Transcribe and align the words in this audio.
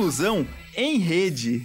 Inclusão 0.00 0.48
em 0.74 0.96
Rede. 0.96 1.60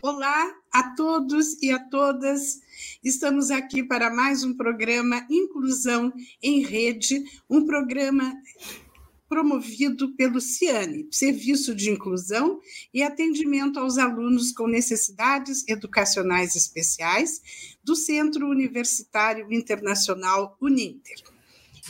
Olá 0.00 0.50
a 0.72 0.94
todos 0.94 1.62
e 1.62 1.70
a 1.70 1.78
todas. 1.78 2.60
Estamos 3.04 3.50
aqui 3.50 3.82
para 3.82 4.08
mais 4.08 4.42
um 4.44 4.56
programa 4.56 5.26
Inclusão 5.28 6.10
em 6.42 6.64
Rede, 6.64 7.22
um 7.50 7.66
programa 7.66 8.34
promovido 9.28 10.16
pelo 10.16 10.40
CIANE, 10.40 11.06
Serviço 11.10 11.74
de 11.74 11.90
Inclusão 11.90 12.58
e 12.94 13.02
Atendimento 13.02 13.78
aos 13.78 13.98
Alunos 13.98 14.50
com 14.50 14.66
Necessidades 14.66 15.68
Educacionais 15.68 16.56
Especiais, 16.56 17.76
do 17.84 17.94
Centro 17.94 18.48
Universitário 18.48 19.52
Internacional 19.52 20.56
Uninter. 20.62 21.22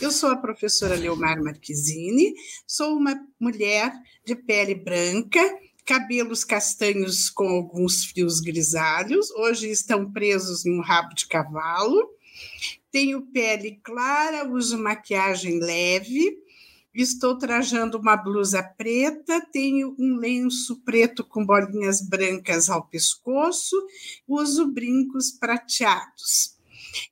Eu 0.01 0.11
sou 0.11 0.29
a 0.29 0.37
professora 0.37 0.95
Leomar 0.95 1.43
Marquezine, 1.43 2.33
sou 2.65 2.95
uma 2.97 3.21
mulher 3.37 3.91
de 4.29 4.35
pele 4.35 4.75
branca, 4.75 5.41
cabelos 5.83 6.43
castanhos 6.43 7.31
com 7.31 7.47
alguns 7.47 8.05
fios 8.05 8.39
grisalhos, 8.39 9.31
hoje 9.31 9.71
estão 9.71 10.11
presos 10.11 10.63
num 10.63 10.81
rabo 10.81 11.15
de 11.15 11.27
cavalo. 11.27 12.07
Tenho 12.91 13.23
pele 13.23 13.79
clara, 13.83 14.47
uso 14.47 14.77
maquiagem 14.77 15.59
leve, 15.59 16.37
estou 16.93 17.39
trajando 17.39 17.97
uma 17.97 18.15
blusa 18.15 18.61
preta, 18.61 19.41
tenho 19.51 19.95
um 19.97 20.15
lenço 20.17 20.79
preto 20.81 21.23
com 21.23 21.43
bolinhas 21.43 22.07
brancas 22.07 22.69
ao 22.69 22.85
pescoço, 22.85 23.75
uso 24.27 24.71
brincos 24.71 25.31
prateados. 25.31 26.55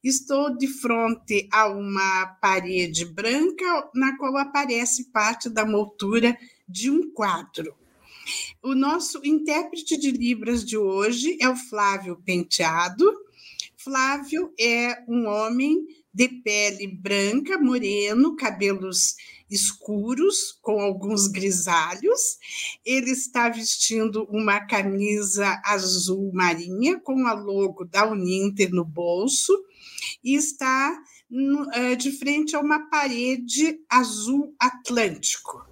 Estou 0.03 0.55
de 0.55 0.67
frente 0.67 1.47
a 1.51 1.67
uma 1.67 2.27
parede 2.39 3.05
branca 3.05 3.89
na 3.95 4.15
qual 4.17 4.37
aparece 4.37 5.11
parte 5.11 5.49
da 5.49 5.65
moldura 5.65 6.37
de 6.67 6.89
um 6.89 7.11
quadro. 7.11 7.75
O 8.61 8.75
nosso 8.75 9.21
intérprete 9.23 9.97
de 9.97 10.11
Libras 10.11 10.65
de 10.65 10.77
hoje 10.77 11.37
é 11.39 11.47
o 11.47 11.55
Flávio 11.55 12.21
Penteado. 12.25 13.05
Flávio 13.77 14.51
é 14.59 15.03
um 15.07 15.27
homem 15.27 15.85
de 16.13 16.27
pele 16.27 16.87
branca, 16.87 17.59
moreno, 17.59 18.35
cabelos 18.35 19.15
escuros, 19.49 20.57
com 20.61 20.81
alguns 20.81 21.27
grisalhos. 21.27 22.37
Ele 22.85 23.11
está 23.11 23.49
vestindo 23.49 24.23
uma 24.29 24.59
camisa 24.61 25.61
azul 25.63 26.31
marinha, 26.33 26.99
com 26.99 27.27
a 27.27 27.33
logo 27.33 27.85
da 27.85 28.09
Uninter 28.09 28.71
no 28.71 28.83
bolso, 28.83 29.53
e 30.23 30.35
está 30.35 30.97
é, 31.73 31.95
de 31.95 32.11
frente 32.11 32.55
a 32.55 32.59
uma 32.59 32.89
parede 32.89 33.79
azul 33.89 34.53
atlântico. 34.59 35.65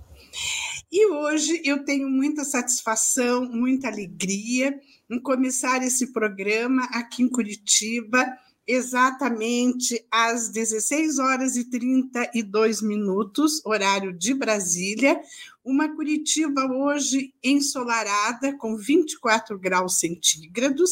E 0.97 1.07
hoje 1.07 1.61
eu 1.65 1.83
tenho 1.83 2.09
muita 2.09 2.45
satisfação, 2.45 3.43
muita 3.43 3.89
alegria 3.89 4.79
em 5.09 5.19
começar 5.19 5.83
esse 5.83 6.13
programa 6.13 6.85
aqui 6.85 7.21
em 7.21 7.27
Curitiba 7.27 8.25
exatamente 8.65 10.01
às 10.09 10.47
16 10.47 11.19
horas 11.19 11.57
e 11.57 11.69
32 11.69 12.81
minutos, 12.81 13.61
horário 13.65 14.13
de 14.13 14.33
Brasília, 14.33 15.19
uma 15.65 15.93
Curitiba 15.93 16.65
hoje 16.65 17.33
ensolarada 17.43 18.57
com 18.57 18.77
24 18.77 19.59
graus 19.59 19.99
centígrados, 19.99 20.91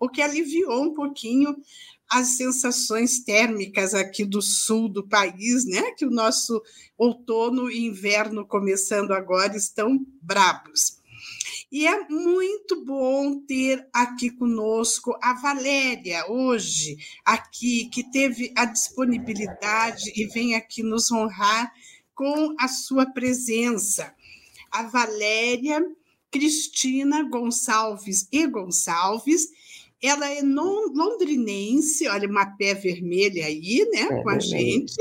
o 0.00 0.08
que 0.08 0.22
aliviou 0.22 0.82
um 0.82 0.94
pouquinho 0.94 1.54
as 2.12 2.36
sensações 2.36 3.20
térmicas 3.24 3.94
aqui 3.94 4.22
do 4.22 4.42
sul 4.42 4.86
do 4.86 5.08
país, 5.08 5.64
né? 5.64 5.92
Que 5.92 6.04
o 6.04 6.10
nosso 6.10 6.62
outono 6.98 7.70
e 7.70 7.86
inverno 7.86 8.46
começando 8.46 9.12
agora 9.12 9.56
estão 9.56 10.04
brabos. 10.20 11.00
E 11.70 11.86
é 11.86 12.06
muito 12.10 12.84
bom 12.84 13.40
ter 13.40 13.88
aqui 13.94 14.28
conosco 14.28 15.18
a 15.22 15.32
Valéria, 15.32 16.30
hoje, 16.30 16.98
aqui, 17.24 17.88
que 17.88 18.04
teve 18.10 18.52
a 18.54 18.66
disponibilidade 18.66 20.12
e 20.14 20.26
vem 20.26 20.54
aqui 20.54 20.82
nos 20.82 21.10
honrar 21.10 21.72
com 22.14 22.54
a 22.60 22.68
sua 22.68 23.06
presença. 23.06 24.14
A 24.70 24.82
Valéria 24.82 25.82
Cristina 26.30 27.22
Gonçalves 27.22 28.26
e 28.30 28.46
Gonçalves, 28.46 29.48
ela 30.02 30.28
é 30.28 30.42
londrinense, 30.42 32.08
olha, 32.08 32.28
uma 32.28 32.44
pé 32.44 32.74
vermelha 32.74 33.46
aí, 33.46 33.88
né, 33.92 34.00
é 34.00 34.22
com 34.22 34.28
a 34.28 34.38
gente. 34.38 34.96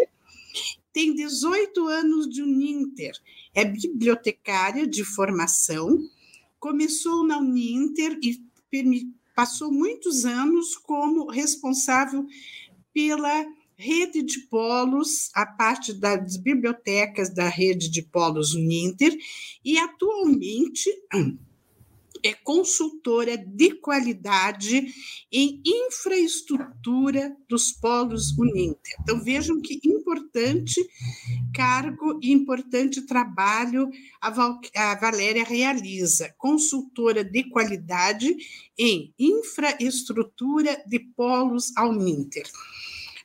Tem 0.93 1.15
18 1.15 1.87
anos 1.87 2.29
de 2.29 2.43
Uninter, 2.43 3.13
é 3.53 3.65
bibliotecária 3.65 4.85
de 4.85 5.03
formação, 5.03 5.97
começou 6.59 7.25
na 7.25 7.39
Uninter 7.39 8.19
e 8.21 8.39
passou 9.35 9.71
muitos 9.71 10.25
anos 10.25 10.75
como 10.75 11.29
responsável 11.29 12.27
pela 12.93 13.45
rede 13.75 14.21
de 14.21 14.41
polos, 14.41 15.31
a 15.33 15.43
parte 15.43 15.91
das 15.91 16.37
bibliotecas 16.37 17.33
da 17.33 17.49
rede 17.49 17.89
de 17.89 18.03
polos 18.03 18.53
Uninter, 18.53 19.17
e 19.65 19.79
atualmente 19.79 20.87
é 22.23 22.33
consultora 22.33 23.37
de 23.37 23.75
qualidade 23.75 24.93
em 25.31 25.61
infraestrutura 25.65 27.35
dos 27.47 27.71
polos 27.71 28.37
Uninter. 28.37 28.95
Então 29.01 29.23
vejam 29.23 29.61
que 29.61 29.79
importante 29.85 30.81
cargo 31.53 32.19
e 32.21 32.31
importante 32.31 33.05
trabalho 33.05 33.89
a, 34.21 34.29
Val, 34.29 34.59
a 34.75 34.95
Valéria 34.95 35.43
realiza, 35.43 36.33
consultora 36.37 37.23
de 37.23 37.49
qualidade 37.49 38.35
em 38.77 39.13
infraestrutura 39.19 40.81
de 40.87 40.99
polos 40.99 41.71
Uninter 41.77 42.49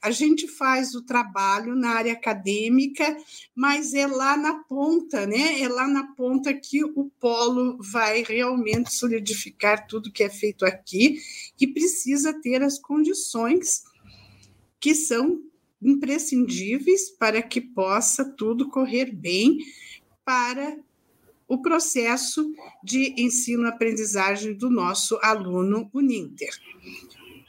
a 0.06 0.10
gente 0.12 0.46
faz 0.46 0.94
o 0.94 1.02
trabalho 1.02 1.74
na 1.74 1.90
área 1.90 2.12
acadêmica, 2.12 3.16
mas 3.52 3.92
é 3.92 4.06
lá 4.06 4.36
na 4.36 4.62
ponta, 4.62 5.26
né? 5.26 5.60
É 5.60 5.68
lá 5.68 5.88
na 5.88 6.14
ponta 6.14 6.54
que 6.54 6.84
o 6.84 7.10
polo 7.18 7.76
vai 7.82 8.22
realmente 8.22 8.94
solidificar 8.94 9.88
tudo 9.88 10.12
que 10.12 10.22
é 10.22 10.30
feito 10.30 10.64
aqui, 10.64 11.20
que 11.56 11.66
precisa 11.66 12.32
ter 12.40 12.62
as 12.62 12.78
condições 12.78 13.82
que 14.78 14.94
são 14.94 15.42
imprescindíveis 15.82 17.10
para 17.10 17.42
que 17.42 17.60
possa 17.60 18.24
tudo 18.24 18.68
correr 18.68 19.10
bem 19.12 19.58
para 20.24 20.78
o 21.48 21.60
processo 21.60 22.48
de 22.80 23.12
ensino-aprendizagem 23.20 24.54
do 24.54 24.70
nosso 24.70 25.18
aluno 25.20 25.90
Uninter. 25.92 26.56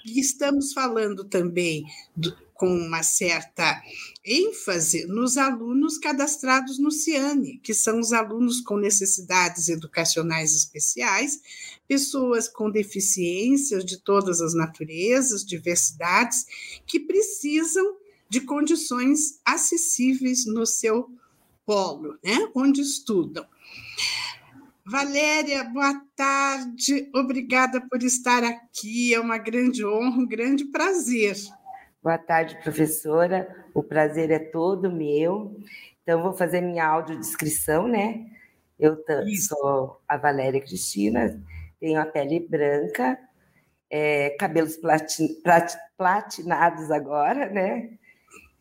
E 0.04 0.20
estamos 0.20 0.74
falando 0.74 1.24
também 1.24 1.86
do, 2.16 2.47
com 2.58 2.68
uma 2.68 3.04
certa 3.04 3.82
ênfase 4.26 5.06
nos 5.06 5.38
alunos 5.38 5.98
cadastrados 5.98 6.80
no 6.80 6.92
CIANE, 6.92 7.60
que 7.60 7.74
são 7.74 8.00
os 8.00 8.12
alunos 8.12 8.62
com 8.62 8.78
necessidades 8.78 9.70
educacionais 9.70 10.56
especiais, 10.56 11.42
pessoas 11.88 12.48
com 12.48 12.70
deficiências 12.70 13.86
de 13.86 13.98
todas 13.98 14.42
as 14.42 14.54
naturezas, 14.54 15.46
diversidades, 15.46 16.46
que 16.86 17.00
precisam 17.00 17.96
de 18.30 18.42
condições 18.42 19.40
acessíveis 19.46 20.46
no 20.46 20.66
seu 20.66 21.10
polo, 21.66 22.18
né, 22.24 22.50
onde 22.56 22.82
estudam. 22.82 23.46
Valéria, 24.86 25.66
boa 25.66 26.02
tarde, 26.16 27.10
obrigada 27.14 27.82
por 27.90 28.02
estar 28.04 28.42
aqui, 28.44 29.14
é 29.14 29.20
uma 29.20 29.38
grande 29.38 29.86
honra, 29.86 30.18
um 30.18 30.26
grande 30.26 30.64
prazer. 30.64 31.36
Boa 32.08 32.18
tarde, 32.18 32.58
professora. 32.64 33.54
O 33.74 33.84
prazer 33.84 34.32
é 34.32 34.40
todo 34.40 34.90
meu. 34.90 35.60
Então, 36.02 36.24
vou 36.24 36.32
fazer 36.32 36.62
minha 36.62 36.88
audiodescrição, 36.88 37.86
né? 37.86 38.26
Eu 38.80 39.04
sou 39.46 40.00
a 40.08 40.16
Valéria 40.16 40.62
Cristina, 40.62 41.44
tenho 41.82 42.00
a 42.00 42.06
pele 42.06 42.40
branca, 42.40 43.20
é, 43.90 44.30
cabelos 44.40 44.78
platin, 44.78 45.34
plat, 45.44 45.76
platinados 45.98 46.92
agora, 46.92 47.50
né? 47.50 47.90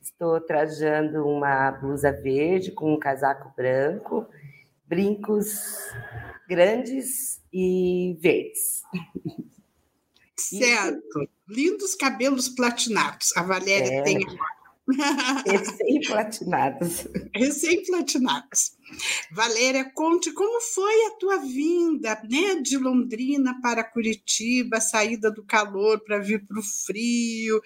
Estou 0.02 0.40
trajando 0.40 1.24
uma 1.24 1.70
blusa 1.70 2.10
verde 2.10 2.72
com 2.72 2.94
um 2.94 2.98
casaco 2.98 3.54
branco, 3.56 4.26
brincos 4.88 5.88
grandes 6.48 7.40
e 7.52 8.18
verdes. 8.20 8.82
Certo. 10.36 11.35
Lindos 11.48 11.94
cabelos 11.94 12.48
platinados. 12.48 13.36
A 13.36 13.42
Valéria 13.42 14.00
é. 14.00 14.02
tem 14.02 14.16
agora. 14.22 14.56
Recém-platinados. 15.44 17.08
Recém-platinados. 17.34 18.76
Valéria, 19.32 19.84
conte 19.92 20.30
como 20.32 20.60
foi 20.60 21.06
a 21.06 21.10
tua 21.18 21.38
vinda 21.38 22.22
né, 22.30 22.54
de 22.62 22.78
Londrina 22.78 23.60
para 23.60 23.82
Curitiba, 23.82 24.80
saída 24.80 25.28
do 25.30 25.42
calor 25.42 25.98
para 26.00 26.18
vir 26.18 26.46
para 26.46 26.60
o 26.60 26.62
frio. 26.62 27.60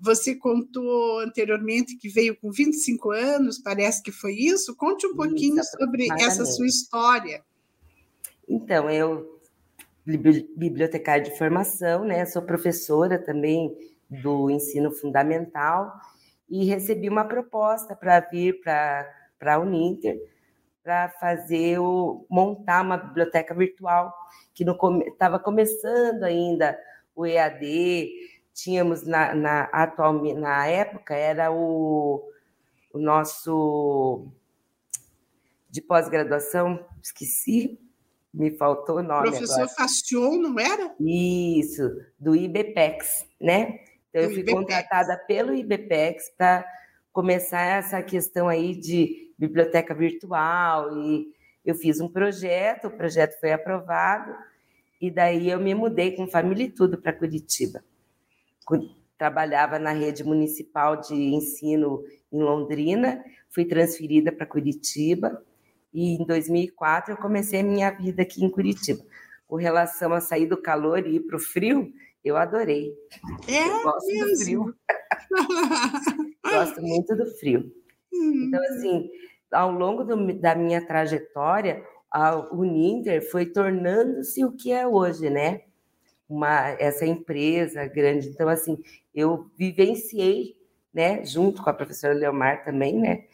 Você 0.00 0.36
contou 0.36 1.18
anteriormente 1.18 1.96
que 1.96 2.08
veio 2.08 2.36
com 2.36 2.52
25 2.52 3.10
anos, 3.10 3.58
parece 3.58 4.00
que 4.00 4.12
foi 4.12 4.34
isso. 4.34 4.76
Conte 4.76 5.04
um 5.04 5.16
pouquinho 5.16 5.60
isso, 5.60 5.76
sobre 5.76 6.06
essa 6.20 6.44
sua 6.44 6.66
história. 6.66 7.44
Então, 8.48 8.88
eu 8.88 9.41
bibliotecária 10.04 11.22
de 11.22 11.36
formação, 11.36 12.04
né? 12.04 12.24
Sou 12.26 12.42
professora 12.42 13.18
também 13.18 13.76
do 14.08 14.50
ensino 14.50 14.90
fundamental 14.90 15.92
e 16.48 16.64
recebi 16.64 17.08
uma 17.08 17.24
proposta 17.24 17.94
para 17.94 18.20
vir 18.20 18.60
para 18.60 19.54
a 19.54 19.58
Uninter 19.58 20.20
para 20.82 21.08
fazer 21.10 21.78
o, 21.78 22.26
montar 22.28 22.82
uma 22.82 22.96
biblioteca 22.96 23.54
virtual 23.54 24.12
que 24.52 24.64
estava 25.06 25.38
começando 25.38 26.24
ainda 26.24 26.76
o 27.14 27.24
EAD, 27.24 28.10
tínhamos 28.52 29.06
na, 29.06 29.34
na 29.34 29.62
atual 29.64 30.14
na 30.34 30.66
época 30.66 31.14
era 31.14 31.52
o, 31.52 32.22
o 32.92 32.98
nosso 32.98 34.26
de 35.70 35.80
pós-graduação, 35.80 36.84
esqueci, 37.02 37.78
me 38.32 38.50
faltou 38.50 38.98
o 38.98 39.02
nome. 39.02 39.30
Professor. 39.30 39.68
Fastion, 39.68 40.38
não 40.38 40.58
era? 40.58 40.94
Isso, 40.98 41.82
do 42.18 42.34
IBPEX, 42.34 43.26
né? 43.40 43.80
Então, 44.08 44.22
do 44.22 44.28
eu 44.28 44.30
fui 44.30 44.40
IBPEX. 44.40 44.58
contratada 44.58 45.16
pelo 45.26 45.54
IBPEX 45.54 46.30
para 46.36 46.64
começar 47.12 47.60
essa 47.60 48.02
questão 48.02 48.48
aí 48.48 48.74
de 48.74 49.30
biblioteca 49.38 49.94
virtual 49.94 50.96
e 50.96 51.26
eu 51.64 51.74
fiz 51.74 52.00
um 52.00 52.08
projeto, 52.08 52.86
o 52.86 52.90
projeto 52.90 53.38
foi 53.38 53.52
aprovado 53.52 54.34
e 55.00 55.10
daí 55.10 55.50
eu 55.50 55.60
me 55.60 55.74
mudei 55.74 56.12
com 56.12 56.26
família 56.26 56.64
e 56.64 56.70
tudo 56.70 56.96
para 56.96 57.12
Curitiba. 57.12 57.84
Trabalhava 59.18 59.78
na 59.78 59.92
rede 59.92 60.24
municipal 60.24 60.96
de 60.96 61.14
ensino 61.14 62.02
em 62.32 62.42
Londrina, 62.42 63.22
fui 63.50 63.64
transferida 63.64 64.32
para 64.32 64.46
Curitiba 64.46 65.42
e 65.92 66.14
em 66.14 66.26
2004 66.26 67.12
eu 67.12 67.16
comecei 67.16 67.60
a 67.60 67.64
minha 67.64 67.90
vida 67.90 68.22
aqui 68.22 68.44
em 68.44 68.50
Curitiba. 68.50 69.02
Com 69.46 69.56
relação 69.56 70.12
a 70.12 70.20
sair 70.20 70.46
do 70.46 70.56
calor 70.56 71.06
e 71.06 71.16
ir 71.16 71.20
para 71.20 71.36
o 71.36 71.40
frio, 71.40 71.92
eu 72.24 72.36
adorei. 72.36 72.94
É 73.48 73.68
eu 73.68 73.82
gosto 73.82 74.06
mesmo? 74.06 74.26
do 74.28 74.36
frio. 74.38 74.76
gosto 76.42 76.82
muito 76.82 77.16
do 77.16 77.26
frio. 77.38 77.72
Hum. 78.12 78.46
Então, 78.46 78.62
assim, 78.64 79.10
ao 79.50 79.70
longo 79.70 80.04
do, 80.04 80.32
da 80.38 80.54
minha 80.54 80.86
trajetória, 80.86 81.84
a 82.10 82.36
Uninter 82.54 83.28
foi 83.30 83.46
tornando-se 83.46 84.44
o 84.44 84.52
que 84.52 84.72
é 84.72 84.86
hoje, 84.86 85.28
né? 85.28 85.62
Uma, 86.28 86.70
essa 86.78 87.04
empresa 87.04 87.86
grande. 87.86 88.28
Então, 88.28 88.48
assim, 88.48 88.78
eu 89.14 89.50
vivenciei, 89.56 90.56
né, 90.92 91.24
junto 91.24 91.62
com 91.62 91.70
a 91.70 91.74
professora 91.74 92.14
Leomar 92.14 92.64
também, 92.64 92.98
né, 92.98 93.24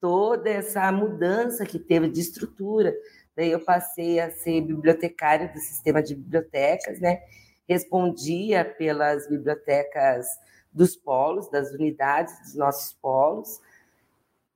toda 0.00 0.48
essa 0.50 0.90
mudança 0.92 1.64
que 1.64 1.78
teve 1.78 2.08
de 2.08 2.20
estrutura. 2.20 2.94
Daí 3.36 3.50
eu 3.50 3.60
passei 3.60 4.20
a 4.20 4.30
ser 4.30 4.60
bibliotecária 4.62 5.48
do 5.48 5.58
sistema 5.58 6.02
de 6.02 6.14
bibliotecas, 6.14 7.00
né? 7.00 7.20
Respondia 7.68 8.64
pelas 8.64 9.28
bibliotecas 9.28 10.26
dos 10.72 10.96
polos, 10.96 11.50
das 11.50 11.72
unidades 11.72 12.38
dos 12.42 12.54
nossos 12.54 12.92
polos. 12.94 13.60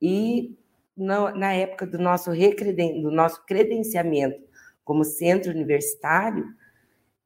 E 0.01 0.57
na, 0.97 1.33
na 1.33 1.53
época 1.53 1.87
do 1.87 1.99
nosso, 1.99 2.31
recreden, 2.31 3.03
do 3.03 3.11
nosso 3.11 3.45
credenciamento 3.47 4.41
como 4.85 5.05
centro 5.05 5.51
universitário, 5.51 6.47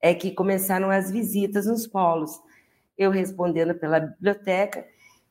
é 0.01 0.15
que 0.15 0.33
começaram 0.33 0.91
as 0.91 1.11
visitas 1.11 1.67
nos 1.67 1.87
polos. 1.87 2.41
Eu 2.97 3.11
respondendo 3.11 3.75
pela 3.75 4.01
biblioteca 4.01 4.87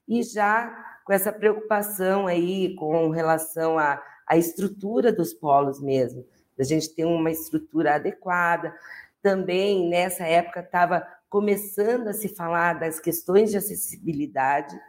e 0.07 0.23
já 0.23 0.92
com 1.03 1.13
essa 1.13 1.31
preocupação 1.31 2.27
aí 2.27 2.75
com 2.75 3.09
relação 3.09 3.77
à, 3.77 4.01
à 4.27 4.37
estrutura 4.37 5.11
dos 5.11 5.33
polos 5.33 5.81
mesmo, 5.81 6.25
da 6.57 6.63
gente 6.63 6.93
ter 6.93 7.05
uma 7.05 7.31
estrutura 7.31 7.95
adequada. 7.95 8.73
Também 9.21 9.89
nessa 9.89 10.25
época 10.25 10.59
estava 10.59 11.05
começando 11.29 12.07
a 12.07 12.13
se 12.13 12.29
falar 12.29 12.79
das 12.79 12.99
questões 12.99 13.51
de 13.51 13.57
acessibilidade, 13.57 14.79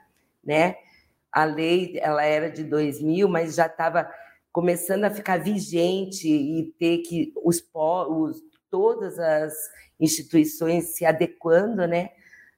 né? 0.45 0.77
A 1.33 1.45
lei 1.45 1.99
ela 2.01 2.23
era 2.25 2.51
de 2.51 2.63
2000, 2.63 3.29
mas 3.29 3.55
já 3.55 3.67
estava 3.67 4.09
começando 4.53 5.05
a 5.05 5.11
ficar 5.11 5.39
vigente 5.39 6.29
e 6.29 6.73
ter 6.79 6.99
que 6.99 7.33
os 7.43 7.61
polos, 7.61 8.41
todas 8.71 9.19
as 9.19 9.53
instituições 9.99 10.95
se 10.95 11.05
adequando, 11.05 11.89
né, 11.89 12.11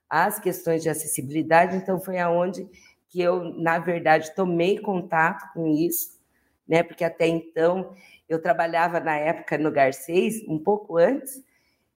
às 0.08 0.38
questões 0.38 0.82
de 0.82 0.90
acessibilidade. 0.90 1.76
Então 1.76 1.98
foi 1.98 2.18
aonde 2.18 2.68
que 3.08 3.20
eu, 3.20 3.44
na 3.54 3.78
verdade, 3.78 4.34
tomei 4.34 4.78
contato 4.78 5.52
com 5.52 5.66
isso, 5.66 6.20
né? 6.66 6.82
Porque 6.82 7.04
até 7.04 7.26
então 7.26 7.94
eu 8.28 8.40
trabalhava 8.40 8.98
na 9.00 9.16
época 9.16 9.56
no 9.56 9.70
Garcês, 9.70 10.42
um 10.48 10.58
pouco 10.58 10.96
antes, 10.96 11.44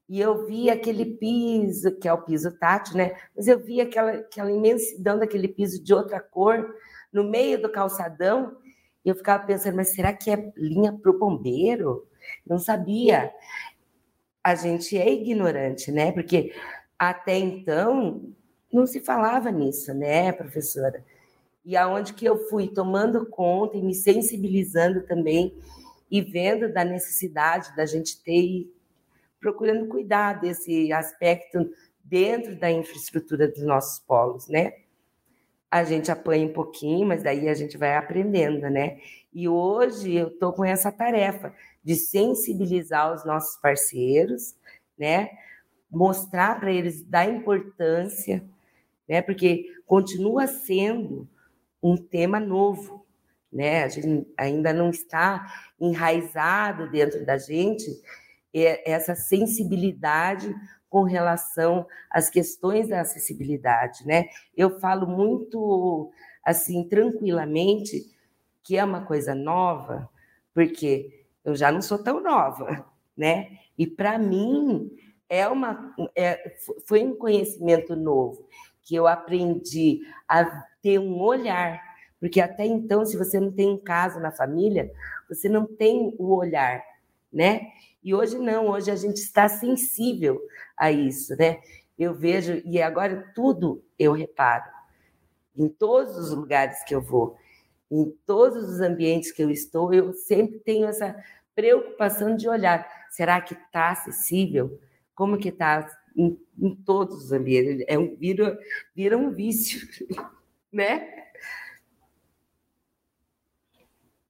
e 0.09 0.21
eu 0.21 0.47
vi 0.47 0.71
aquele 0.71 1.05
piso, 1.05 1.97
que 1.97 2.09
é 2.09 2.13
o 2.13 2.23
piso 2.23 2.51
tátil, 2.59 2.97
né? 2.97 3.15
Mas 3.37 3.47
eu 3.47 3.59
vi 3.59 3.81
aquela, 3.81 4.13
aquela 4.13 4.51
imensidão 4.51 5.19
daquele 5.19 5.49
piso 5.49 5.83
de 5.83 5.95
outra 5.95 6.21
cor 6.21 6.75
no 7.13 7.25
meio 7.25 7.61
do 7.61 7.71
calçadão, 7.71 8.57
e 9.05 9.09
eu 9.09 9.15
ficava 9.15 9.45
pensando, 9.45 9.77
mas 9.77 9.95
será 9.95 10.13
que 10.13 10.31
é 10.31 10.53
linha 10.57 10.93
para 10.93 11.11
o 11.11 11.19
bombeiro? 11.19 12.07
Não 12.47 12.59
sabia. 12.59 13.33
A 14.43 14.55
gente 14.55 14.97
é 14.97 15.11
ignorante, 15.11 15.91
né? 15.91 16.13
Porque 16.13 16.53
até 16.99 17.39
então 17.39 18.35
não 18.73 18.87
se 18.87 19.01
falava 19.01 19.51
nisso, 19.51 19.93
né, 19.95 20.33
professora? 20.33 21.05
E 21.65 21.77
aonde 21.77 22.15
que 22.15 22.25
eu 22.25 22.49
fui 22.49 22.69
tomando 22.69 23.27
conta 23.27 23.77
e 23.77 23.83
me 23.83 23.95
sensibilizando 23.95 25.03
também 25.03 25.55
e 26.11 26.21
vendo 26.21 26.73
da 26.73 26.85
necessidade 26.85 27.75
da 27.77 27.87
gente 27.87 28.23
ter 28.23 28.41
e 28.41 28.75
procurando 29.39 29.89
cuidar 29.89 30.41
desse 30.41 30.93
aspecto 30.93 31.71
dentro 32.03 32.57
da 32.57 32.71
infraestrutura 32.71 33.47
dos 33.49 33.63
nossos 33.63 34.01
polos, 34.01 34.49
né? 34.49 34.73
A 35.71 35.85
gente 35.85 36.11
apanha 36.11 36.47
um 36.47 36.53
pouquinho, 36.53 37.07
mas 37.07 37.23
daí 37.23 37.49
a 37.49 37.55
gente 37.55 37.79
vai 37.79 37.95
aprendendo, 37.97 38.69
né? 38.69 38.99
E 39.33 39.49
hoje 39.49 40.15
eu 40.15 40.29
estou 40.29 40.53
com 40.53 40.65
essa 40.65 40.91
tarefa 40.91 41.55
de 41.83 41.95
sensibilizar 41.95 43.15
os 43.15 43.25
nossos 43.25 43.57
parceiros, 43.61 44.57
né? 44.99 45.31
Mostrar 45.89 46.59
para 46.59 46.73
eles 46.73 47.03
da 47.03 47.25
importância 47.25 48.45
né? 49.11 49.21
Porque 49.21 49.67
continua 49.85 50.47
sendo 50.47 51.29
um 51.83 51.97
tema 51.97 52.39
novo, 52.39 53.05
né? 53.53 53.83
A 53.83 53.89
gente 53.89 54.25
ainda 54.37 54.73
não 54.73 54.91
está 54.91 55.53
enraizado 55.81 56.89
dentro 56.89 57.27
da 57.27 57.37
gente 57.37 57.91
essa 58.55 59.17
sensibilidade 59.17 60.55
com 60.89 61.03
relação 61.03 61.87
às 62.09 62.31
questões 62.31 62.89
da 62.89 63.01
acessibilidade, 63.01 64.07
né? 64.07 64.29
Eu 64.57 64.79
falo 64.79 65.09
muito 65.09 66.13
assim 66.45 66.85
tranquilamente 66.89 68.17
que 68.63 68.77
é 68.77 68.85
uma 68.85 69.05
coisa 69.05 69.35
nova, 69.35 70.09
porque 70.55 71.27
eu 71.45 71.57
já 71.57 71.73
não 71.73 71.83
sou 71.83 71.99
tão 71.99 72.23
nova, 72.23 72.87
né? 73.17 73.59
E 73.77 73.89
para 73.89 74.17
mim 74.19 74.89
é 75.29 75.49
uma 75.49 75.97
é, 76.17 76.57
foi 76.87 77.05
um 77.05 77.17
conhecimento 77.17 77.97
novo 77.97 78.49
que 78.91 78.97
eu 78.97 79.07
aprendi 79.07 80.01
a 80.27 80.45
ter 80.83 80.99
um 80.99 81.21
olhar, 81.21 81.81
porque 82.19 82.41
até 82.41 82.67
então, 82.67 83.07
se 83.07 83.17
você 83.17 83.39
não 83.39 83.53
tem 83.53 83.71
um 83.71 83.79
caso 83.79 84.19
na 84.19 84.33
família, 84.33 84.91
você 85.29 85.49
não 85.49 85.65
tem 85.65 86.13
o 86.19 86.35
olhar, 86.35 86.83
né? 87.33 87.69
E 88.03 88.13
hoje 88.13 88.37
não, 88.37 88.67
hoje 88.67 88.91
a 88.91 88.97
gente 88.97 89.19
está 89.19 89.49
sensível 89.49 90.41
a 90.77 90.91
isso, 90.91 91.37
né? 91.37 91.61
Eu 91.97 92.13
vejo, 92.13 92.61
e 92.65 92.83
agora 92.83 93.31
tudo 93.33 93.81
eu 93.97 94.13
reparo, 94.13 94.65
em 95.57 95.69
todos 95.69 96.17
os 96.17 96.33
lugares 96.33 96.83
que 96.83 96.93
eu 96.93 97.01
vou, 97.01 97.37
em 97.89 98.11
todos 98.27 98.69
os 98.69 98.81
ambientes 98.81 99.31
que 99.31 99.45
eu 99.45 99.53
estou, 99.53 99.95
eu 99.95 100.13
sempre 100.15 100.59
tenho 100.59 100.89
essa 100.89 101.15
preocupação 101.55 102.35
de 102.35 102.49
olhar, 102.49 102.89
será 103.09 103.41
que 103.41 103.55
está 103.55 103.91
acessível? 103.91 104.81
Como 105.15 105.39
que 105.39 105.51
está 105.51 105.89
em, 106.17 106.39
em 106.59 106.75
todos 106.75 107.25
os 107.25 107.33
ambientes. 107.33 107.85
É 107.89 107.99
um, 107.99 108.15
vira, 108.17 108.59
vira 108.95 109.17
um 109.17 109.31
vício, 109.31 109.87
né? 110.73 111.21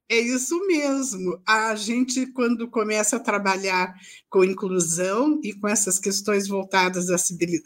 É 0.08 0.18
isso 0.18 0.58
mesmo. 0.66 1.40
A 1.46 1.72
gente, 1.76 2.26
quando 2.32 2.68
começa 2.68 3.16
a 3.16 3.20
trabalhar 3.20 3.94
com 4.28 4.42
inclusão 4.42 5.40
e 5.44 5.52
com 5.52 5.68
essas 5.68 6.00
questões 6.00 6.49
voltadas 6.49 7.10
à 7.10 7.14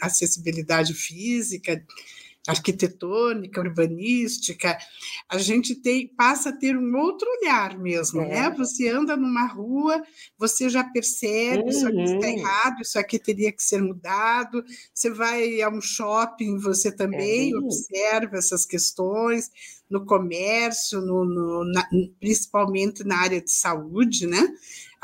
acessibilidade 0.06 0.92
física, 0.92 1.82
arquitetônica, 2.46 3.60
urbanística, 3.60 4.76
a 5.28 5.38
gente 5.38 5.74
tem, 5.74 6.08
passa 6.08 6.50
a 6.50 6.56
ter 6.56 6.76
um 6.76 6.94
outro 6.96 7.26
olhar 7.40 7.78
mesmo, 7.78 8.20
é. 8.20 8.28
né? 8.28 8.50
Você 8.58 8.88
anda 8.88 9.16
numa 9.16 9.46
rua, 9.46 10.02
você 10.38 10.68
já 10.68 10.84
percebe 10.84 11.62
uhum. 11.62 11.68
isso 11.68 11.88
aqui 11.88 12.02
está 12.02 12.26
uhum. 12.26 12.38
errado, 12.38 12.80
isso 12.82 12.98
aqui 12.98 13.18
teria 13.18 13.50
que 13.50 13.62
ser 13.62 13.80
mudado. 13.80 14.62
Você 14.92 15.10
vai 15.10 15.62
a 15.62 15.70
um 15.70 15.80
shopping, 15.80 16.58
você 16.58 16.92
também 16.92 17.52
é. 17.52 17.56
observa 17.56 18.36
essas 18.36 18.66
questões 18.66 19.50
no 19.88 20.04
comércio, 20.04 21.00
no, 21.00 21.24
no 21.24 21.64
na, 21.64 21.88
principalmente 22.20 23.04
na 23.04 23.16
área 23.16 23.40
de 23.40 23.50
saúde, 23.50 24.26
né? 24.26 24.46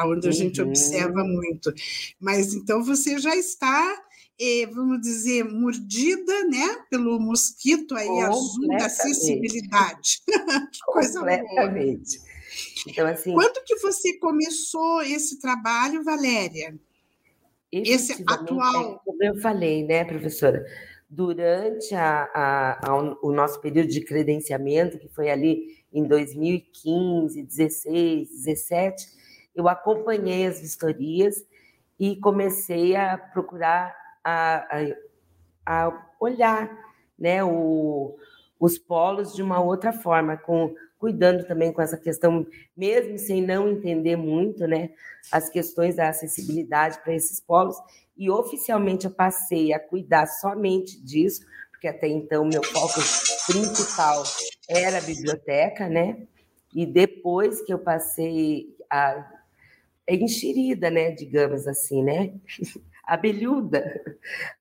Onde 0.03 0.27
a 0.27 0.31
uhum. 0.31 0.37
gente 0.37 0.61
observa 0.61 1.23
muito. 1.25 1.73
Mas 2.19 2.55
então 2.55 2.83
você 2.83 3.19
já 3.19 3.35
está 3.35 3.99
é, 4.41 4.67
vamos 4.67 5.03
dizer, 5.03 5.45
mordida 5.45 6.45
né, 6.45 6.85
pelo 6.89 7.21
mosquito 7.21 7.95
aí 7.95 8.09
azul 8.21 8.69
da 8.69 8.87
acessibilidade. 8.87 10.23
que 10.73 10.81
coisa 10.87 11.19
Completamente. 11.21 12.19
Boa. 12.19 12.31
Então, 12.89 13.07
assim, 13.07 13.35
Quando 13.35 13.63
que 13.65 13.77
você 13.77 14.19
começou 14.19 15.03
esse 15.03 15.39
trabalho, 15.39 16.03
Valéria? 16.03 16.75
Esse 17.71 18.25
atual. 18.27 18.95
É 18.95 18.99
como 19.05 19.23
eu 19.23 19.37
falei, 19.41 19.85
né, 19.85 20.05
professora? 20.05 20.65
Durante 21.09 21.95
a, 21.95 22.29
a, 22.35 22.91
a, 22.91 23.17
o 23.23 23.33
nosso 23.33 23.61
período 23.61 23.89
de 23.89 24.01
credenciamento, 24.01 24.99
que 24.99 25.09
foi 25.09 25.29
ali 25.31 25.85
em 25.93 26.07
2015, 26.07 27.43
16, 27.43 28.29
17, 28.29 29.07
eu 29.55 29.69
acompanhei 29.69 30.47
as 30.47 30.61
vistorias 30.61 31.45
e 31.99 32.17
comecei 32.17 32.97
a 32.97 33.19
procurar 33.19 34.00
a, 34.25 34.67
a, 35.67 35.87
a 35.87 36.07
olhar 36.21 36.71
né, 37.19 37.45
o, 37.45 38.17
os 38.59 38.79
polos 38.79 39.35
de 39.35 39.43
uma 39.43 39.61
outra 39.61 39.93
forma, 39.93 40.37
com, 40.37 40.75
cuidando 40.99 41.47
também 41.47 41.73
com 41.73 41.81
essa 41.81 41.97
questão, 41.97 42.47
mesmo 42.77 43.19
sem 43.19 43.43
não 43.43 43.71
entender 43.71 44.17
muito, 44.17 44.67
né, 44.67 44.91
as 45.33 45.49
questões 45.49 45.97
da 45.97 46.09
acessibilidade 46.09 47.01
para 47.03 47.15
esses 47.15 47.41
polos, 47.41 47.77
e 48.17 48.31
oficialmente 48.31 49.07
eu 49.07 49.11
passei 49.11 49.73
a 49.73 49.81
cuidar 49.81 50.27
somente 50.27 51.03
disso, 51.03 51.45
porque 51.71 51.89
até 51.89 52.07
então 52.07 52.45
meu 52.45 52.63
foco 52.63 53.01
principal 53.47 54.23
era 54.69 54.99
a 54.99 55.03
biblioteca, 55.03 55.89
né, 55.89 56.27
e 56.75 56.87
depois 56.87 57.63
que 57.63 57.73
eu 57.73 57.79
passei 57.79 58.77
a 58.91 59.27
enxerida, 60.09 60.91
né, 60.91 61.13
digamos 61.13 61.67
assim, 61.67 62.03
né, 62.03 62.35
abelhuda 63.11 64.01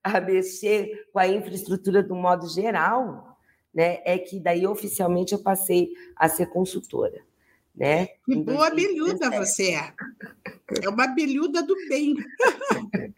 a 0.03 0.20
mexer 0.20 1.08
com 1.13 1.20
a 1.20 1.27
infraestrutura 1.27 2.01
do 2.01 2.15
modo 2.15 2.50
geral, 2.50 3.38
né, 3.72 4.00
é 4.03 4.18
que 4.18 4.39
daí 4.39 4.65
oficialmente 4.65 5.34
eu 5.34 5.39
passei 5.39 5.91
a 6.15 6.27
ser 6.27 6.48
consultora. 6.48 7.22
Né? 7.75 8.08
Que 8.25 8.36
boa 8.36 8.68
abelhuda 8.68 9.29
você 9.29 9.75
é. 9.75 9.94
É 10.84 10.89
uma 10.89 11.03
abelhuda 11.03 11.62
do 11.62 11.75
bem. 11.88 12.15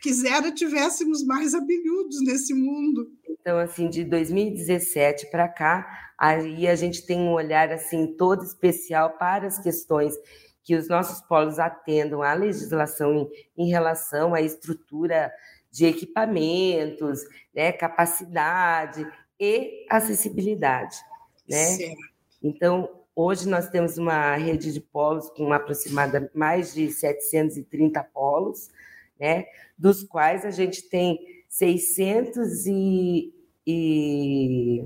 Quisera 0.00 0.52
tivéssemos 0.52 1.22
mais 1.24 1.52
abelhudos 1.52 2.22
nesse 2.22 2.54
mundo. 2.54 3.12
Então, 3.28 3.58
assim, 3.58 3.90
de 3.90 4.04
2017 4.04 5.26
para 5.30 5.48
cá, 5.48 6.12
aí 6.16 6.66
a 6.66 6.74
gente 6.74 7.04
tem 7.04 7.18
um 7.18 7.32
olhar 7.32 7.70
assim 7.70 8.06
todo 8.16 8.42
especial 8.42 9.18
para 9.18 9.48
as 9.48 9.58
questões 9.58 10.14
que 10.66 10.74
os 10.74 10.88
nossos 10.88 11.20
polos 11.20 11.60
atendam 11.60 12.22
à 12.22 12.34
legislação 12.34 13.14
em, 13.14 13.30
em 13.56 13.70
relação 13.70 14.34
à 14.34 14.40
estrutura 14.40 15.32
de 15.70 15.86
equipamentos, 15.86 17.20
né, 17.54 17.70
capacidade 17.70 19.06
e 19.38 19.86
acessibilidade, 19.88 20.96
né? 21.48 21.94
Então, 22.42 22.90
hoje 23.14 23.48
nós 23.48 23.68
temos 23.68 23.96
uma 23.96 24.34
rede 24.34 24.72
de 24.72 24.80
polos 24.80 25.30
com 25.30 25.52
aproximadamente 25.52 26.36
mais 26.36 26.74
de 26.74 26.90
730 26.90 28.02
polos, 28.02 28.68
né, 29.20 29.46
dos 29.78 30.02
quais 30.02 30.44
a 30.44 30.50
gente 30.50 30.82
tem 30.88 31.44
600 31.48 32.66
e, 32.66 33.32
e 33.64 34.84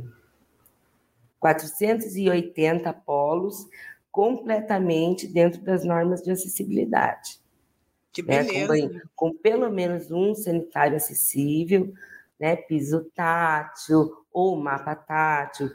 480 1.38 2.92
polos 2.92 3.66
completamente 4.10 5.26
dentro 5.26 5.60
das 5.62 5.84
normas 5.84 6.22
de 6.22 6.30
acessibilidade. 6.30 7.40
Que 8.12 8.22
beleza. 8.22 8.74
Né? 8.74 9.00
Com, 9.14 9.30
com, 9.30 9.36
pelo 9.36 9.70
menos 9.70 10.10
um 10.10 10.34
sanitário 10.34 10.96
acessível, 10.96 11.92
né? 12.38 12.56
piso 12.56 13.04
tátil 13.14 14.10
ou 14.32 14.56
mapa 14.56 14.94
tátil, 14.94 15.70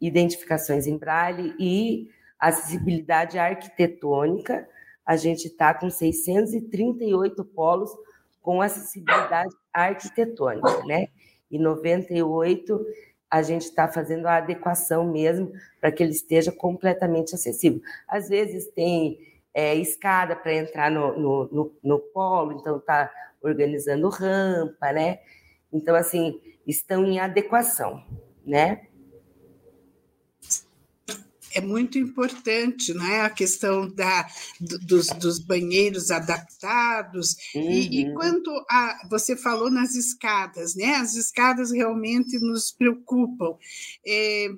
identificações 0.00 0.86
em 0.86 0.96
braille 0.96 1.54
e 1.58 2.10
acessibilidade 2.38 3.38
arquitetônica. 3.38 4.68
A 5.04 5.16
gente 5.16 5.46
está 5.46 5.72
com 5.72 5.88
638 5.88 7.44
polos 7.44 7.90
com 8.42 8.62
acessibilidade 8.62 9.54
arquitetônica, 9.72 10.84
né? 10.84 11.08
E 11.50 11.58
98 11.58 12.86
a 13.30 13.42
gente 13.42 13.62
está 13.62 13.88
fazendo 13.88 14.26
a 14.26 14.36
adequação 14.36 15.04
mesmo 15.04 15.52
para 15.80 15.92
que 15.92 16.02
ele 16.02 16.12
esteja 16.12 16.50
completamente 16.50 17.34
acessível. 17.34 17.80
Às 18.06 18.28
vezes 18.28 18.66
tem 18.68 19.18
é, 19.52 19.74
escada 19.74 20.34
para 20.34 20.54
entrar 20.54 20.90
no, 20.90 21.18
no, 21.18 21.48
no, 21.52 21.72
no, 21.82 21.98
polo, 21.98 22.52
então 22.52 22.78
está 22.78 23.10
organizando 23.42 24.08
rampa, 24.08 24.92
né? 24.92 25.20
Então, 25.72 25.94
assim, 25.94 26.40
estão 26.66 27.04
em 27.04 27.20
adequação, 27.20 28.02
né? 28.44 28.87
É 31.54 31.60
muito 31.60 31.98
importante, 31.98 32.92
né? 32.94 33.22
A 33.22 33.30
questão 33.30 33.88
da, 33.88 34.28
dos, 34.60 35.08
dos 35.08 35.38
banheiros 35.38 36.10
adaptados. 36.10 37.36
Uhum. 37.54 37.70
E, 37.70 38.00
e, 38.00 38.08
uhum. 38.08 38.14
quanto 38.14 38.50
a. 38.70 39.08
Você 39.10 39.36
falou 39.36 39.70
nas 39.70 39.94
escadas, 39.94 40.74
né? 40.74 40.96
As 40.96 41.14
escadas 41.14 41.70
realmente 41.70 42.38
nos 42.38 42.70
preocupam. 42.70 43.56
É, 44.06 44.48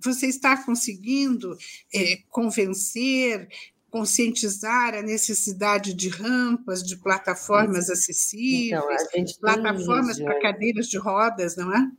você 0.00 0.26
está 0.26 0.56
conseguindo 0.64 1.56
é, 1.94 2.18
convencer, 2.28 3.48
conscientizar 3.90 4.94
a 4.94 5.02
necessidade 5.02 5.94
de 5.94 6.08
rampas, 6.08 6.82
de 6.82 6.96
plataformas 6.96 7.88
acessíveis, 7.88 9.06
então, 9.14 9.34
plataformas 9.40 10.18
para 10.20 10.40
cadeiras 10.40 10.88
de 10.88 10.98
rodas, 10.98 11.56
não 11.56 11.74
é? 11.74 11.90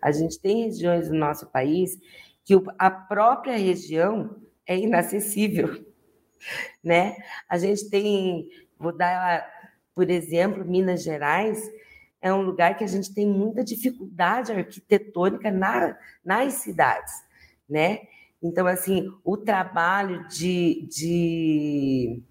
A 0.00 0.12
gente 0.12 0.38
tem 0.38 0.64
regiões 0.66 1.08
do 1.08 1.14
nosso 1.14 1.46
país 1.46 1.98
que 2.44 2.54
a 2.78 2.90
própria 2.90 3.56
região 3.56 4.36
é 4.66 4.78
inacessível, 4.78 5.84
né? 6.82 7.16
A 7.48 7.58
gente 7.58 7.88
tem, 7.88 8.48
vou 8.78 8.96
dar, 8.96 9.46
por 9.94 10.10
exemplo, 10.10 10.64
Minas 10.64 11.02
Gerais 11.02 11.70
é 12.20 12.32
um 12.32 12.40
lugar 12.40 12.76
que 12.76 12.84
a 12.84 12.86
gente 12.86 13.12
tem 13.12 13.26
muita 13.26 13.62
dificuldade 13.62 14.50
arquitetônica 14.50 15.50
na, 15.50 15.94
nas 16.24 16.54
cidades, 16.54 17.12
né? 17.68 18.00
Então, 18.42 18.66
assim, 18.66 19.10
o 19.22 19.36
trabalho 19.36 20.26
de, 20.28 20.86
de 20.90 22.22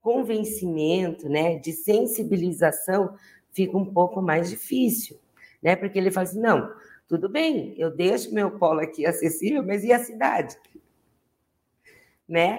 convencimento, 0.00 1.28
né, 1.28 1.58
de 1.58 1.72
sensibilização 1.72 3.16
fica 3.52 3.76
um 3.76 3.86
pouco 3.86 4.20
mais 4.20 4.50
difícil, 4.50 5.18
né? 5.62 5.74
Porque 5.74 5.98
ele 5.98 6.10
fala 6.10 6.28
assim, 6.28 6.40
não, 6.40 6.70
tudo 7.14 7.28
bem, 7.28 7.76
eu 7.78 7.92
deixo 7.92 8.34
meu 8.34 8.58
polo 8.58 8.80
aqui 8.80 9.06
acessível, 9.06 9.62
mas 9.64 9.84
e 9.84 9.92
a 9.92 10.00
cidade? 10.00 10.56
Né? 12.28 12.58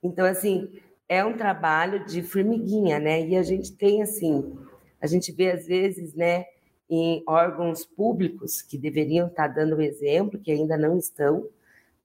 Então, 0.00 0.24
assim, 0.24 0.80
é 1.08 1.24
um 1.24 1.36
trabalho 1.36 2.06
de 2.06 2.22
formiguinha, 2.22 3.00
né? 3.00 3.26
E 3.26 3.36
a 3.36 3.42
gente 3.42 3.72
tem, 3.72 4.00
assim, 4.00 4.56
a 5.00 5.06
gente 5.08 5.32
vê 5.32 5.50
às 5.50 5.66
vezes, 5.66 6.14
né, 6.14 6.46
em 6.88 7.24
órgãos 7.26 7.84
públicos 7.84 8.62
que 8.62 8.78
deveriam 8.78 9.26
estar 9.26 9.48
dando 9.48 9.74
o 9.74 9.82
exemplo, 9.82 10.38
que 10.38 10.52
ainda 10.52 10.76
não 10.76 10.96
estão, 10.96 11.48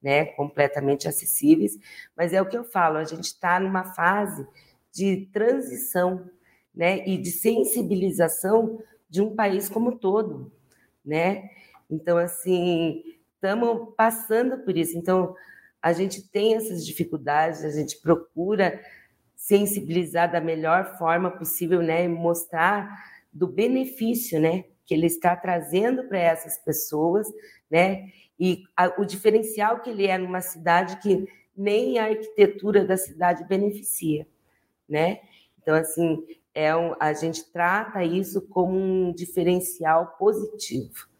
né, 0.02 0.26
completamente 0.26 1.08
acessíveis, 1.08 1.78
mas 2.18 2.34
é 2.34 2.42
o 2.42 2.50
que 2.50 2.58
eu 2.58 2.64
falo, 2.64 2.98
a 2.98 3.04
gente 3.04 3.26
está 3.26 3.60
numa 3.60 3.94
fase 3.94 4.48
de 4.92 5.28
transição, 5.32 6.28
né, 6.74 7.08
e 7.08 7.18
de 7.18 7.30
sensibilização 7.30 8.82
de 9.08 9.22
um 9.22 9.36
país 9.36 9.70
como 9.70 9.96
todo, 10.00 10.52
né? 11.06 11.52
Então, 11.94 12.18
assim, 12.18 13.04
estamos 13.36 13.94
passando 13.96 14.58
por 14.64 14.76
isso. 14.76 14.98
Então, 14.98 15.36
a 15.82 15.94
gente 15.94 16.28
tem 16.30 16.56
essas 16.56 16.86
dificuldades, 16.86 17.64
a 17.64 17.70
gente 17.70 18.02
procura 18.02 18.82
sensibilizar 19.36 20.32
da 20.32 20.42
melhor 20.42 20.98
forma 20.98 21.30
possível, 21.30 21.82
né, 21.82 22.06
e 22.06 22.08
mostrar 22.08 22.90
do 23.32 23.48
benefício, 23.48 24.40
né, 24.40 24.64
que 24.86 24.94
ele 24.94 25.06
está 25.06 25.36
trazendo 25.36 26.08
para 26.08 26.18
essas 26.18 26.58
pessoas, 26.58 27.28
né, 27.70 28.08
e 28.40 28.64
a, 28.76 29.00
o 29.00 29.06
diferencial 29.06 29.82
que 29.82 29.90
ele 29.90 30.08
é 30.08 30.18
numa 30.18 30.42
cidade 30.42 30.98
que 31.00 31.28
nem 31.56 32.00
a 32.00 32.06
arquitetura 32.06 32.84
da 32.84 32.98
cidade 32.98 33.44
beneficia, 33.48 34.28
né? 34.90 35.20
Então, 35.62 35.76
assim, 35.76 36.26
é 36.54 36.76
um, 36.76 36.96
a 37.00 37.14
gente 37.14 37.52
trata 37.52 38.04
isso 38.04 38.42
como 38.42 38.76
um 38.76 39.14
diferencial 39.14 40.16
positivo 40.18 41.13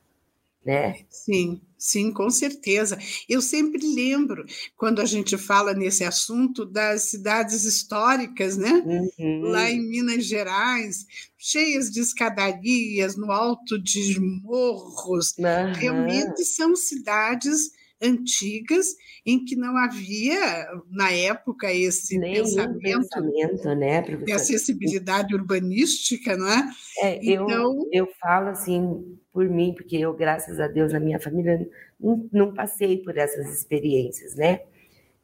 né? 0.66 1.02
Sim, 1.10 1.62
sim, 1.78 2.12
com 2.12 2.30
certeza. 2.30 2.98
Eu 3.28 3.42
sempre 3.42 3.82
lembro, 3.94 4.46
quando 4.76 5.02
a 5.02 5.06
gente 5.06 5.38
fala 5.38 5.74
nesse 5.74 6.04
assunto, 6.04 6.66
das 6.66 7.10
cidades 7.10 7.66
históricas, 7.66 8.58
né? 8.58 8.84
Uhum. 8.86 9.42
Lá 9.42 9.70
em 9.70 9.82
Minas 9.82 10.26
Gerais, 10.26 11.06
cheias 11.38 11.90
de 11.92 12.00
escadarias, 12.00 13.16
no 13.16 13.32
alto 13.32 13.78
de 13.82 14.20
morros. 14.20 15.36
Uhum. 15.38 15.74
Realmente 15.76 16.46
são 16.46 16.76
cidades 16.76 17.72
antigas 18.04 18.96
em 19.26 19.44
que 19.44 19.56
não 19.56 19.78
havia, 19.78 20.68
na 20.92 21.12
época, 21.12 21.72
esse 21.72 22.18
Nenhum 22.18 22.44
pensamento, 22.44 22.80
pensamento 22.80 23.76
né, 23.76 24.02
de 24.02 24.32
acessibilidade 24.32 25.34
urbanística, 25.34 26.36
não 26.36 26.48
é? 26.48 26.70
é 27.02 27.20
então... 27.26 27.50
eu, 27.50 27.90
eu 27.92 28.08
falo 28.20 28.50
assim 28.50 29.18
por 29.32 29.50
mim, 29.50 29.74
porque 29.74 29.98
eu, 29.98 30.14
graças 30.14 30.60
a 30.60 30.68
Deus, 30.68 30.94
na 30.94 31.00
minha 31.00 31.20
família, 31.20 31.68
não, 32.00 32.30
não 32.32 32.54
passei 32.54 32.98
por 32.98 33.18
essas 33.18 33.52
experiências, 33.52 34.36
né? 34.36 34.62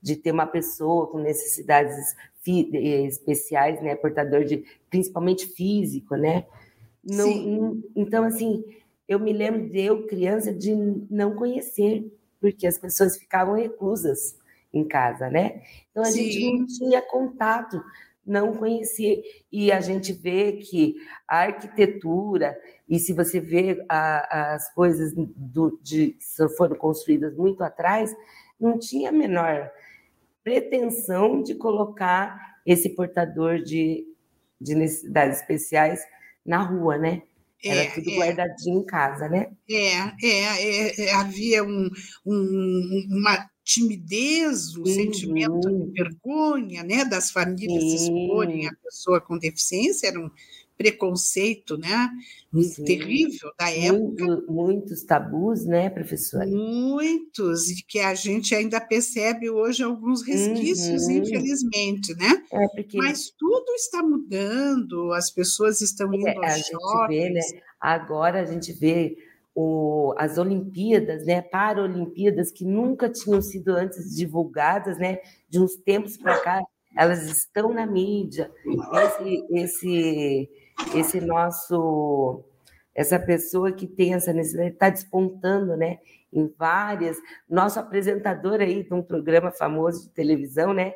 De 0.02 0.16
ter 0.16 0.32
uma 0.32 0.48
pessoa 0.48 1.08
com 1.08 1.20
necessidades 1.20 2.16
eh, 2.48 3.06
especiais, 3.06 3.82
né? 3.84 3.96
Portador 3.96 4.46
de, 4.46 4.64
principalmente 4.90 5.46
físico, 5.46 6.16
né? 6.16 6.46
Não, 7.04 7.82
então, 7.96 8.24
assim, 8.24 8.64
eu 9.08 9.20
me 9.20 9.32
lembro 9.32 9.70
de 9.70 9.80
eu, 9.80 10.08
criança, 10.08 10.54
de 10.54 10.74
não 11.10 11.36
conhecer 11.36 12.12
porque 12.40 12.68
as 12.68 12.78
pessoas 12.78 13.18
ficavam 13.18 13.56
reclusas 13.56 14.38
em 14.74 14.88
casa, 14.88 15.30
né? 15.30 15.62
Então 15.92 16.04
a 16.04 16.08
Sim. 16.08 16.32
gente 16.32 16.60
não 16.60 16.66
tinha 16.68 17.02
contato, 17.02 17.84
não 18.26 18.56
conhecia. 18.56 19.22
E 19.52 19.72
a 19.72 19.82
gente 19.82 20.14
vê 20.14 20.54
que 20.54 20.96
a 21.28 21.40
arquitetura, 21.40 22.58
e 22.88 23.00
se 23.00 23.14
você 23.14 23.40
vê 23.40 23.84
a, 23.90 24.54
as 24.54 24.74
coisas 24.74 25.14
do, 25.16 25.80
de, 25.82 26.12
que 26.12 26.50
foram 26.56 26.76
construídas 26.76 27.36
muito 27.36 27.64
atrás, 27.64 28.16
não 28.60 28.78
tinha 28.78 29.10
a 29.10 29.14
menor 29.14 29.72
pretensão 30.44 31.42
de 31.42 31.56
colocar 31.56 32.60
esse 32.66 32.90
portador 32.90 33.60
de, 33.60 34.06
de 34.60 34.76
necessidades 34.76 35.40
especiais 35.40 36.06
na 36.46 36.62
rua, 36.62 36.98
né? 36.98 37.24
Era 37.64 37.82
é, 37.82 37.92
tudo 37.92 38.10
é, 38.10 38.16
guardadinho 38.16 38.80
em 38.80 38.86
casa, 38.86 39.28
né? 39.28 39.52
É, 39.70 39.98
é, 40.24 41.06
é 41.06 41.14
havia 41.14 41.64
um, 41.64 41.90
um, 42.26 43.08
uma 43.12 43.50
timidez, 43.64 44.76
um 44.76 44.80
uhum. 44.80 44.86
sentimento 44.86 45.60
de 45.60 45.92
vergonha, 45.92 46.84
né, 46.84 47.06
das 47.06 47.30
famílias 47.30 47.84
Sim. 47.84 47.96
exporem 47.96 48.68
a 48.68 48.72
pessoa 48.84 49.22
com 49.22 49.38
deficiência, 49.38 50.08
era 50.08 50.20
um 50.20 50.32
preconceito, 50.80 51.78
né, 51.78 52.10
Sim. 52.54 52.86
terrível 52.86 53.52
da 53.60 53.70
época. 53.70 54.26
Muito, 54.26 54.46
muitos 54.52 55.04
tabus, 55.04 55.66
né, 55.66 55.90
professora? 55.90 56.48
Muitos, 56.48 57.70
e 57.70 57.84
que 57.84 58.00
a 58.00 58.16
gente 58.16 58.56
ainda 58.56 58.80
percebe 58.80 59.50
hoje 59.50 59.84
alguns 59.84 60.26
resquícios, 60.26 61.04
uhum. 61.04 61.18
infelizmente, 61.18 62.16
né? 62.16 62.42
É 62.50 62.68
porque... 62.70 62.98
Mas 62.98 63.30
tudo 63.38 63.70
está 63.74 64.02
mudando, 64.02 65.12
as 65.12 65.30
pessoas 65.30 65.82
estão 65.82 66.14
é, 66.14 66.16
indo 66.16 66.28
é, 66.30 66.54
aos 66.54 66.68
jogos. 66.68 67.08
Vê, 67.10 67.30
né? 67.30 67.42
Agora 67.78 68.40
a 68.42 68.46
gente 68.46 68.72
vê 68.72 69.18
o, 69.54 70.16
as 70.18 70.38
Olimpíadas, 70.38 71.26
né, 71.26 71.42
Paralimpíadas, 71.42 72.52
que 72.54 72.64
nunca 72.64 73.10
tinham 73.10 73.42
sido 73.42 73.76
antes 73.76 74.16
divulgadas, 74.16 74.98
né, 74.98 75.20
de 75.50 75.60
uns 75.60 75.76
tempos 75.76 76.16
para 76.16 76.40
cá, 76.40 76.64
elas 76.96 77.30
estão 77.30 77.74
na 77.74 77.86
mídia. 77.86 78.50
Esse, 78.94 79.46
esse, 79.52 80.50
esse 80.96 81.22
nosso, 81.22 82.44
essa 82.94 83.20
pessoa 83.20 83.72
que 83.72 83.88
tem 83.88 84.14
essa 84.14 84.34
necessidade 84.34 84.74
está 84.74 84.90
despontando, 84.90 85.76
né, 85.78 86.00
em 86.32 86.48
várias. 86.58 87.18
Nosso 87.50 87.80
apresentador 87.80 88.62
aí 88.62 88.84
de 88.84 88.94
um 88.94 89.02
programa 89.02 89.52
famoso 89.52 90.04
de 90.04 90.10
televisão, 90.10 90.74
né, 90.74 90.94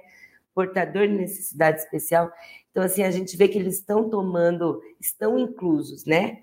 portador 0.53 1.07
de 1.07 1.13
necessidade 1.13 1.81
especial. 1.81 2.31
Então, 2.71 2.83
assim, 2.83 3.03
a 3.03 3.11
gente 3.11 3.35
vê 3.37 3.47
que 3.47 3.57
eles 3.57 3.75
estão 3.75 4.09
tomando, 4.09 4.81
estão 4.99 5.37
inclusos, 5.37 6.05
né? 6.05 6.41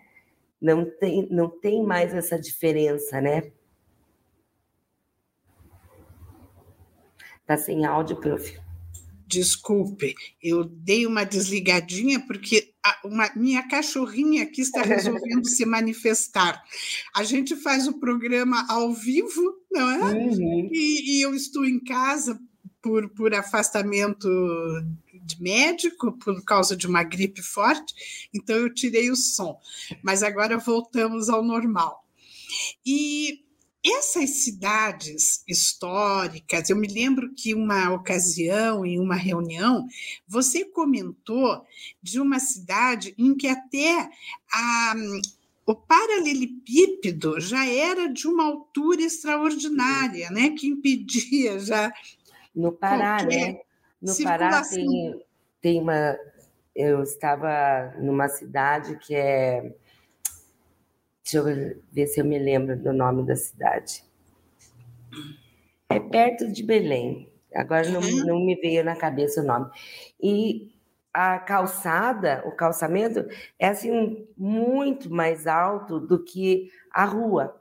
Não 0.60 0.84
tem, 0.84 1.26
não 1.30 1.48
tem 1.48 1.82
mais 1.82 2.14
essa 2.14 2.38
diferença, 2.38 3.20
né? 3.20 3.50
Tá 7.46 7.56
sem 7.56 7.84
áudio, 7.84 8.16
prof. 8.16 8.60
Desculpe, 9.26 10.14
eu 10.42 10.64
dei 10.64 11.06
uma 11.06 11.24
desligadinha 11.24 12.20
porque 12.26 12.69
uma, 13.04 13.30
minha 13.36 13.66
cachorrinha 13.68 14.42
aqui 14.42 14.62
está 14.62 14.82
resolvendo 14.82 15.46
se 15.46 15.64
manifestar. 15.66 16.62
A 17.14 17.22
gente 17.22 17.56
faz 17.56 17.86
o 17.86 17.98
programa 17.98 18.66
ao 18.68 18.92
vivo, 18.92 19.42
não 19.70 19.90
é? 19.90 20.12
Uhum. 20.14 20.68
E, 20.72 21.18
e 21.18 21.22
eu 21.22 21.34
estou 21.34 21.64
em 21.64 21.78
casa 21.78 22.40
por, 22.82 23.08
por 23.10 23.34
afastamento 23.34 24.28
de 25.22 25.40
médico 25.40 26.12
por 26.12 26.42
causa 26.44 26.76
de 26.76 26.86
uma 26.86 27.04
gripe 27.04 27.42
forte, 27.42 28.28
então 28.34 28.56
eu 28.56 28.72
tirei 28.72 29.10
o 29.10 29.16
som. 29.16 29.58
Mas 30.02 30.22
agora 30.22 30.58
voltamos 30.58 31.28
ao 31.28 31.42
normal. 31.44 32.04
E 32.84 33.44
essas 33.84 34.44
cidades 34.44 35.42
históricas, 35.48 36.68
eu 36.68 36.76
me 36.76 36.86
lembro 36.86 37.32
que 37.34 37.54
uma 37.54 37.92
ocasião, 37.92 38.84
em 38.84 38.98
uma 38.98 39.14
reunião, 39.14 39.86
você 40.28 40.64
comentou 40.64 41.64
de 42.02 42.20
uma 42.20 42.38
cidade 42.38 43.14
em 43.16 43.34
que 43.34 43.48
até 43.48 44.10
a, 44.52 44.94
o 45.64 45.74
paralelepípedo 45.74 47.40
já 47.40 47.66
era 47.66 48.06
de 48.06 48.26
uma 48.28 48.44
altura 48.44 49.02
extraordinária, 49.02 50.30
né, 50.30 50.50
que 50.50 50.66
impedia 50.66 51.58
já 51.58 51.90
no 52.54 52.72
Pará, 52.72 53.22
né? 53.22 53.60
No 54.00 54.16
Pará 54.22 54.62
tem, 54.64 55.22
tem 55.60 55.80
uma. 55.80 56.18
Eu 56.74 57.02
estava 57.02 57.94
numa 57.98 58.28
cidade 58.28 58.98
que 58.98 59.14
é. 59.14 59.74
Deixa 61.30 61.48
eu 61.48 61.80
ver 61.92 62.06
se 62.08 62.20
eu 62.20 62.24
me 62.24 62.38
lembro 62.40 62.76
do 62.76 62.92
nome 62.92 63.24
da 63.24 63.36
cidade. 63.36 64.02
É 65.88 66.00
perto 66.00 66.50
de 66.50 66.60
Belém. 66.60 67.32
Agora 67.54 67.88
não, 67.88 68.00
uhum. 68.00 68.26
não 68.26 68.44
me 68.44 68.56
veio 68.56 68.84
na 68.84 68.96
cabeça 68.96 69.40
o 69.40 69.44
nome. 69.44 69.70
E 70.20 70.72
a 71.14 71.38
calçada, 71.38 72.42
o 72.46 72.50
calçamento, 72.50 73.24
é 73.60 73.68
assim 73.68 74.26
muito 74.36 75.08
mais 75.08 75.46
alto 75.46 76.00
do 76.00 76.24
que 76.24 76.68
a 76.90 77.04
rua, 77.04 77.56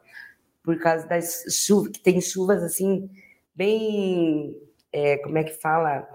por 0.64 0.80
causa 0.80 1.08
das 1.08 1.44
chuvas, 1.52 1.92
que 1.92 2.00
tem 2.00 2.20
chuvas 2.20 2.64
assim, 2.64 3.08
bem 3.54 4.60
é, 4.92 5.18
como 5.18 5.38
é 5.38 5.44
que 5.44 5.54
fala? 5.62 6.10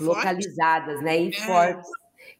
Localizadas, 0.00 1.00
né? 1.00 1.16
E 1.16 1.28
é. 1.28 1.32
fortes, 1.32 1.88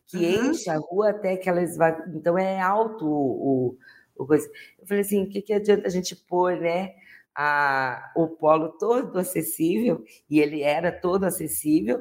que 0.06 0.16
uhum. 0.16 0.50
enche 0.50 0.70
a 0.70 0.76
rua 0.76 1.10
até 1.10 1.36
que 1.36 1.48
elas 1.48 1.76
vão. 1.76 1.96
Então 2.14 2.38
é 2.38 2.60
alto 2.60 3.06
o, 3.06 3.76
o, 4.16 4.26
coisa. 4.26 4.48
Eu 4.78 4.86
falei 4.86 5.02
assim: 5.02 5.24
o 5.24 5.28
que, 5.28 5.42
que 5.42 5.52
adianta 5.52 5.86
a 5.86 5.90
gente 5.90 6.14
pôr, 6.16 6.56
né? 6.56 6.94
A, 7.36 8.12
o 8.14 8.28
polo 8.28 8.68
todo 8.78 9.18
acessível, 9.18 10.04
e 10.30 10.38
ele 10.38 10.62
era 10.62 10.92
todo 10.92 11.24
acessível, 11.24 12.00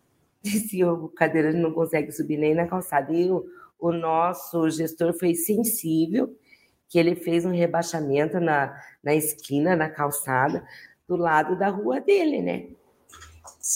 se 0.42 0.82
o 0.82 1.08
cadeirante 1.08 1.58
não 1.58 1.72
consegue 1.72 2.10
subir 2.12 2.38
nem 2.38 2.54
na 2.54 2.66
calçada. 2.66 3.12
E 3.12 3.30
o, 3.30 3.44
o 3.78 3.92
nosso 3.92 4.70
gestor 4.70 5.12
foi 5.12 5.34
sensível, 5.34 6.34
que 6.88 6.98
ele 6.98 7.14
fez 7.14 7.44
um 7.44 7.52
rebaixamento 7.52 8.40
na, 8.40 8.74
na 9.02 9.14
esquina, 9.14 9.76
na 9.76 9.90
calçada, 9.90 10.66
do 11.06 11.16
lado 11.16 11.58
da 11.58 11.68
rua 11.68 12.00
dele, 12.00 12.40
né? 12.40 12.68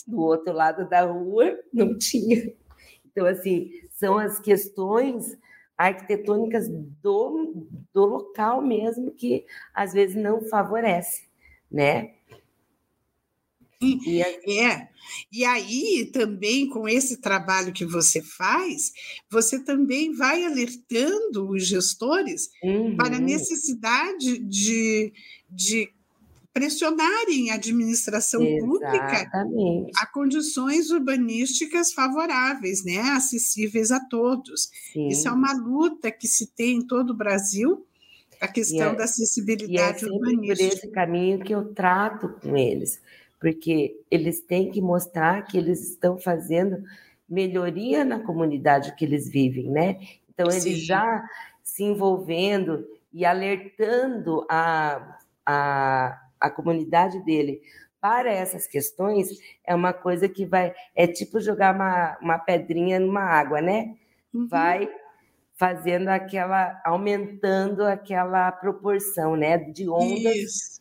Do 0.06 0.20
outro 0.20 0.52
lado 0.52 0.88
da 0.88 1.02
rua 1.02 1.58
não 1.72 1.98
tinha. 1.98 2.52
Então, 3.14 3.26
assim, 3.26 3.70
são 3.92 4.18
as 4.18 4.40
questões 4.40 5.38
arquitetônicas 5.78 6.68
do, 6.68 7.66
do 7.92 8.04
local 8.04 8.60
mesmo 8.60 9.12
que 9.12 9.46
às 9.72 9.92
vezes 9.92 10.16
não 10.16 10.42
favorece, 10.42 11.28
né? 11.70 12.14
E, 13.80 14.22
é. 14.22 14.88
E 15.30 15.44
aí 15.44 16.10
também 16.12 16.68
com 16.68 16.88
esse 16.88 17.20
trabalho 17.20 17.72
que 17.72 17.84
você 17.84 18.22
faz, 18.22 18.92
você 19.30 19.62
também 19.62 20.12
vai 20.12 20.44
alertando 20.44 21.50
os 21.50 21.66
gestores 21.66 22.50
uhum. 22.62 22.96
para 22.96 23.16
a 23.16 23.20
necessidade 23.20 24.38
de, 24.38 25.12
de 25.50 25.92
pressionarem 26.54 27.50
a 27.50 27.54
administração 27.54 28.40
Exatamente. 28.40 28.64
pública 28.64 29.30
a 29.96 30.06
condições 30.06 30.88
urbanísticas 30.90 31.92
favoráveis, 31.92 32.84
né, 32.84 33.00
acessíveis 33.00 33.90
a 33.90 33.98
todos. 33.98 34.70
Sim. 34.92 35.08
Isso 35.08 35.26
é 35.26 35.32
uma 35.32 35.52
luta 35.52 36.12
que 36.12 36.28
se 36.28 36.46
tem 36.46 36.76
em 36.76 36.86
todo 36.86 37.10
o 37.10 37.16
Brasil, 37.16 37.84
a 38.40 38.46
questão 38.46 38.92
é, 38.92 38.94
da 38.94 39.04
acessibilidade 39.04 40.04
e 40.04 40.08
é 40.08 40.12
urbanística. 40.12 40.70
por 40.70 40.76
esse 40.76 40.88
caminho 40.92 41.40
que 41.40 41.52
eu 41.52 41.74
trato 41.74 42.28
com 42.40 42.56
eles, 42.56 43.02
porque 43.40 44.00
eles 44.08 44.40
têm 44.40 44.70
que 44.70 44.80
mostrar 44.80 45.42
que 45.42 45.58
eles 45.58 45.82
estão 45.90 46.16
fazendo 46.18 46.84
melhoria 47.28 48.04
na 48.04 48.20
comunidade 48.20 48.94
que 48.94 49.04
eles 49.04 49.28
vivem, 49.28 49.70
né? 49.70 49.98
Então 50.32 50.46
eles 50.48 50.62
Sim. 50.62 50.76
já 50.76 51.24
se 51.64 51.82
envolvendo 51.82 52.86
e 53.12 53.24
alertando 53.24 54.46
a, 54.48 55.18
a, 55.44 56.23
a 56.44 56.50
comunidade 56.50 57.24
dele 57.24 57.60
para 58.04 58.30
essas 58.30 58.66
questões 58.66 59.30
é 59.66 59.74
uma 59.74 59.94
coisa 59.94 60.28
que 60.28 60.44
vai. 60.44 60.74
É 60.94 61.06
tipo 61.06 61.40
jogar 61.40 61.74
uma, 61.74 62.18
uma 62.20 62.38
pedrinha 62.38 63.00
numa 63.00 63.22
água, 63.22 63.62
né? 63.62 63.96
Uhum. 64.32 64.46
Vai 64.46 64.90
fazendo 65.54 66.08
aquela. 66.08 66.78
aumentando 66.84 67.82
aquela 67.82 68.52
proporção, 68.52 69.36
né? 69.36 69.56
De 69.56 69.88
ondas 69.88 70.36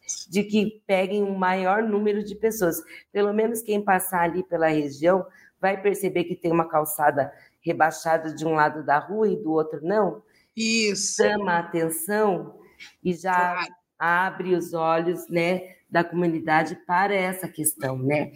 Isso. 0.05 0.29
de 0.29 0.43
que 0.43 0.83
peguem 0.85 1.23
um 1.23 1.35
maior 1.35 1.81
número 1.81 2.21
de 2.25 2.35
pessoas. 2.35 2.83
Pelo 3.09 3.31
menos 3.31 3.61
quem 3.61 3.81
passar 3.81 4.23
ali 4.23 4.43
pela 4.43 4.67
região 4.67 5.25
vai 5.61 5.81
perceber 5.81 6.25
que 6.25 6.35
tem 6.35 6.51
uma 6.51 6.67
calçada 6.67 7.31
rebaixada 7.61 8.35
de 8.35 8.45
um 8.45 8.53
lado 8.53 8.85
da 8.85 8.99
rua 8.99 9.29
e 9.29 9.41
do 9.41 9.53
outro 9.53 9.79
não. 9.81 10.21
Isso. 10.53 11.23
Chama 11.23 11.53
a 11.53 11.59
atenção 11.59 12.59
e 13.01 13.13
já 13.13 13.53
claro. 13.53 13.82
Abre 13.97 14.55
os 14.55 14.73
olhos, 14.73 15.27
né? 15.29 15.73
da 15.93 16.03
comunidade 16.03 16.75
para 16.87 17.13
essa 17.13 17.47
questão, 17.47 17.99
né? 17.99 18.31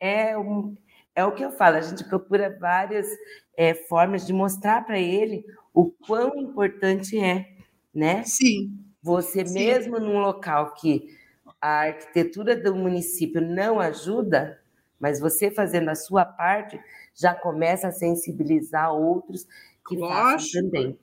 É, 0.00 0.38
um, 0.38 0.76
é 1.12 1.24
o 1.24 1.32
que 1.32 1.44
eu 1.44 1.50
falo, 1.50 1.76
a 1.76 1.80
gente 1.80 2.04
procura 2.04 2.56
várias 2.56 3.08
é, 3.56 3.74
formas 3.74 4.24
de 4.24 4.32
mostrar 4.32 4.86
para 4.86 5.00
ele 5.00 5.44
o 5.74 5.90
quão 5.90 6.38
importante 6.38 7.18
é, 7.18 7.50
né? 7.92 8.22
Sim. 8.22 8.78
Você 9.02 9.44
Sim. 9.44 9.54
mesmo 9.54 9.98
num 9.98 10.20
local 10.20 10.72
que 10.74 11.18
a 11.60 11.80
arquitetura 11.80 12.54
do 12.54 12.76
município 12.76 13.40
não 13.40 13.80
ajuda, 13.80 14.60
mas 15.00 15.18
você 15.18 15.50
fazendo 15.50 15.88
a 15.88 15.96
sua 15.96 16.24
parte 16.24 16.80
já 17.12 17.34
começa 17.34 17.88
a 17.88 17.92
sensibilizar 17.92 18.94
outros 18.94 19.48
que 19.88 19.96
Lógico. 19.96 20.14
façam 20.14 20.62
também. 20.62 20.98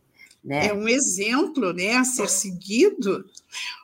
Né? 0.48 0.68
É 0.68 0.74
um 0.74 0.88
exemplo 0.88 1.74
né, 1.74 1.98
a 1.98 2.06
ser 2.06 2.30
seguido. 2.30 3.26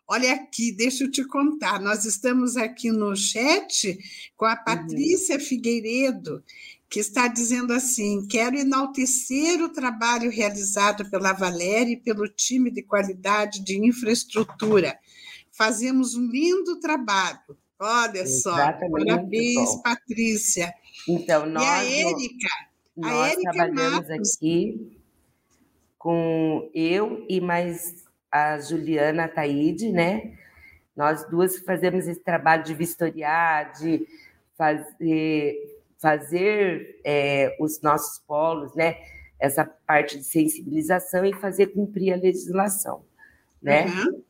Olha 0.08 0.32
aqui, 0.32 0.72
deixa 0.72 1.04
eu 1.04 1.12
te 1.12 1.22
contar. 1.26 1.78
Nós 1.82 2.06
estamos 2.06 2.56
aqui 2.56 2.90
no 2.90 3.14
chat 3.18 4.00
com 4.38 4.46
a 4.46 4.52
uhum. 4.52 4.64
Patrícia 4.64 5.36
uhum. 5.36 5.42
Figueiredo, 5.42 6.42
que 6.90 7.02
está 7.02 7.28
dizendo 7.28 7.74
assim: 7.74 8.26
quero 8.28 8.56
enaltecer 8.56 9.62
o 9.62 9.74
trabalho 9.74 10.32
realizado 10.32 11.10
pela 11.10 11.34
Valéria 11.34 11.92
e 11.92 12.00
pelo 12.00 12.30
time 12.30 12.72
de 12.72 12.82
qualidade 12.82 13.62
de 13.62 13.86
infraestrutura. 13.86 14.98
Fazemos 15.52 16.16
um 16.16 16.28
lindo 16.28 16.80
trabalho. 16.80 17.58
Olha 17.78 18.20
Exatamente. 18.20 18.42
só, 18.42 19.06
parabéns, 19.06 19.82
Patrícia. 19.84 20.74
Então, 21.10 21.46
nós, 21.46 21.62
e 21.62 21.68
a 21.68 21.84
Érica, 21.84 22.50
nós 22.96 23.12
a 23.12 23.28
Érica 23.34 23.52
trabalhamos 23.52 24.08
Matos, 24.08 24.38
aqui 24.38 25.03
com 26.04 26.70
eu 26.74 27.26
e 27.30 27.40
mais 27.40 28.04
a 28.30 28.60
Juliana 28.60 29.26
Taide, 29.26 29.90
né? 29.90 30.34
Nós 30.94 31.26
duas 31.30 31.58
fazemos 31.60 32.10
esse 32.10 32.20
trabalho 32.20 32.62
de 32.62 32.74
vistoriar, 32.74 33.72
de 33.72 34.06
fazer, 34.58 35.56
fazer 35.98 37.00
é, 37.06 37.56
os 37.58 37.82
nossos 37.82 38.20
polos, 38.28 38.76
né? 38.76 38.98
Essa 39.40 39.64
parte 39.64 40.18
de 40.18 40.26
sensibilização 40.26 41.26
e 41.26 41.34
fazer 41.36 41.68
cumprir 41.68 42.12
a 42.12 42.18
legislação, 42.18 43.06
né? 43.62 43.86
Uhum. 43.86 44.22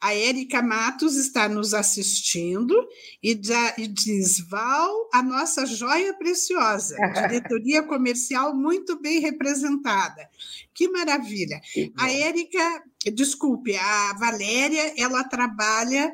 A 0.00 0.14
Érica 0.14 0.62
Matos 0.62 1.16
está 1.16 1.48
nos 1.48 1.72
assistindo 1.74 2.74
e, 3.22 3.34
diz: 3.34 4.40
Val, 4.40 5.08
a 5.12 5.22
nossa 5.22 5.64
joia 5.64 6.12
preciosa, 6.14 6.96
diretoria 7.28 7.82
comercial 7.82 8.54
muito 8.54 9.00
bem 9.00 9.20
representada. 9.20 10.28
Que 10.74 10.88
maravilha. 10.88 11.60
A 11.96 12.10
Érica, 12.10 12.82
desculpe, 13.12 13.76
a 13.76 14.14
Valéria, 14.18 14.94
ela 14.98 15.24
trabalha 15.24 16.12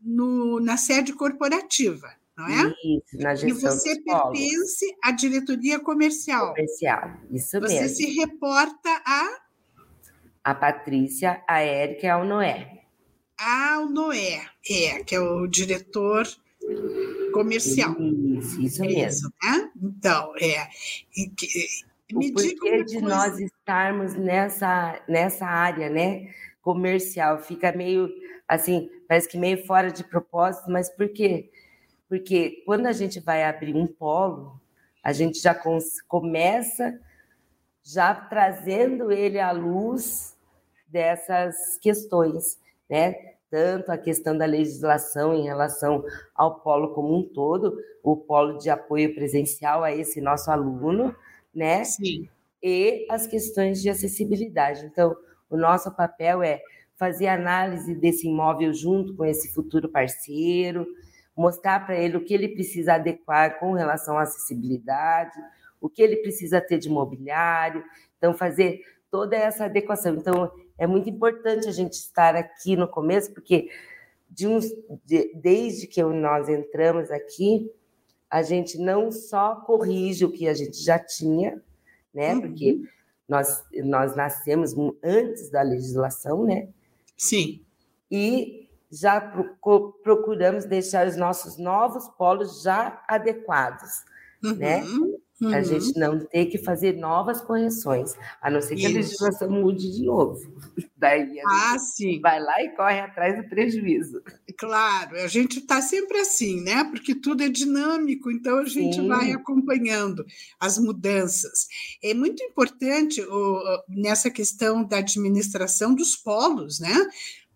no, 0.00 0.60
na 0.60 0.76
sede 0.76 1.12
corporativa. 1.12 2.16
Não 2.36 2.46
é? 2.46 2.72
Isso, 2.84 3.18
na 3.18 3.34
gestão 3.34 3.48
E 3.48 3.52
você 3.52 4.00
pertence 4.00 4.96
à 5.02 5.10
diretoria 5.10 5.80
comercial. 5.80 6.54
Comercial, 6.54 7.14
isso 7.32 7.58
você 7.58 7.58
mesmo. 7.58 7.88
Você 7.88 7.88
se 7.88 8.06
reporta 8.14 9.02
a. 9.04 9.40
A 10.44 10.54
Patrícia, 10.54 11.42
a 11.48 11.60
Érica 11.60 12.06
e 12.06 12.10
a 12.10 12.24
Noé. 12.24 12.77
Ah, 13.40 13.80
o 13.80 13.88
Noé, 13.88 14.46
é, 14.68 15.04
que 15.04 15.14
é 15.14 15.20
o 15.20 15.46
diretor 15.46 16.26
comercial. 17.32 17.94
Isso, 18.00 18.60
isso 18.60 18.84
é 18.84 18.88
mesmo. 18.88 19.32
né? 19.42 19.70
Então, 19.80 20.34
é. 20.40 20.68
E, 21.16 21.32
me 22.12 22.30
o 22.30 22.32
porquê 22.32 22.84
de 22.84 23.00
coisa. 23.00 23.00
nós 23.00 23.38
estarmos 23.38 24.14
nessa, 24.14 25.00
nessa 25.08 25.46
área, 25.46 25.88
né? 25.88 26.32
Comercial, 26.62 27.38
fica 27.38 27.70
meio 27.72 28.10
assim, 28.46 28.90
parece 29.06 29.28
que 29.28 29.36
meio 29.36 29.64
fora 29.66 29.92
de 29.92 30.02
propósito, 30.02 30.70
mas 30.70 30.88
por 30.88 31.08
quê? 31.10 31.50
Porque 32.08 32.62
quando 32.64 32.86
a 32.86 32.92
gente 32.92 33.20
vai 33.20 33.44
abrir 33.44 33.76
um 33.76 33.86
polo, 33.86 34.58
a 35.02 35.12
gente 35.12 35.38
já 35.38 35.54
começa 36.08 36.98
já 37.84 38.14
trazendo 38.14 39.12
ele 39.12 39.38
à 39.38 39.52
luz 39.52 40.34
dessas 40.88 41.78
questões 41.78 42.58
né? 42.88 43.14
Tanto 43.50 43.90
a 43.90 43.96
questão 43.96 44.36
da 44.36 44.44
legislação 44.44 45.34
em 45.34 45.42
relação 45.42 46.04
ao 46.34 46.60
polo 46.60 46.92
como 46.94 47.16
um 47.16 47.22
todo, 47.22 47.78
o 48.02 48.16
polo 48.16 48.58
de 48.58 48.68
apoio 48.68 49.14
presencial 49.14 49.82
a 49.82 49.92
esse 49.92 50.20
nosso 50.20 50.50
aluno, 50.50 51.14
né? 51.54 51.84
Sim. 51.84 52.28
E 52.62 53.06
as 53.10 53.26
questões 53.26 53.80
de 53.80 53.88
acessibilidade. 53.88 54.84
Então, 54.84 55.16
o 55.48 55.56
nosso 55.56 55.94
papel 55.94 56.42
é 56.42 56.60
fazer 56.96 57.28
análise 57.28 57.94
desse 57.94 58.26
imóvel 58.26 58.74
junto 58.74 59.14
com 59.14 59.24
esse 59.24 59.54
futuro 59.54 59.88
parceiro, 59.88 60.86
mostrar 61.36 61.86
para 61.86 61.96
ele 61.96 62.16
o 62.16 62.24
que 62.24 62.34
ele 62.34 62.48
precisa 62.48 62.94
adequar 62.94 63.60
com 63.60 63.72
relação 63.72 64.18
à 64.18 64.22
acessibilidade, 64.22 65.38
o 65.80 65.88
que 65.88 66.02
ele 66.02 66.16
precisa 66.16 66.60
ter 66.60 66.78
de 66.78 66.90
mobiliário, 66.90 67.84
então 68.16 68.34
fazer 68.34 68.80
toda 69.10 69.36
essa 69.36 69.66
adequação. 69.66 70.16
Então, 70.16 70.50
é 70.78 70.86
muito 70.86 71.10
importante 71.10 71.68
a 71.68 71.72
gente 71.72 71.94
estar 71.94 72.36
aqui 72.36 72.76
no 72.76 72.88
começo, 72.88 73.32
porque 73.34 73.68
de 74.30 74.46
uns, 74.46 74.66
de, 75.04 75.34
desde 75.34 75.86
que 75.86 76.02
nós 76.02 76.48
entramos 76.48 77.10
aqui, 77.10 77.70
a 78.30 78.42
gente 78.42 78.78
não 78.78 79.10
só 79.10 79.56
corrige 79.56 80.24
o 80.24 80.30
que 80.30 80.46
a 80.46 80.54
gente 80.54 80.76
já 80.82 80.98
tinha, 80.98 81.62
né? 82.14 82.34
Uhum. 82.34 82.40
Porque 82.42 82.82
nós, 83.28 83.64
nós 83.84 84.14
nascemos 84.14 84.74
antes 85.02 85.50
da 85.50 85.62
legislação, 85.62 86.44
né? 86.44 86.68
Sim. 87.16 87.64
E 88.10 88.68
já 88.90 89.20
procuramos 90.02 90.64
deixar 90.64 91.06
os 91.06 91.16
nossos 91.16 91.58
novos 91.58 92.08
polos 92.16 92.62
já 92.62 93.02
adequados, 93.06 94.04
né? 94.42 94.82
uhum. 94.82 95.10
né? 95.10 95.18
Uhum. 95.40 95.54
A 95.54 95.62
gente 95.62 95.96
não 95.96 96.18
ter 96.18 96.46
que 96.46 96.58
fazer 96.58 96.94
novas 96.94 97.40
correções, 97.40 98.12
a 98.42 98.50
não 98.50 98.60
ser 98.60 98.74
que 98.74 98.82
Isso. 98.82 98.90
a 98.90 98.94
legislação 98.94 99.50
mude 99.50 99.92
de 99.92 100.04
novo. 100.04 100.40
Daí 100.96 101.38
a 101.38 101.74
ah, 101.74 101.78
sim. 101.78 102.20
vai 102.20 102.40
lá 102.42 102.60
e 102.60 102.74
corre 102.74 102.98
atrás 102.98 103.36
do 103.36 103.48
prejuízo. 103.48 104.20
Claro, 104.58 105.16
a 105.16 105.28
gente 105.28 105.60
está 105.60 105.80
sempre 105.80 106.18
assim, 106.18 106.60
né? 106.60 106.82
Porque 106.82 107.14
tudo 107.14 107.44
é 107.44 107.48
dinâmico, 107.48 108.32
então 108.32 108.58
a 108.58 108.64
gente 108.64 108.96
sim. 108.96 109.06
vai 109.06 109.30
acompanhando 109.30 110.26
as 110.58 110.76
mudanças. 110.76 111.68
É 112.02 112.12
muito 112.12 112.42
importante 112.42 113.20
o, 113.22 113.82
nessa 113.88 114.30
questão 114.30 114.84
da 114.84 114.98
administração 114.98 115.94
dos 115.94 116.16
polos, 116.16 116.80
né? 116.80 117.06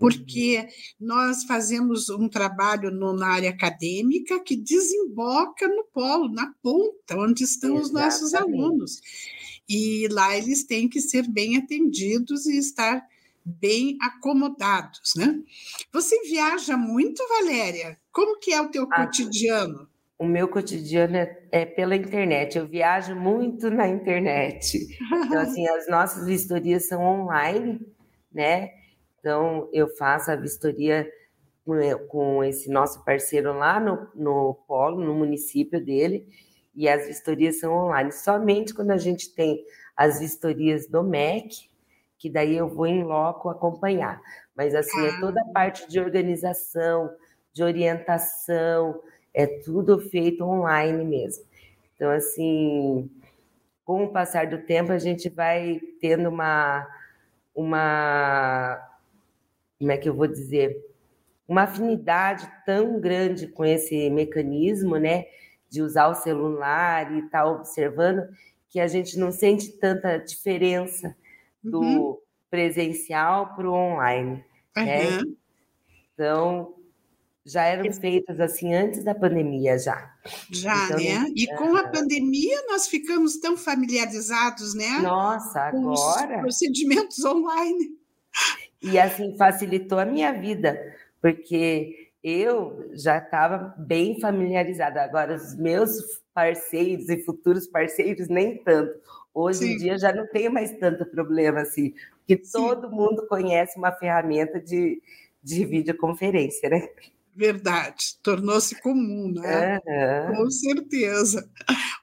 Porque 0.02 0.68
nós 0.98 1.44
fazemos 1.44 2.10
um 2.10 2.28
trabalho 2.28 2.90
no, 2.90 3.12
na 3.12 3.28
área 3.28 3.50
acadêmica 3.50 4.40
que 4.40 4.56
desemboca 4.56 5.68
no 5.68 5.84
polo, 5.84 6.28
na 6.28 6.52
ponta, 6.60 7.16
onde 7.16 7.44
estão 7.44 7.76
Exatamente. 7.76 7.84
os 7.84 7.92
nossos 7.92 8.34
alunos. 8.34 9.00
E 9.68 10.08
lá 10.10 10.36
eles 10.36 10.64
têm 10.64 10.88
que 10.88 11.00
ser 11.00 11.28
bem 11.28 11.56
atendidos 11.56 12.46
e 12.46 12.58
estar 12.58 13.06
bem 13.44 13.96
acomodados, 14.00 15.12
né? 15.16 15.40
Você 15.92 16.20
viaja 16.22 16.76
muito, 16.76 17.22
Valéria? 17.28 17.96
Como 18.10 18.40
que 18.40 18.52
é 18.52 18.60
o 18.60 18.70
teu 18.70 18.88
ah, 18.90 19.06
cotidiano? 19.06 19.88
O 20.18 20.26
meu 20.26 20.48
cotidiano 20.48 21.16
é, 21.16 21.42
é, 21.52 21.64
pela 21.64 21.94
internet. 21.94 22.58
Eu 22.58 22.66
viajo 22.66 23.14
muito 23.14 23.70
na 23.70 23.86
internet. 23.86 24.84
Então, 25.12 25.40
assim, 25.40 25.66
as 25.68 25.88
nossas 25.88 26.26
vistorias 26.26 26.88
são 26.88 27.02
online, 27.04 27.80
né? 28.32 28.82
Então, 29.22 29.68
eu 29.72 29.88
faço 29.88 30.32
a 30.32 30.37
vistoria 30.37 31.08
com 32.08 32.42
esse 32.42 32.68
nosso 32.68 33.04
parceiro 33.04 33.56
lá 33.56 33.78
no, 33.78 34.08
no 34.16 34.54
polo, 34.66 35.00
no 35.00 35.14
município 35.14 35.80
dele, 35.82 36.26
e 36.74 36.88
as 36.88 37.06
vistorias 37.06 37.61
são 37.61 37.72
online. 37.72 38.11
Somente 38.11 38.74
quando 38.74 38.90
a 38.90 38.96
gente 38.96 39.32
tem 39.32 39.64
as 39.96 40.18
vistorias 40.18 40.88
do 40.88 41.04
MEC, 41.04 41.70
que 42.18 42.28
daí 42.28 42.56
eu 42.56 42.68
vou 42.68 42.88
em 42.88 43.04
loco 43.04 43.48
acompanhar. 43.48 44.20
Mas 44.56 44.74
assim, 44.74 45.06
é 45.06 45.20
toda 45.20 45.40
a 45.40 45.44
ah. 45.44 45.52
parte 45.52 45.88
de 45.88 46.00
organização, 46.00 47.08
de 47.52 47.62
orientação, 47.62 49.00
é 49.32 49.46
tudo 49.46 50.00
feito 50.00 50.42
online 50.42 51.04
mesmo. 51.04 51.44
Então, 51.94 52.11
assim, 52.11 53.08
com 53.85 54.02
o 54.02 54.12
passar 54.12 54.48
do 54.48 54.58
tempo, 54.58 54.90
a 54.90 54.98
gente 54.98 55.28
vai 55.28 55.80
tendo 56.00 56.28
uma, 56.28 56.88
uma 57.54 58.91
como 59.83 59.90
é 59.90 59.97
que 59.97 60.09
eu 60.09 60.14
vou 60.14 60.29
dizer, 60.29 60.77
uma 61.49 61.62
afinidade 61.62 62.49
tão 62.64 63.01
grande 63.01 63.49
com 63.49 63.64
esse 63.64 64.09
mecanismo, 64.11 64.97
né, 64.97 65.25
de 65.68 65.83
usar 65.83 66.07
o 66.07 66.14
celular 66.14 67.12
e 67.12 67.18
estar 67.18 67.42
tá 67.42 67.51
observando, 67.51 68.29
que 68.68 68.79
a 68.79 68.87
gente 68.87 69.18
não 69.18 69.33
sente 69.33 69.73
tanta 69.73 70.18
diferença 70.18 71.16
do 71.61 71.81
uhum. 71.81 72.16
presencial 72.49 73.57
para 73.57 73.68
o 73.68 73.75
online. 73.75 74.45
Uhum. 74.77 74.85
Né? 74.85 75.21
Então, 76.14 76.77
já 77.45 77.64
eram 77.64 77.92
feitas 77.92 78.38
assim 78.38 78.73
antes 78.73 79.03
da 79.03 79.16
pandemia 79.16 79.77
já. 79.81 80.14
Já, 80.49 80.85
então, 80.85 80.97
né? 80.97 81.33
E 81.35 81.57
com 81.57 81.75
a 81.75 81.88
pandemia 81.88 82.62
nós 82.68 82.87
ficamos 82.87 83.38
tão 83.38 83.57
familiarizados, 83.57 84.75
né? 84.75 85.01
Nossa, 85.03 85.59
agora. 85.59 85.83
Com 85.83 85.90
os 85.90 86.40
procedimentos 86.42 87.18
online. 87.27 88.01
E 88.83 88.99
assim 88.99 89.37
facilitou 89.37 89.99
a 89.99 90.05
minha 90.05 90.33
vida, 90.33 90.79
porque 91.21 92.11
eu 92.23 92.90
já 92.95 93.18
estava 93.18 93.75
bem 93.79 94.21
familiarizada. 94.21 95.03
Agora, 95.03 95.35
os 95.37 95.57
meus 95.57 95.90
parceiros 96.35 97.09
e 97.09 97.23
futuros 97.23 97.66
parceiros, 97.66 98.29
nem 98.29 98.59
tanto. 98.59 98.92
Hoje 99.35 99.61
Sim. 99.61 99.73
em 99.73 99.77
dia 99.77 99.99
já 99.99 100.12
não 100.12 100.27
tenho 100.27 100.53
mais 100.53 100.77
tanto 100.79 101.07
problema 101.07 101.61
assim, 101.61 101.95
porque 102.18 102.45
Sim. 102.45 102.53
todo 102.53 102.90
mundo 102.90 103.27
conhece 103.29 103.79
uma 103.79 103.90
ferramenta 103.92 104.61
de, 104.61 105.01
de 105.42 105.64
videoconferência, 105.64 106.68
né? 106.68 106.88
Verdade, 107.35 108.18
tornou-se 108.23 108.79
comum, 108.83 109.33
né? 109.33 109.81
Uhum. 109.87 110.37
Com 110.37 110.51
certeza. 110.51 111.49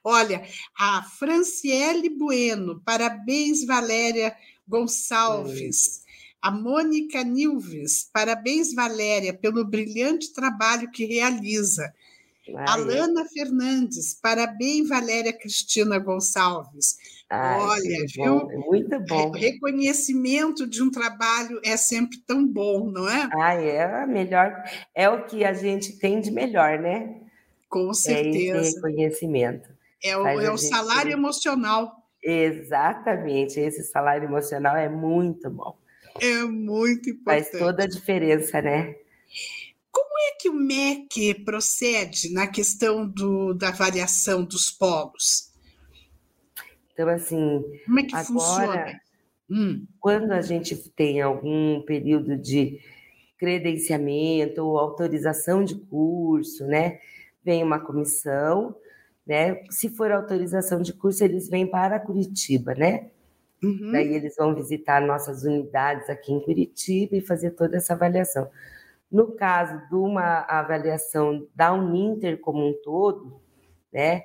Olha, 0.02 0.42
a 0.76 1.02
Franciele 1.04 2.10
Bueno, 2.10 2.82
parabéns, 2.84 3.64
Valéria 3.64 4.34
Gonçalves. 4.66 6.02
A 6.42 6.50
Mônica 6.50 7.22
Nilves, 7.22 8.08
parabéns, 8.12 8.74
Valéria, 8.74 9.34
pelo 9.34 9.64
brilhante 9.64 10.32
trabalho 10.32 10.90
que 10.90 11.04
realiza. 11.04 11.92
Ai, 12.56 12.64
Alana 12.66 13.24
Fernandes, 13.26 14.14
parabéns, 14.14 14.88
Valéria 14.88 15.32
Cristina 15.32 15.98
Gonçalves. 15.98 16.96
Ai, 17.28 17.60
Olha, 17.60 18.06
viu? 18.12 18.40
Bom, 18.40 18.50
é 18.50 18.56
muito 18.56 19.00
bom. 19.00 19.30
Reconhecimento 19.32 20.66
de 20.66 20.82
um 20.82 20.90
trabalho 20.90 21.60
é 21.64 21.76
sempre 21.76 22.18
tão 22.26 22.46
bom, 22.46 22.90
não 22.90 23.08
é? 23.08 23.28
Ah, 23.32 23.54
é 23.54 24.06
melhor, 24.06 24.52
é 24.94 25.08
o 25.08 25.26
que 25.26 25.44
a 25.44 25.52
gente 25.52 25.98
tem 25.98 26.20
de 26.20 26.30
melhor, 26.30 26.78
né? 26.78 27.20
Com 27.68 27.92
certeza. 27.94 28.58
É 28.58 28.60
esse 28.62 28.74
reconhecimento. 28.76 29.68
É 30.02 30.16
o, 30.16 30.26
é 30.40 30.50
o 30.50 30.56
salário 30.56 31.12
emocional. 31.12 32.02
Exatamente, 32.22 33.60
esse 33.60 33.84
salário 33.84 34.24
emocional 34.24 34.76
é 34.76 34.88
muito 34.88 35.48
bom. 35.50 35.79
É 36.20 36.44
muito 36.44 37.10
importante. 37.10 37.50
Faz 37.50 37.58
toda 37.58 37.84
a 37.84 37.88
diferença, 37.88 38.60
né? 38.60 38.94
Como 39.90 40.10
é 40.18 40.36
que 40.38 40.48
o 40.48 40.54
MEC 40.54 41.42
procede 41.44 42.32
na 42.32 42.46
questão 42.46 43.08
do, 43.08 43.54
da 43.54 43.70
variação 43.70 44.44
dos 44.44 44.70
polos? 44.70 45.50
Então, 46.92 47.08
assim, 47.08 47.64
Como 47.86 48.00
é 48.00 48.02
que 48.02 48.14
agora, 48.14 48.26
funciona? 48.26 49.00
Hum. 49.50 49.86
quando 49.98 50.30
a 50.30 50.42
gente 50.42 50.76
tem 50.90 51.20
algum 51.20 51.82
período 51.82 52.36
de 52.36 52.78
credenciamento 53.36 54.62
ou 54.62 54.78
autorização 54.78 55.64
de 55.64 55.74
curso, 55.74 56.66
né? 56.66 57.00
Vem 57.42 57.64
uma 57.64 57.80
comissão, 57.80 58.76
né? 59.26 59.64
Se 59.70 59.88
for 59.88 60.12
autorização 60.12 60.82
de 60.82 60.92
curso, 60.92 61.24
eles 61.24 61.48
vêm 61.48 61.66
para 61.66 61.98
Curitiba, 61.98 62.74
né? 62.74 63.10
Uhum. 63.62 63.92
Daí 63.92 64.14
eles 64.14 64.36
vão 64.36 64.54
visitar 64.54 65.00
nossas 65.00 65.44
unidades 65.44 66.08
aqui 66.08 66.32
em 66.32 66.40
Curitiba 66.40 67.16
e 67.16 67.20
fazer 67.20 67.50
toda 67.52 67.76
essa 67.76 67.92
avaliação. 67.94 68.50
No 69.10 69.32
caso 69.32 69.76
de 69.88 69.94
uma 69.94 70.40
avaliação 70.48 71.46
da 71.54 71.72
Uninter 71.72 72.38
como 72.40 72.66
um 72.66 72.72
todo, 72.82 73.40
né, 73.92 74.22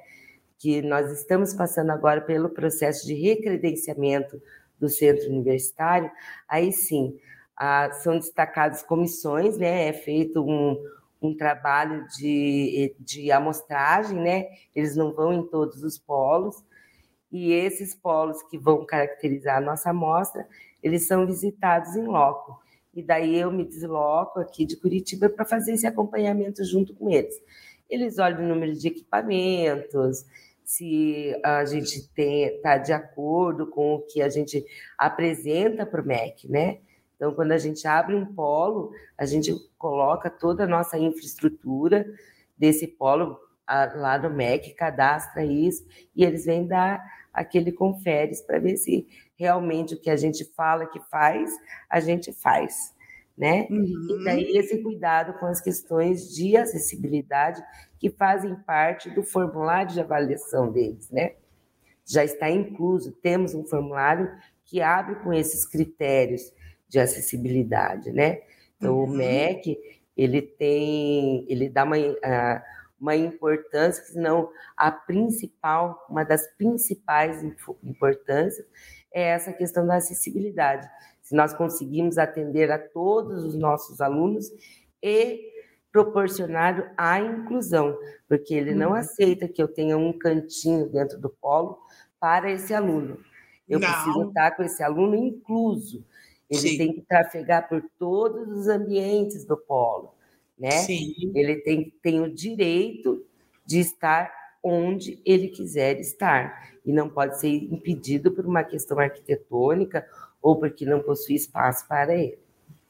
que 0.57 0.81
nós 0.81 1.11
estamos 1.11 1.53
passando 1.53 1.91
agora 1.91 2.21
pelo 2.21 2.49
processo 2.49 3.05
de 3.05 3.13
recredenciamento 3.13 4.41
do 4.79 4.87
centro 4.87 5.27
universitário, 5.29 6.09
aí 6.47 6.71
sim, 6.71 7.19
ah, 7.57 7.89
são 8.03 8.19
destacadas 8.19 8.83
comissões, 8.83 9.57
né, 9.57 9.87
é 9.87 9.93
feito 9.93 10.43
um, 10.43 10.77
um 11.21 11.35
trabalho 11.35 12.05
de, 12.17 12.95
de 12.99 13.31
amostragem, 13.31 14.19
né, 14.19 14.47
eles 14.75 14.95
não 14.95 15.13
vão 15.13 15.33
em 15.33 15.47
todos 15.47 15.83
os 15.83 15.97
polos, 15.97 16.63
e 17.35 17.51
esses 17.51 17.93
polos 17.93 18.41
que 18.43 18.57
vão 18.57 18.85
caracterizar 18.85 19.57
a 19.57 19.61
nossa 19.61 19.89
amostra, 19.89 20.47
eles 20.81 21.05
são 21.05 21.25
visitados 21.25 21.93
em 21.97 22.05
loco. 22.05 22.57
E 22.93 23.03
daí 23.03 23.37
eu 23.37 23.51
me 23.51 23.65
desloco 23.65 24.39
aqui 24.39 24.65
de 24.65 24.77
Curitiba 24.77 25.29
para 25.29 25.43
fazer 25.43 25.73
esse 25.73 25.85
acompanhamento 25.85 26.63
junto 26.63 26.95
com 26.95 27.09
eles. 27.09 27.35
Eles 27.89 28.17
olham 28.19 28.39
o 28.39 28.47
número 28.47 28.73
de 28.73 28.87
equipamentos, 28.87 30.25
se 30.63 31.37
a 31.43 31.65
gente 31.65 32.09
está 32.17 32.77
de 32.77 32.93
acordo 32.93 33.67
com 33.67 33.95
o 33.95 34.01
que 34.01 34.21
a 34.21 34.29
gente 34.29 34.65
apresenta 34.97 35.85
para 35.85 36.01
o 36.01 36.05
MEC, 36.05 36.49
né? 36.49 36.79
Então, 37.17 37.33
quando 37.33 37.51
a 37.51 37.57
gente 37.57 37.85
abre 37.85 38.15
um 38.15 38.25
polo, 38.33 38.91
a 39.17 39.25
gente 39.25 39.53
coloca 39.77 40.29
toda 40.29 40.63
a 40.63 40.67
nossa 40.67 40.97
infraestrutura 40.97 42.05
desse 42.57 42.87
polo 42.87 43.37
lá 43.67 44.17
no 44.17 44.29
MEC, 44.29 44.73
cadastra 44.73 45.43
isso, 45.43 45.85
e 46.15 46.23
eles 46.23 46.45
vêm 46.45 46.65
dar 46.65 47.03
aquele 47.35 47.71
conferes 47.71 48.41
para 48.41 48.59
ver 48.59 48.77
se 48.77 49.07
realmente 49.35 49.93
o 49.93 49.99
que 49.99 50.09
a 50.09 50.15
gente 50.15 50.45
fala 50.55 50.87
que 50.87 50.99
faz, 51.11 51.51
a 51.89 51.99
gente 51.99 52.31
faz, 52.31 52.93
né? 53.37 53.67
Uhum. 53.69 54.07
E 54.09 54.23
daí 54.23 54.57
esse 54.57 54.81
cuidado 54.81 55.37
com 55.39 55.45
as 55.45 55.59
questões 55.59 56.33
de 56.33 56.55
acessibilidade 56.55 57.61
que 57.99 58.09
fazem 58.09 58.55
parte 58.55 59.09
do 59.09 59.21
formulário 59.21 59.93
de 59.93 59.99
avaliação 59.99 60.71
deles, 60.71 61.09
né? 61.11 61.33
Já 62.05 62.23
está 62.23 62.49
incluso, 62.49 63.11
temos 63.11 63.53
um 63.53 63.65
formulário 63.65 64.31
que 64.63 64.81
abre 64.81 65.15
com 65.15 65.33
esses 65.33 65.65
critérios 65.65 66.53
de 66.87 66.99
acessibilidade, 66.99 68.11
né? 68.11 68.41
Então 68.77 68.97
uhum. 68.97 69.03
o 69.03 69.07
MEC 69.07 69.77
ele 70.15 70.41
tem, 70.41 71.45
ele 71.49 71.69
dá 71.69 71.83
uma 71.83 71.97
uh, 71.97 72.61
uma 72.99 73.15
importância, 73.15 74.03
se 74.03 74.17
não 74.17 74.49
a 74.75 74.91
principal, 74.91 76.05
uma 76.09 76.23
das 76.23 76.47
principais 76.55 77.43
importâncias 77.83 78.65
é 79.13 79.23
essa 79.29 79.53
questão 79.53 79.85
da 79.85 79.95
acessibilidade. 79.95 80.89
Se 81.21 81.35
nós 81.35 81.53
conseguimos 81.53 82.17
atender 82.17 82.71
a 82.71 82.79
todos 82.79 83.43
os 83.43 83.55
nossos 83.55 84.01
alunos 84.01 84.51
e 85.01 85.53
proporcionar 85.91 86.93
a 86.97 87.19
inclusão, 87.19 87.97
porque 88.27 88.53
ele 88.53 88.75
não 88.75 88.89
uhum. 88.89 88.95
aceita 88.95 89.47
que 89.47 89.61
eu 89.61 89.67
tenha 89.67 89.97
um 89.97 90.11
cantinho 90.11 90.89
dentro 90.89 91.17
do 91.17 91.29
polo 91.29 91.79
para 92.19 92.51
esse 92.51 92.73
aluno. 92.73 93.17
Eu 93.67 93.79
não. 93.79 93.87
preciso 93.87 94.27
estar 94.27 94.51
com 94.51 94.63
esse 94.63 94.83
aluno 94.83 95.15
incluso. 95.15 96.05
Ele 96.49 96.69
Sim. 96.69 96.77
tem 96.77 96.93
que 96.93 97.01
trafegar 97.01 97.67
por 97.67 97.81
todos 97.97 98.49
os 98.49 98.67
ambientes 98.67 99.45
do 99.45 99.57
polo 99.57 100.13
né? 100.57 100.71
Sim. 100.71 101.31
Ele 101.35 101.55
tem, 101.57 101.93
tem 102.01 102.21
o 102.21 102.33
direito 102.33 103.25
de 103.65 103.79
estar 103.79 104.31
onde 104.63 105.19
ele 105.25 105.49
quiser 105.49 105.99
estar 105.99 106.71
e 106.85 106.91
não 106.91 107.09
pode 107.09 107.39
ser 107.39 107.49
impedido 107.49 108.31
por 108.31 108.45
uma 108.45 108.63
questão 108.63 108.99
arquitetônica 108.99 110.05
ou 110.41 110.57
porque 110.59 110.85
não 110.85 111.01
possui 111.01 111.35
espaço 111.35 111.87
para 111.87 112.15
ele. 112.15 112.37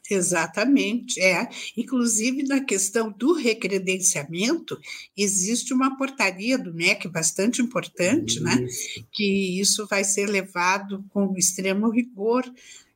Exatamente, 0.10 1.20
é. 1.20 1.50
Inclusive, 1.76 2.44
na 2.44 2.64
questão 2.64 3.12
do 3.12 3.34
recredenciamento, 3.34 4.80
existe 5.18 5.74
uma 5.74 5.98
portaria 5.98 6.58
do 6.58 6.74
MEC 6.74 7.08
bastante 7.08 7.62
importante, 7.62 8.40
né? 8.40 8.54
isso. 8.62 9.00
né? 9.00 9.06
Que 9.12 9.60
isso 9.60 9.88
vai 9.88 10.04
ser 10.04 10.28
levado 10.28 11.04
com 11.10 11.36
extremo 11.36 11.90
rigor 11.90 12.44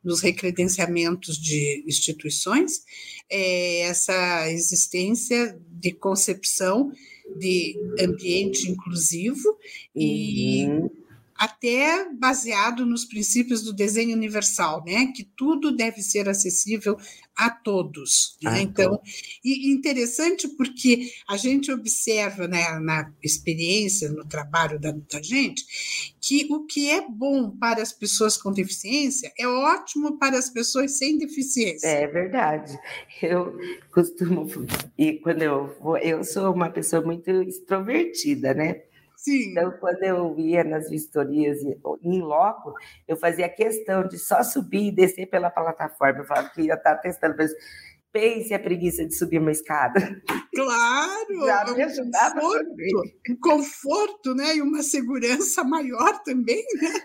nos 0.02 0.20
recredenciamentos 0.20 1.36
de 1.36 1.84
instituições, 1.86 2.82
é 3.28 3.82
essa 3.82 4.50
existência 4.50 5.58
de 5.70 5.92
concepção 5.92 6.90
de 7.36 7.76
ambiente 8.00 8.70
inclusivo 8.70 9.48
uhum. 9.94 10.02
e 10.02 10.66
até 11.40 12.06
baseado 12.12 12.84
nos 12.84 13.06
princípios 13.06 13.62
do 13.62 13.72
desenho 13.72 14.14
universal, 14.14 14.84
né? 14.84 15.06
Que 15.06 15.24
tudo 15.24 15.74
deve 15.74 16.02
ser 16.02 16.28
acessível 16.28 16.98
a 17.34 17.48
todos. 17.48 18.36
Né? 18.42 18.60
então, 18.60 19.00
e 19.42 19.72
interessante 19.72 20.46
porque 20.48 21.10
a 21.26 21.38
gente 21.38 21.72
observa 21.72 22.46
né, 22.46 22.78
na 22.80 23.10
experiência, 23.22 24.10
no 24.10 24.26
trabalho 24.26 24.78
da, 24.78 24.92
da 24.92 25.22
gente, 25.22 25.64
que 26.20 26.46
o 26.50 26.66
que 26.66 26.90
é 26.90 27.00
bom 27.08 27.50
para 27.50 27.80
as 27.80 27.90
pessoas 27.90 28.36
com 28.36 28.52
deficiência 28.52 29.32
é 29.38 29.48
ótimo 29.48 30.18
para 30.18 30.36
as 30.36 30.50
pessoas 30.50 30.98
sem 30.98 31.16
deficiência. 31.16 31.86
É 31.86 32.06
verdade. 32.06 32.78
Eu 33.22 33.56
costumo 33.90 34.46
e 34.98 35.14
quando 35.14 35.40
eu 35.40 35.74
vou, 35.80 35.96
eu 35.96 36.22
sou 36.22 36.52
uma 36.52 36.68
pessoa 36.68 37.00
muito 37.00 37.30
extrovertida, 37.30 38.52
né? 38.52 38.82
Sim. 39.22 39.50
Então, 39.50 39.70
quando 39.78 40.02
eu 40.02 40.34
ia 40.38 40.64
nas 40.64 40.88
vistorias 40.88 41.58
em 42.02 42.22
loco, 42.22 42.72
eu 43.06 43.18
fazia 43.18 43.50
questão 43.50 44.08
de 44.08 44.18
só 44.18 44.42
subir 44.42 44.88
e 44.88 44.92
descer 44.92 45.26
pela 45.26 45.50
plataforma. 45.50 46.20
Eu 46.20 46.24
falava 46.24 46.48
que 46.48 46.62
ia 46.62 46.72
estar 46.72 46.96
testando. 46.96 47.36
Pense 48.10 48.54
a 48.54 48.58
preguiça 48.58 49.04
de 49.04 49.14
subir 49.14 49.38
uma 49.38 49.52
escada. 49.52 50.00
Claro! 50.54 51.46
Já 51.46 51.74
me 51.74 51.82
ajudava 51.82 52.40
conforto, 52.40 52.74
um 53.28 53.36
conforto, 53.36 54.34
né? 54.34 54.56
E 54.56 54.62
uma 54.62 54.82
segurança 54.82 55.62
maior 55.64 56.22
também, 56.22 56.64
né? 56.80 57.00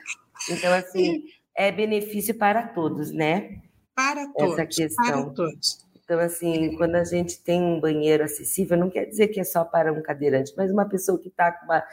Então, 0.50 0.74
assim, 0.74 1.26
é 1.56 1.70
benefício 1.70 2.34
para 2.34 2.70
todos, 2.70 3.12
né? 3.12 3.62
Para 3.94 4.26
todos. 4.32 4.54
Essa 4.54 4.66
questão. 4.66 5.06
Para 5.06 5.34
todos. 5.34 5.85
Então, 6.06 6.20
assim, 6.20 6.78
quando 6.78 6.96
a 6.96 7.04
gente 7.04 7.42
tem 7.42 7.60
um 7.60 7.80
banheiro 7.80 8.24
acessível, 8.24 8.78
não 8.78 8.92
quer 8.92 9.06
dizer 9.06 9.28
que 9.30 9.40
é 9.40 9.44
só 9.44 9.66
para 9.66 9.92
um 9.92 10.04
cadeirante, 10.04 10.54
mas 10.56 10.72
uma 10.72 10.88
pessoa 10.88 11.20
que 11.20 11.30
está 11.30 11.52
com 11.52 11.66
uma. 11.66 11.84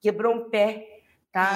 quebrou 0.00 0.34
um 0.34 0.48
pé, 0.48 0.86
está 1.26 1.54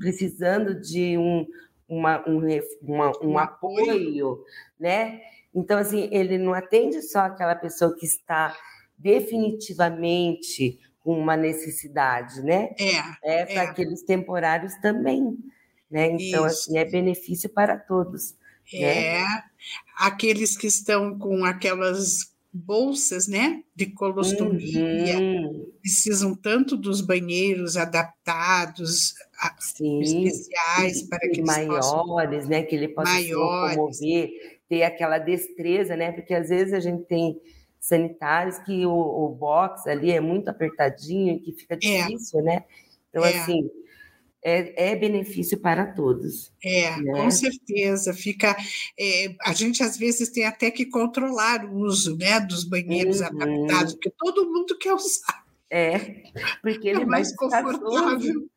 precisando 0.00 0.80
de 0.80 1.18
um, 1.18 1.46
uma, 1.86 2.26
um, 2.26 2.40
uma, 2.82 3.12
um, 3.20 3.32
um 3.32 3.38
apoio, 3.38 3.90
apoio, 3.90 4.44
né? 4.78 5.20
Então, 5.54 5.78
assim, 5.78 6.08
ele 6.10 6.38
não 6.38 6.54
atende 6.54 7.02
só 7.02 7.20
aquela 7.20 7.54
pessoa 7.54 7.94
que 7.94 8.06
está 8.06 8.56
definitivamente 8.96 10.78
com 11.00 11.18
uma 11.18 11.36
necessidade, 11.36 12.42
né? 12.42 12.70
É. 13.22 13.40
É 13.42 13.44
para 13.44 13.62
é. 13.64 13.66
aqueles 13.66 14.02
temporários 14.02 14.74
também, 14.76 15.36
né? 15.90 16.06
Então, 16.06 16.46
Isso. 16.46 16.70
assim, 16.70 16.78
é 16.78 16.86
benefício 16.86 17.50
para 17.50 17.76
todos. 17.76 18.34
É. 18.74 19.20
Né? 19.20 19.42
Aqueles 19.96 20.56
que 20.56 20.66
estão 20.66 21.18
com 21.18 21.44
aquelas 21.44 22.30
bolsas, 22.52 23.28
né, 23.28 23.62
de 23.76 23.86
colostomia, 23.86 25.18
uhum. 25.18 25.70
precisam 25.80 26.34
tanto 26.34 26.76
dos 26.76 27.00
banheiros 27.00 27.76
adaptados, 27.76 29.14
Sim, 29.58 30.00
especiais 30.00 31.02
para 31.08 31.28
que 31.28 31.42
maiores, 31.42 31.86
possam... 31.86 32.48
né, 32.48 32.62
que 32.64 32.74
ele 32.74 32.88
possa 32.88 33.12
maiores. 33.12 33.28
se 33.28 33.76
locomover, 33.76 34.60
ter 34.68 34.82
aquela 34.82 35.18
destreza, 35.18 35.96
né? 35.96 36.12
Porque 36.12 36.34
às 36.34 36.48
vezes 36.48 36.72
a 36.72 36.80
gente 36.80 37.04
tem 37.04 37.40
sanitários 37.80 38.58
que 38.58 38.84
o, 38.84 38.92
o 38.92 39.28
box 39.30 39.86
ali 39.88 40.10
é 40.10 40.20
muito 40.20 40.48
apertadinho, 40.48 41.40
que 41.40 41.52
fica 41.52 41.74
é. 41.74 41.76
difícil, 41.76 42.40
é. 42.40 42.42
né? 42.42 42.64
Então, 43.08 43.24
é. 43.24 43.36
assim, 43.36 43.68
é, 44.42 44.90
é, 44.90 44.96
benefício 44.96 45.58
para 45.58 45.86
todos. 45.86 46.52
É, 46.64 46.96
né? 47.00 47.12
com 47.12 47.30
certeza. 47.30 48.14
Fica. 48.14 48.56
É, 48.98 49.34
a 49.42 49.52
gente 49.52 49.82
às 49.82 49.96
vezes 49.96 50.30
tem 50.30 50.44
até 50.44 50.70
que 50.70 50.86
controlar 50.86 51.64
o 51.64 51.76
uso 51.76 52.16
né, 52.16 52.40
dos 52.40 52.64
banheiros 52.64 53.20
uhum. 53.20 53.26
adaptados, 53.26 53.94
porque 53.94 54.12
todo 54.18 54.50
mundo 54.50 54.76
quer 54.78 54.94
usar. 54.94 55.44
É, 55.70 55.98
porque 56.62 56.88
ele 56.88 57.00
é, 57.00 57.02
é 57.02 57.06
mais, 57.06 57.34
confortável. 57.36 58.48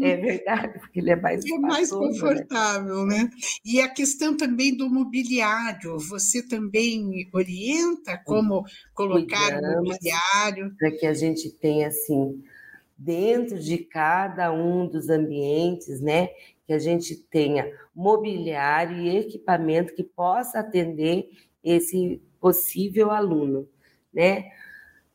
É 0.00 0.16
verdade, 0.16 0.78
porque 0.80 0.98
ele 0.98 1.10
é 1.10 1.16
mais 1.16 1.44
É 1.44 1.58
mais 1.58 1.92
né? 1.92 1.98
confortável, 1.98 3.06
né? 3.06 3.24
né? 3.24 3.30
E 3.64 3.80
a 3.80 3.88
questão 3.88 4.36
também 4.36 4.76
do 4.76 4.90
mobiliário, 4.90 5.98
você 5.98 6.42
também 6.42 7.28
orienta 7.32 8.18
como 8.24 8.64
colocar 8.92 9.56
o 9.60 9.84
mobiliário? 9.84 10.74
Para 10.76 10.90
que 10.90 11.06
a 11.06 11.14
gente 11.14 11.50
tenha, 11.50 11.88
assim, 11.88 12.42
dentro 12.98 13.58
de 13.60 13.78
cada 13.78 14.52
um 14.52 14.88
dos 14.88 15.08
ambientes, 15.08 16.00
né? 16.00 16.30
Que 16.66 16.72
a 16.72 16.78
gente 16.78 17.14
tenha 17.14 17.72
mobiliário 17.94 18.96
e 18.96 19.16
equipamento 19.16 19.94
que 19.94 20.02
possa 20.02 20.58
atender 20.58 21.30
esse 21.62 22.20
possível 22.40 23.12
aluno, 23.12 23.68
né? 24.12 24.50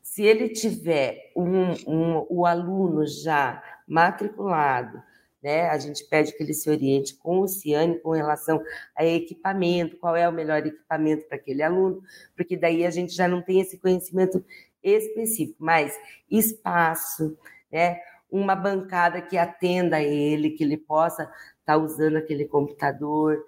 Se 0.02 0.22
ele 0.22 0.48
tiver 0.48 1.32
um, 1.36 1.72
um, 1.86 2.26
o 2.30 2.46
aluno 2.46 3.06
já 3.06 3.62
matriculado, 3.86 5.02
né? 5.42 5.68
A 5.68 5.76
gente 5.76 6.08
pede 6.08 6.32
que 6.34 6.42
ele 6.42 6.54
se 6.54 6.70
oriente 6.70 7.14
com 7.16 7.40
o 7.40 7.48
Ciane 7.48 8.00
com 8.00 8.12
relação 8.12 8.62
a 8.96 9.04
equipamento, 9.04 9.98
qual 9.98 10.16
é 10.16 10.26
o 10.26 10.32
melhor 10.32 10.66
equipamento 10.66 11.26
para 11.26 11.36
aquele 11.36 11.62
aluno, 11.62 12.02
porque 12.34 12.56
daí 12.56 12.86
a 12.86 12.90
gente 12.90 13.12
já 13.12 13.28
não 13.28 13.42
tem 13.42 13.60
esse 13.60 13.76
conhecimento 13.76 14.42
específico, 14.82 15.56
mas 15.58 15.94
espaço, 16.30 17.36
né? 17.74 17.98
Uma 18.30 18.54
bancada 18.54 19.20
que 19.20 19.36
atenda 19.36 20.00
ele, 20.00 20.50
que 20.50 20.62
ele 20.62 20.76
possa 20.76 21.24
estar 21.24 21.34
tá 21.66 21.76
usando 21.76 22.16
aquele 22.16 22.44
computador, 22.46 23.44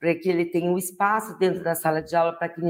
para 0.00 0.14
que 0.14 0.28
ele 0.28 0.46
tenha 0.46 0.70
um 0.70 0.78
espaço 0.78 1.38
dentro 1.38 1.62
da 1.62 1.74
sala 1.74 2.02
de 2.02 2.16
aula 2.16 2.32
para 2.32 2.48
que 2.48 2.60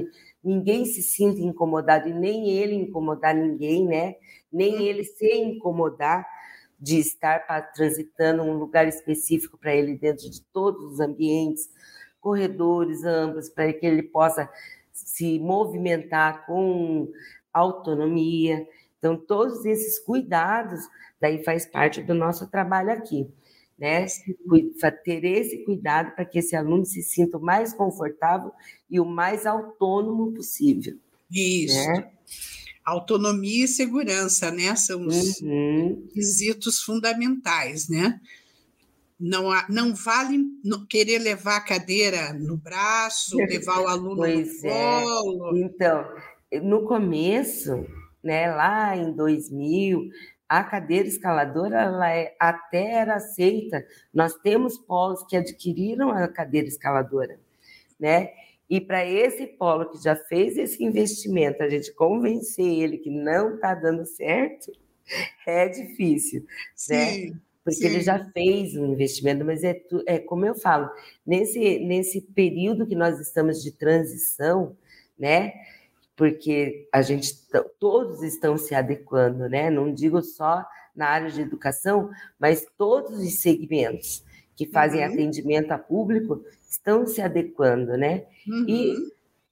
ninguém 0.43 0.85
se 0.85 1.03
sinta 1.03 1.41
incomodado 1.41 2.09
e 2.09 2.13
nem 2.13 2.51
ele 2.51 2.75
incomodar 2.75 3.35
ninguém, 3.35 3.87
né? 3.87 4.17
Nem 4.53 4.87
ele 4.87 5.05
se 5.05 5.33
incomodar 5.33 6.27
de 6.79 6.99
estar 6.99 7.41
transitando 7.73 8.43
um 8.43 8.59
lugar 8.59 8.87
específico 8.87 9.57
para 9.59 9.75
ele 9.75 9.97
dentro 9.97 10.29
de 10.31 10.43
todos 10.53 10.93
os 10.93 11.01
ambientes, 11.01 11.69
corredores 12.21 13.05
amplos, 13.05 13.49
para 13.49 13.73
que 13.73 13.87
ele 13.87 14.03
possa 14.03 14.49
se 14.93 15.39
movimentar 15.39 16.47
com 16.47 17.09
autonomia. 17.53 18.67
Então, 18.99 19.17
todos 19.17 19.65
esses 19.65 19.99
cuidados, 19.99 20.81
daí 21.21 21.43
faz 21.45 21.67
parte 21.67 22.03
do 22.03 22.15
nosso 22.15 22.51
trabalho 22.51 22.91
aqui, 22.91 23.29
né? 23.79 24.07
Ter 25.05 25.25
esse 25.25 25.65
cuidado 25.65 26.15
para 26.15 26.25
que 26.25 26.39
esse 26.39 26.57
aluno 26.57 26.85
se 26.85 27.03
sinta 27.03 27.39
o 27.39 27.43
mais 27.43 27.73
confortável 27.73 28.53
e 28.91 28.99
o 28.99 29.05
mais 29.05 29.47
autônomo 29.47 30.33
possível. 30.33 30.97
Isso. 31.31 31.77
Né? 31.77 32.11
autonomia 32.87 33.65
e 33.65 33.69
segurança, 33.69 34.53
né? 34.53 34.77
São 34.77 35.05
os 35.07 35.41
uhum. 35.41 36.07
quesitos 36.15 36.81
fundamentais, 36.81 37.89
né? 37.89 38.21
Não, 39.19 39.49
não 39.69 39.95
vale 39.95 40.45
querer 40.89 41.19
levar 41.19 41.57
a 41.57 41.65
cadeira 41.65 42.33
no 42.35 42.57
braço, 42.57 43.37
levar 43.39 43.81
o 43.81 43.89
aluno 43.89 44.17
pois 44.17 44.63
no 44.63 44.69
é. 44.69 45.03
colo. 45.03 45.59
Então, 45.59 46.05
no 46.63 46.85
começo, 46.85 47.85
né, 48.23 48.53
lá 48.53 48.97
em 48.97 49.13
2000, 49.13 50.09
a 50.49 50.63
cadeira 50.63 51.09
escaladora 51.09 51.83
ela 51.83 52.11
é, 52.11 52.35
até 52.39 52.93
era 52.93 53.17
aceita. 53.17 53.85
Nós 54.15 54.35
temos 54.35 54.79
polos 54.79 55.25
que 55.25 55.37
adquiriram 55.37 56.11
a 56.11 56.29
cadeira 56.29 56.69
escaladora, 56.69 57.39
né? 57.99 58.31
E 58.69 58.81
para 58.81 59.05
esse 59.05 59.47
polo 59.47 59.91
que 59.91 60.03
já 60.03 60.17
fez 60.17 60.57
esse 60.57 60.83
investimento, 60.83 61.63
a 61.63 61.69
gente 61.69 61.93
convencer 61.95 62.67
ele 62.67 62.99
que 62.99 63.11
não 63.11 63.55
está 63.55 63.75
dando 63.75 64.05
certo, 64.05 64.73
é 65.47 65.69
difícil, 65.69 66.41
né? 66.43 66.47
sim, 66.75 67.31
né? 67.31 67.37
Porque 67.65 67.81
sim. 67.81 67.87
ele 67.87 68.01
já 68.01 68.25
fez 68.31 68.77
um 68.77 68.93
investimento, 68.93 69.45
mas 69.45 69.65
é, 69.65 69.81
é 70.07 70.21
como 70.21 70.47
eu 70.47 70.55
falo, 70.55 70.89
nesse, 71.27 71.81
nesse 71.81 72.21
período 72.21 72.87
que 72.87 72.95
nós 72.95 73.19
estamos 73.19 73.61
de 73.61 73.73
transição, 73.73 74.77
né? 75.19 75.53
Porque 76.17 76.89
a 76.93 77.03
gente 77.03 77.35
todos 77.79 78.23
estão 78.23 78.57
se 78.57 78.75
adequando, 78.75 79.49
né? 79.49 79.71
Não 79.71 79.93
digo 79.93 80.23
só 80.23 80.65
na 80.95 81.09
área 81.09 81.31
de 81.31 81.43
educação, 81.43 82.11
mas 82.39 82.67
todos 82.79 83.19
os 83.19 83.41
segmentos 83.41 84.25
que 84.57 84.67
fazem 84.67 85.07
uhum. 85.07 85.13
atendimento 85.13 85.73
a 85.73 85.79
público 85.79 86.43
estão 86.69 87.07
se 87.07 87.21
adequando, 87.21 87.97
né? 87.99 88.25
Uhum. 88.49 88.65
E 88.67 88.95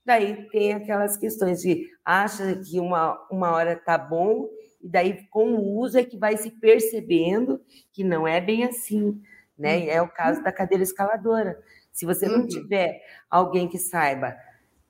daí 0.03 0.49
tem 0.49 0.73
aquelas 0.73 1.15
questões 1.15 1.61
de 1.61 1.87
acha 2.03 2.55
que 2.55 2.79
uma, 2.79 3.13
uma 3.29 3.51
hora 3.51 3.75
tá 3.75 3.97
bom, 3.97 4.49
e 4.81 4.89
daí 4.89 5.27
com 5.29 5.53
o 5.53 5.77
uso 5.77 5.97
é 5.99 6.03
que 6.03 6.17
vai 6.17 6.35
se 6.37 6.49
percebendo 6.49 7.61
que 7.93 8.03
não 8.03 8.27
é 8.27 8.41
bem 8.41 8.63
assim, 8.63 9.21
né? 9.57 9.77
Uhum. 9.77 9.89
É 9.89 10.01
o 10.01 10.07
caso 10.07 10.43
da 10.43 10.51
cadeira 10.51 10.83
escaladora. 10.83 11.61
Se 11.91 12.05
você 12.05 12.27
não 12.27 12.41
uhum. 12.41 12.47
tiver 12.47 13.01
alguém 13.29 13.69
que 13.69 13.77
saiba, 13.77 14.35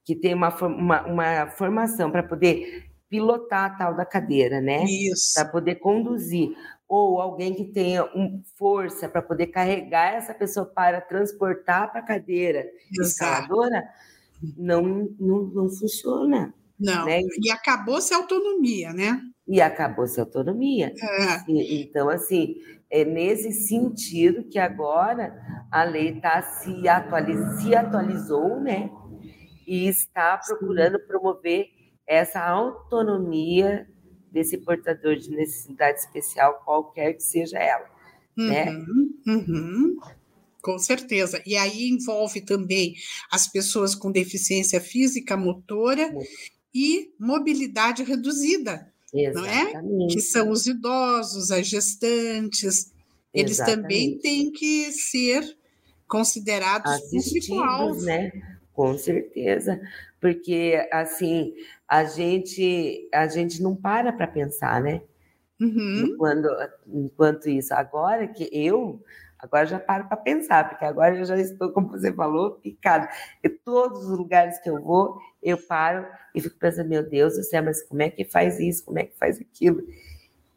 que 0.06 0.16
tem 0.16 0.34
uma, 0.34 0.56
uma, 0.66 1.02
uma 1.06 1.48
formação 1.48 2.12
para 2.12 2.24
poder 2.24 2.86
pilotar 3.10 3.66
a 3.66 3.70
tal 3.78 3.96
da 3.96 4.06
cadeira, 4.06 4.62
né? 4.62 4.84
Isso. 4.86 5.34
Para 5.34 5.46
poder 5.46 5.76
conduzir 5.76 6.56
ou 6.88 7.20
alguém 7.20 7.54
que 7.54 7.66
tenha 7.66 8.06
um, 8.16 8.42
força 8.58 9.10
para 9.10 9.22
poder 9.22 9.48
carregar 9.48 10.14
essa 10.14 10.34
pessoa 10.34 10.66
para 10.66 11.02
transportar 11.02 11.92
para 11.92 12.02
a 12.02 12.06
cadeira 12.06 12.66
escaladora, 13.00 13.84
não, 14.58 15.10
não, 15.20 15.44
não 15.44 15.70
funciona. 15.70 16.54
Não, 16.78 17.06
né? 17.06 17.22
e 17.42 17.50
acabou-se 17.50 18.14
a 18.14 18.18
autonomia, 18.18 18.92
né? 18.92 19.22
E 19.48 19.62
acabou-se 19.62 20.20
a 20.20 20.24
autonomia. 20.24 20.88
É. 20.88 21.52
E, 21.52 21.84
então, 21.84 22.10
assim, 22.10 22.56
é 22.92 23.06
nesse 23.06 23.52
sentido 23.52 24.44
que 24.44 24.60
agora 24.60 25.34
a 25.72 25.84
lei 25.84 26.20
tá 26.20 26.42
se, 26.42 26.88
atualiz, 26.88 27.62
se 27.62 27.74
atualizou, 27.74 28.60
né? 28.60 28.90
E 29.66 29.88
está 29.88 30.38
procurando 30.38 31.00
promover 31.00 31.68
essa 32.08 32.40
autonomia 32.40 33.88
desse 34.32 34.58
portador 34.58 35.16
de 35.16 35.32
necessidade 35.32 36.00
especial, 36.00 36.62
qualquer 36.66 37.14
que 37.14 37.24
seja 37.24 37.58
ela. 37.58 37.90
Né? 38.38 38.70
Uhum, 38.70 39.14
né? 39.26 39.34
uhum. 39.34 39.98
Com 40.62 40.78
certeza. 40.78 41.42
E 41.46 41.56
aí 41.56 41.90
envolve 41.90 42.42
também 42.42 42.96
as 43.32 43.48
pessoas 43.48 43.96
com 43.96 44.12
deficiência 44.12 44.82
física, 44.82 45.38
motora 45.38 46.12
uhum. 46.14 46.22
e 46.74 47.14
mobilidade 47.20 48.04
reduzida. 48.04 48.92
Exatamente. 49.14 49.74
não 49.74 50.06
é? 50.06 50.08
Que 50.10 50.20
são 50.20 50.50
os 50.50 50.68
idosos, 50.68 51.52
as 51.52 51.68
gestantes. 51.68 52.92
Eles 53.34 53.60
Exatamente. 53.60 53.82
também 53.82 54.18
têm 54.20 54.52
que 54.52 54.92
ser 54.92 55.58
considerados 56.08 57.00
público-alvo. 57.10 58.02
né? 58.02 58.32
Com 58.76 58.98
certeza, 58.98 59.82
porque 60.20 60.88
assim 60.92 61.56
a 61.88 62.04
gente 62.04 63.08
a 63.14 63.26
gente 63.28 63.64
não 63.64 63.74
para 63.76 64.12
para 64.12 64.28
pensar, 64.28 64.82
né? 64.82 65.02
Uhum. 65.62 66.16
Quando, 66.18 66.50
enquanto 66.88 67.48
isso, 67.50 67.74
agora 67.74 68.28
que 68.28 68.50
eu 68.52 69.02
agora 69.40 69.66
já 69.66 69.80
paro 69.80 70.08
para 70.08 70.18
pensar, 70.18 70.68
porque 70.68 70.84
agora 70.84 71.16
eu 71.16 71.26
já 71.26 71.38
estou, 71.38 71.72
como 71.72 71.90
você 71.90 72.12
falou, 72.12 72.56
picado. 72.56 73.08
E 73.44 73.48
todos 73.48 74.06
os 74.10 74.18
lugares 74.18 74.60
que 74.60 74.70
eu 74.70 74.82
vou, 74.82 75.18
eu 75.42 75.58
paro 75.58 76.06
e 76.34 76.42
fico 76.42 76.58
pensando, 76.58 76.90
meu 76.90 77.08
Deus 77.08 77.36
do 77.38 77.44
céu, 77.44 77.64
mas 77.64 77.82
como 77.84 78.02
é 78.02 78.10
que 78.10 78.26
faz 78.26 78.60
isso? 78.60 78.84
Como 78.84 79.00
é 79.00 79.06
que 79.06 79.18
faz 79.18 79.40
aquilo? 79.40 79.84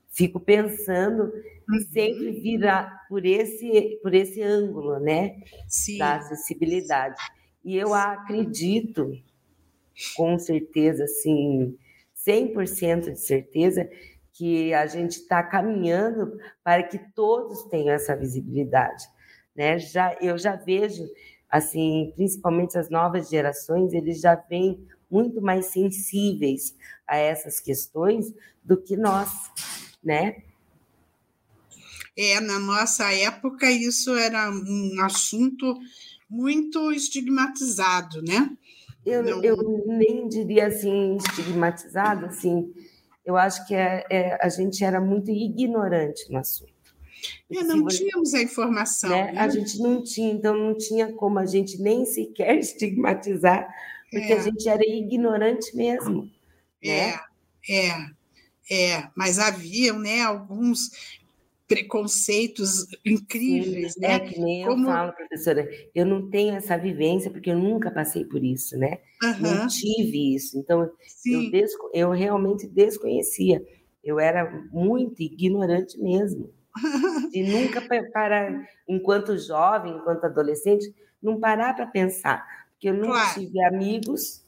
Fico 0.09 0.41
pensando 0.41 1.33
uhum. 1.69 1.81
sempre 1.93 2.33
virar 2.33 3.07
por 3.09 3.25
esse 3.25 4.01
por 4.03 4.13
esse 4.13 4.43
ângulo, 4.43 4.99
né? 4.99 5.37
Sim. 5.69 5.99
Da 5.99 6.17
acessibilidade. 6.17 7.21
E 7.69 7.77
eu 7.77 7.93
acredito, 7.93 9.13
com 10.17 10.39
certeza, 10.39 11.05
assim, 11.05 11.77
100% 12.15 13.13
de 13.13 13.21
certeza, 13.21 13.87
que 14.33 14.73
a 14.73 14.87
gente 14.87 15.19
está 15.19 15.43
caminhando 15.43 16.39
para 16.65 16.83
que 16.83 16.99
todos 17.15 17.65
tenham 17.65 17.95
essa 17.95 18.17
visibilidade. 18.17 19.05
Né? 19.55 19.79
Já, 19.79 20.17
eu 20.19 20.39
já 20.39 20.57
vejo, 20.57 21.05
assim, 21.47 22.11
principalmente 22.17 22.79
as 22.79 22.89
novas 22.89 23.29
gerações, 23.29 23.93
eles 23.93 24.19
já 24.19 24.35
vêm 24.35 24.89
muito 25.11 25.43
mais 25.43 25.67
sensíveis 25.67 26.75
a 27.07 27.19
essas 27.19 27.61
questões 27.61 28.33
do 28.65 28.81
que 28.81 28.97
nós, 28.97 29.31
né? 30.03 30.43
É, 32.17 32.41
na 32.41 32.59
nossa 32.59 33.13
época 33.13 33.71
isso 33.71 34.17
era 34.17 34.51
um 34.51 35.03
assunto 35.03 35.79
muito 36.29 36.93
estigmatizado, 36.93 38.23
né? 38.23 38.51
Eu, 39.05 39.23
Não... 39.23 39.43
eu 39.43 39.57
nem 39.87 40.29
diria 40.29 40.67
assim 40.67 41.17
estigmatizado, 41.17 42.27
assim, 42.27 42.73
eu 43.25 43.37
acho 43.37 43.67
que 43.67 43.75
é, 43.75 44.05
é, 44.11 44.39
a 44.41 44.49
gente 44.49 44.85
era 44.85 45.01
muito 45.01 45.31
ignorante 45.31 46.31
no 46.31 46.39
assunto. 46.39 46.73
É, 47.51 47.63
não 47.63 47.83
você, 47.83 47.99
tínhamos 47.99 48.35
a 48.35 48.43
informação. 48.43 49.11
Né? 49.11 49.33
Né? 49.33 49.41
A 49.41 49.49
gente 49.49 49.79
não 49.79 50.03
tinha, 50.03 50.33
então 50.33 50.57
não 50.57 50.77
tinha 50.77 51.13
como 51.13 51.39
a 51.39 51.47
gente 51.47 51.81
nem 51.81 52.05
sequer 52.05 52.57
estigmatizar, 52.59 53.69
porque 54.11 54.33
é. 54.33 54.37
a 54.39 54.41
gente 54.41 54.69
era 54.69 54.83
ignorante 54.87 55.77
mesmo. 55.77 56.31
É, 56.83 57.13
né? 57.13 57.21
é, 57.69 57.93
é. 58.71 59.09
Mas 59.17 59.39
haviam 59.39 59.99
né, 59.99 60.23
alguns 60.23 61.18
preconceitos 61.69 62.87
incríveis, 63.05 63.93
Sim, 63.93 64.01
né? 64.01 64.15
É 64.15 64.21
que 64.21 64.41
nem 64.41 64.65
Como... 64.65 64.85
eu 64.85 64.91
falo, 64.91 65.13
professora, 65.13 65.69
eu 65.95 66.07
não 66.07 66.31
tenho 66.31 66.55
essa 66.55 66.79
vivência 66.79 67.31
porque 67.31 67.51
eu 67.51 67.59
nunca 67.59 67.91
passei 67.91 68.25
por 68.25 68.43
isso, 68.43 68.77
né? 68.79 68.99
Uhum. 69.23 69.41
Não 69.41 69.67
tive 69.69 70.35
isso, 70.35 70.59
então 70.59 70.91
eu, 71.27 71.51
desco... 71.51 71.91
eu 71.93 72.11
realmente 72.11 72.67
desconhecia. 72.67 73.63
Eu 74.03 74.19
era 74.19 74.51
muito 74.73 75.21
ignorante 75.23 76.01
mesmo. 76.01 76.51
E 77.35 77.43
nunca 77.43 77.83
para, 77.83 78.67
enquanto 78.89 79.37
jovem, 79.37 79.93
enquanto 79.93 80.25
adolescente, 80.25 80.95
não 81.23 81.39
parar 81.39 81.75
para 81.75 81.87
pensar, 81.87 82.47
porque 82.71 82.89
eu 82.89 82.95
não 82.95 83.09
claro. 83.09 83.35
tive 83.35 83.61
amigos, 83.65 84.43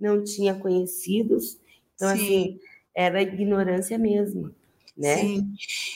não 0.00 0.24
tinha 0.24 0.54
conhecidos, 0.54 1.60
então 1.94 2.08
Sim. 2.08 2.14
assim 2.14 2.60
era 2.94 3.22
ignorância 3.22 3.96
mesmo 3.96 4.55
né? 4.96 5.18
Sim. 5.18 5.52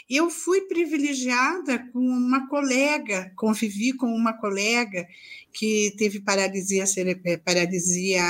Eu 0.08 0.28
fui 0.28 0.62
privilegiada 0.62 1.78
com 1.92 1.98
uma 1.98 2.48
colega, 2.48 3.32
convivi 3.34 3.92
com 3.92 4.06
uma 4.06 4.32
colega 4.34 5.08
que 5.52 5.94
teve 5.96 6.20
paralisia, 6.20 6.84
eh, 7.24 7.36
paralisia 7.38 8.22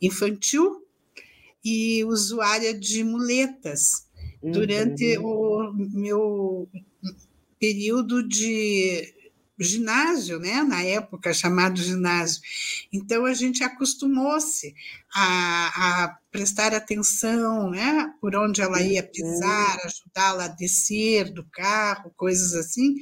infantil 0.00 0.82
e 1.64 2.04
usuária 2.04 2.72
de 2.72 3.02
muletas 3.02 4.06
durante 4.42 5.18
uhum. 5.18 5.24
o 5.26 5.72
meu 5.72 6.68
período 7.58 8.26
de 8.26 9.12
ginásio, 9.58 10.38
né? 10.38 10.62
na 10.62 10.82
época 10.82 11.32
chamado 11.32 11.80
ginásio. 11.80 12.42
Então 12.92 13.24
a 13.24 13.34
gente 13.34 13.64
acostumou-se 13.64 14.74
a, 15.14 16.04
a, 16.04 16.18
prestar 16.30 16.74
atenção 16.74 17.70
né? 17.70 18.12
por 18.20 18.34
onde 18.36 18.60
ela 18.60 18.80
ia 18.82 19.02
uhum. 19.02 19.08
pisar, 19.08 19.78
ajudá-la 19.84 20.44
a 20.44 20.48
descer 20.48 21.32
do 21.32 21.44
carro, 21.44 22.12
coisas 22.16 22.54
assim. 22.54 22.96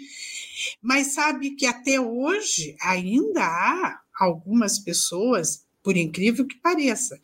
Mas 0.80 1.09
sabe 1.09 1.50
que 1.57 1.66
até 1.66 2.00
hoje 2.00 2.76
ainda 2.80 3.44
há 3.44 4.00
algumas 4.18 4.78
pessoas, 4.78 5.64
por 5.82 5.96
incrível 5.96 6.46
que 6.46 6.57
pareça, 6.57 7.20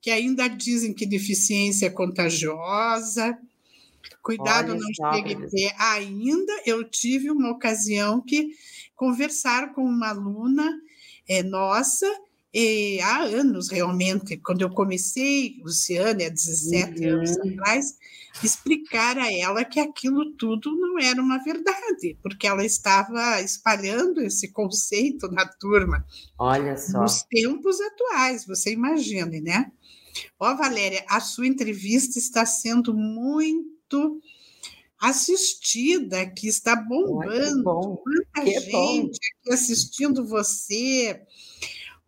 que 0.00 0.10
ainda 0.10 0.46
dizem 0.46 0.92
que 0.92 1.06
deficiência 1.06 1.86
é 1.86 1.90
contagiosa, 1.90 3.38
Cuidado, 4.22 4.72
Olha 4.72 4.80
não 4.80 5.12
chegue 5.12 5.34
a 5.34 5.46
ver. 5.46 5.72
Ainda 5.78 6.52
eu 6.66 6.84
tive 6.84 7.30
uma 7.30 7.50
ocasião 7.50 8.20
que 8.20 8.50
conversar 8.94 9.72
com 9.74 9.82
uma 9.82 10.08
aluna 10.08 10.68
é, 11.28 11.42
nossa, 11.42 12.06
e 12.52 12.98
há 13.02 13.22
anos 13.24 13.70
realmente, 13.70 14.38
quando 14.38 14.62
eu 14.62 14.70
comecei, 14.70 15.60
Luciane, 15.62 16.24
há 16.24 16.28
17 16.30 17.00
uhum. 17.00 17.12
anos 17.14 17.38
atrás, 17.38 17.98
explicar 18.42 19.18
a 19.18 19.30
ela 19.30 19.64
que 19.64 19.78
aquilo 19.78 20.32
tudo 20.32 20.74
não 20.74 20.98
era 20.98 21.20
uma 21.20 21.42
verdade, 21.44 22.16
porque 22.22 22.46
ela 22.46 22.64
estava 22.64 23.40
espalhando 23.42 24.22
esse 24.22 24.50
conceito 24.50 25.30
na 25.30 25.46
turma. 25.46 26.04
Olha 26.38 26.76
só. 26.76 27.02
Nos 27.02 27.22
tempos 27.24 27.78
atuais, 27.80 28.46
você 28.46 28.72
imagine, 28.72 29.40
né? 29.40 29.70
Ó, 30.40 30.56
Valéria, 30.56 31.04
a 31.08 31.20
sua 31.20 31.46
entrevista 31.46 32.18
está 32.18 32.46
sendo 32.46 32.94
muito 32.94 33.77
muito 33.90 34.20
assistida, 35.00 36.26
que 36.26 36.46
está 36.46 36.76
bombando. 36.76 37.62
Bom. 37.62 38.02
Muita 38.04 38.44
que 38.44 38.60
gente 38.60 39.18
aqui 39.40 39.52
assistindo 39.52 40.26
você. 40.26 41.22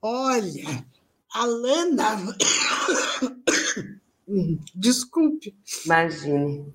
Olha, 0.03 0.87
Alana. 1.33 2.37
Desculpe. 4.75 5.57
Imagine. 5.85 6.73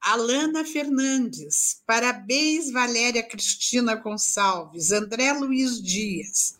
Alana 0.00 0.64
Fernandes, 0.64 1.82
parabéns, 1.86 2.70
Valéria 2.72 3.22
Cristina 3.22 3.94
Gonçalves, 3.94 4.90
André 4.90 5.32
Luiz 5.32 5.80
Dias, 5.80 6.58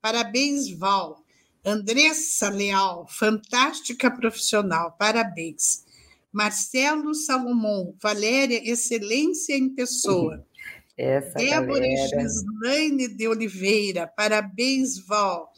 parabéns, 0.00 0.70
Val, 0.70 1.24
Andressa 1.64 2.48
Leal, 2.48 3.06
fantástica 3.08 4.10
profissional, 4.10 4.96
parabéns. 4.98 5.84
Marcelo 6.32 7.14
Salomão, 7.14 7.94
Valéria, 8.02 8.60
excelência 8.64 9.54
em 9.54 9.68
pessoa. 9.68 10.44
Essa 10.96 11.38
Débora 11.38 11.84
Gislaine 11.84 13.08
de 13.08 13.26
Oliveira, 13.26 14.06
parabéns, 14.06 15.04
Val. 15.06 15.50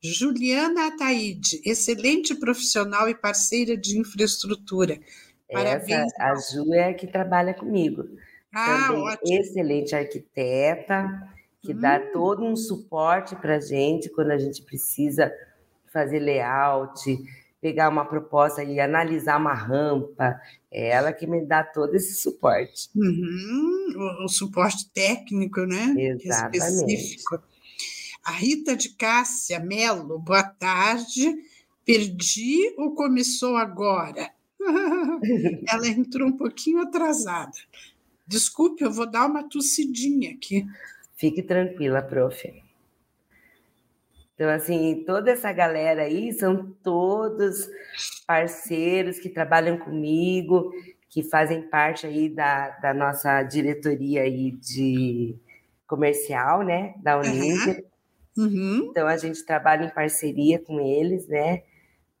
Juliana 0.00 0.86
Ataíde, 0.88 1.60
excelente 1.64 2.34
profissional 2.34 3.08
e 3.08 3.14
parceira 3.14 3.76
de 3.76 3.98
infraestrutura. 3.98 5.00
Parabéns. 5.50 6.12
Essa, 6.12 6.24
a 6.24 6.34
Ju 6.36 6.72
é 6.74 6.90
a 6.90 6.94
que 6.94 7.06
trabalha 7.06 7.54
comigo. 7.54 8.04
Ah, 8.54 8.86
Também 8.86 9.02
ótimo. 9.02 9.40
excelente 9.40 9.94
arquiteta, 9.94 11.28
que 11.62 11.72
hum. 11.74 11.80
dá 11.80 11.98
todo 12.12 12.44
um 12.44 12.54
suporte 12.54 13.34
para 13.36 13.56
a 13.56 13.60
gente 13.60 14.08
quando 14.10 14.30
a 14.30 14.38
gente 14.38 14.62
precisa 14.62 15.32
fazer 15.92 16.20
layout, 16.20 17.18
pegar 17.60 17.88
uma 17.88 18.04
proposta 18.04 18.62
e 18.62 18.80
analisar 18.80 19.38
uma 19.38 19.54
rampa. 19.54 20.40
É 20.70 20.90
ela 20.90 21.12
que 21.12 21.26
me 21.26 21.44
dá 21.44 21.62
todo 21.64 21.94
esse 21.94 22.14
suporte. 22.14 22.88
Uhum, 22.94 23.94
o, 23.96 24.24
o, 24.24 24.28
suporte 24.28 24.90
técnico, 24.90 25.62
né? 25.62 25.94
Exatamente. 25.96 26.94
Específico. 26.94 27.42
A 28.24 28.32
Rita 28.32 28.76
de 28.76 28.90
Cássia 28.90 29.58
Melo, 29.58 30.18
boa 30.18 30.42
tarde. 30.42 31.34
Perdi 31.84 32.74
ou 32.76 32.94
começou 32.94 33.56
agora? 33.56 34.30
ela 35.66 35.88
entrou 35.88 36.28
um 36.28 36.36
pouquinho 36.36 36.80
atrasada. 36.80 37.52
Desculpe, 38.26 38.84
eu 38.84 38.92
vou 38.92 39.10
dar 39.10 39.26
uma 39.26 39.48
tossidinha 39.48 40.32
aqui. 40.32 40.66
Fique 41.16 41.42
tranquila, 41.42 42.02
prof. 42.02 42.62
Então, 44.38 44.50
assim, 44.50 45.02
toda 45.04 45.32
essa 45.32 45.52
galera 45.52 46.02
aí 46.02 46.32
são 46.32 46.72
todos 46.80 47.68
parceiros 48.24 49.18
que 49.18 49.28
trabalham 49.28 49.76
comigo, 49.76 50.70
que 51.10 51.24
fazem 51.24 51.62
parte 51.62 52.06
aí 52.06 52.28
da, 52.28 52.68
da 52.78 52.94
nossa 52.94 53.42
diretoria 53.42 54.22
aí 54.22 54.52
de 54.52 55.36
comercial, 55.88 56.62
né, 56.62 56.94
da 57.02 57.18
Uninter. 57.18 57.84
Uhum. 58.36 58.86
Então, 58.88 59.08
a 59.08 59.16
gente 59.16 59.44
trabalha 59.44 59.86
em 59.86 59.90
parceria 59.90 60.60
com 60.60 60.78
eles, 60.78 61.26
né, 61.26 61.64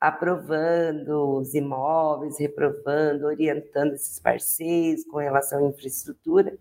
aprovando 0.00 1.38
os 1.38 1.54
imóveis, 1.54 2.36
reprovando, 2.40 3.26
orientando 3.26 3.94
esses 3.94 4.18
parceiros 4.18 5.04
com 5.04 5.18
relação 5.18 5.64
à 5.64 5.68
infraestrutura 5.68 6.58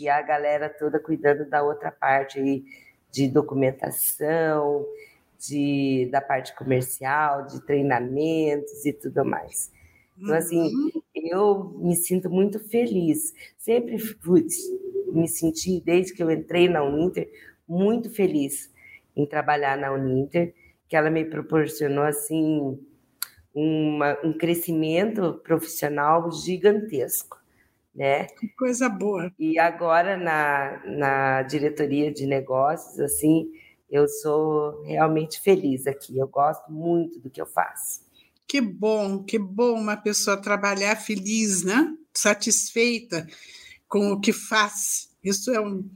e 0.00 0.08
a 0.08 0.20
galera 0.20 0.68
toda 0.68 0.98
cuidando 0.98 1.48
da 1.48 1.62
outra 1.62 1.92
parte 1.92 2.40
aí 2.40 2.64
de 3.10 3.28
documentação, 3.28 4.86
de, 5.38 6.08
da 6.10 6.20
parte 6.20 6.54
comercial, 6.54 7.46
de 7.46 7.60
treinamentos 7.64 8.84
e 8.84 8.92
tudo 8.92 9.24
mais. 9.24 9.70
Então, 10.18 10.34
assim, 10.34 10.60
uhum. 10.60 10.90
eu 11.14 11.64
me 11.78 11.96
sinto 11.96 12.28
muito 12.28 12.58
feliz. 12.60 13.34
Sempre 13.56 13.98
fui, 13.98 14.46
me 15.12 15.26
senti, 15.26 15.80
desde 15.80 16.12
que 16.12 16.22
eu 16.22 16.30
entrei 16.30 16.68
na 16.68 16.82
Uninter, 16.82 17.30
muito 17.66 18.10
feliz 18.10 18.70
em 19.16 19.24
trabalhar 19.24 19.78
na 19.78 19.92
Uninter 19.92 20.54
que 20.90 20.96
ela 20.96 21.08
me 21.08 21.24
proporcionou 21.24 22.04
assim 22.04 22.78
uma, 23.54 24.18
um 24.24 24.32
crescimento 24.32 25.40
profissional 25.44 26.30
gigantesco, 26.32 27.39
né? 27.94 28.24
Que 28.24 28.48
coisa 28.48 28.88
boa. 28.88 29.32
E 29.38 29.58
agora 29.58 30.16
na, 30.16 30.82
na 30.86 31.42
diretoria 31.42 32.12
de 32.12 32.26
negócios, 32.26 32.98
assim, 33.00 33.50
eu 33.90 34.06
sou 34.08 34.82
realmente 34.84 35.40
feliz 35.40 35.86
aqui. 35.86 36.16
Eu 36.16 36.28
gosto 36.28 36.70
muito 36.70 37.18
do 37.18 37.30
que 37.30 37.40
eu 37.40 37.46
faço. 37.46 38.00
Que 38.46 38.60
bom, 38.60 39.22
que 39.22 39.38
bom 39.38 39.74
uma 39.74 39.96
pessoa 39.96 40.36
trabalhar 40.36 40.96
feliz, 40.96 41.62
né? 41.62 41.94
Satisfeita 42.12 43.26
com 43.88 44.12
o 44.12 44.20
que 44.20 44.32
faz. 44.32 45.10
Isso 45.22 45.52
é 45.52 45.60
um, 45.60 45.88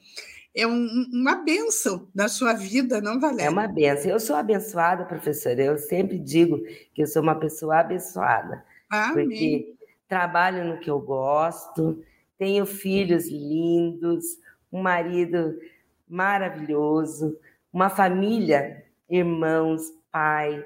é 0.54 0.66
um, 0.66 1.06
uma 1.12 1.36
benção 1.36 2.08
na 2.14 2.28
sua 2.28 2.52
vida, 2.52 3.00
não, 3.00 3.18
Valéria? 3.18 3.46
É 3.46 3.50
uma 3.50 3.66
benção. 3.66 4.10
Eu 4.10 4.20
sou 4.20 4.36
abençoada, 4.36 5.04
professora. 5.04 5.62
Eu 5.62 5.78
sempre 5.78 6.18
digo 6.18 6.60
que 6.94 7.02
eu 7.02 7.06
sou 7.06 7.22
uma 7.22 7.34
pessoa 7.34 7.80
abençoada. 7.80 8.64
Amém. 8.88 9.28
Porque 9.28 9.74
trabalho 10.14 10.64
no 10.64 10.78
que 10.78 10.88
eu 10.88 11.00
gosto, 11.00 12.00
tenho 12.38 12.64
filhos 12.64 13.26
lindos, 13.28 14.24
um 14.72 14.80
marido 14.80 15.58
maravilhoso, 16.08 17.36
uma 17.72 17.90
família, 17.90 18.86
irmãos, 19.10 19.82
pai, 20.12 20.64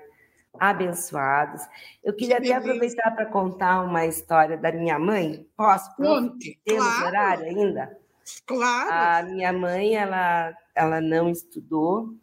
abençoados. 0.60 1.62
Eu 2.04 2.12
queria 2.12 2.38
que 2.38 2.52
até 2.52 2.58
aproveitar 2.58 3.10
para 3.12 3.24
contar 3.24 3.80
uma 3.80 4.04
história 4.04 4.58
da 4.58 4.70
minha 4.70 4.98
mãe. 4.98 5.48
Posso? 5.56 5.96
Conte. 5.96 6.60
Temos 6.62 6.84
claro. 6.84 7.06
horário 7.06 7.44
ainda? 7.46 7.98
Claro. 8.44 8.90
A 8.92 9.22
minha 9.22 9.50
mãe, 9.50 9.96
ela, 9.96 10.54
ela 10.74 11.00
não 11.00 11.30
estudou, 11.30 12.14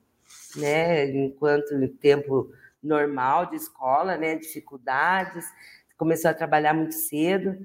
né, 0.56 1.10
enquanto 1.10 1.88
tempo 2.00 2.52
normal 2.84 3.48
de 3.48 3.56
escola, 3.56 4.16
né, 4.16 4.36
dificuldades, 4.36 5.44
começou 5.98 6.32
a 6.32 6.34
trabalhar 6.34 6.74
muito 6.74 6.94
cedo. 6.94 7.58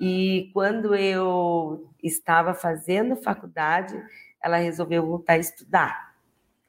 E 0.00 0.50
quando 0.52 0.94
eu 0.94 1.88
estava 2.02 2.54
fazendo 2.54 3.16
faculdade, 3.16 3.94
ela 4.42 4.56
resolveu 4.56 5.04
voltar 5.04 5.34
a 5.34 5.38
estudar. 5.38 6.14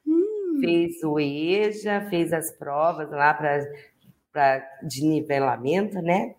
Hum. 0.06 0.58
Fez 0.60 1.02
o 1.04 1.18
EJA, 1.18 2.06
fez 2.10 2.32
as 2.32 2.50
provas 2.50 3.10
lá 3.10 3.34
para 3.34 4.68
de 4.82 5.04
nivelamento, 5.04 6.00
né? 6.02 6.34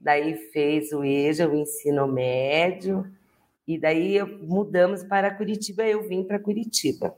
Daí 0.00 0.36
fez 0.52 0.92
o 0.92 1.04
EJA, 1.04 1.48
o 1.48 1.56
ensino 1.56 2.06
médio, 2.06 3.04
e 3.66 3.78
daí 3.78 4.22
mudamos 4.22 5.02
para 5.02 5.34
Curitiba, 5.34 5.82
eu 5.84 6.08
vim 6.08 6.24
para 6.24 6.38
Curitiba. 6.38 7.14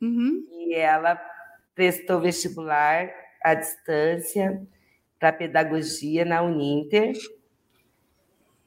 Uhum. 0.00 0.44
E 0.50 0.74
ela 0.74 1.20
prestou 1.74 2.20
vestibular 2.20 3.08
à 3.42 3.54
distância 3.54 4.66
para 5.18 5.32
pedagogia 5.32 6.24
na 6.24 6.42
Uninter, 6.42 7.14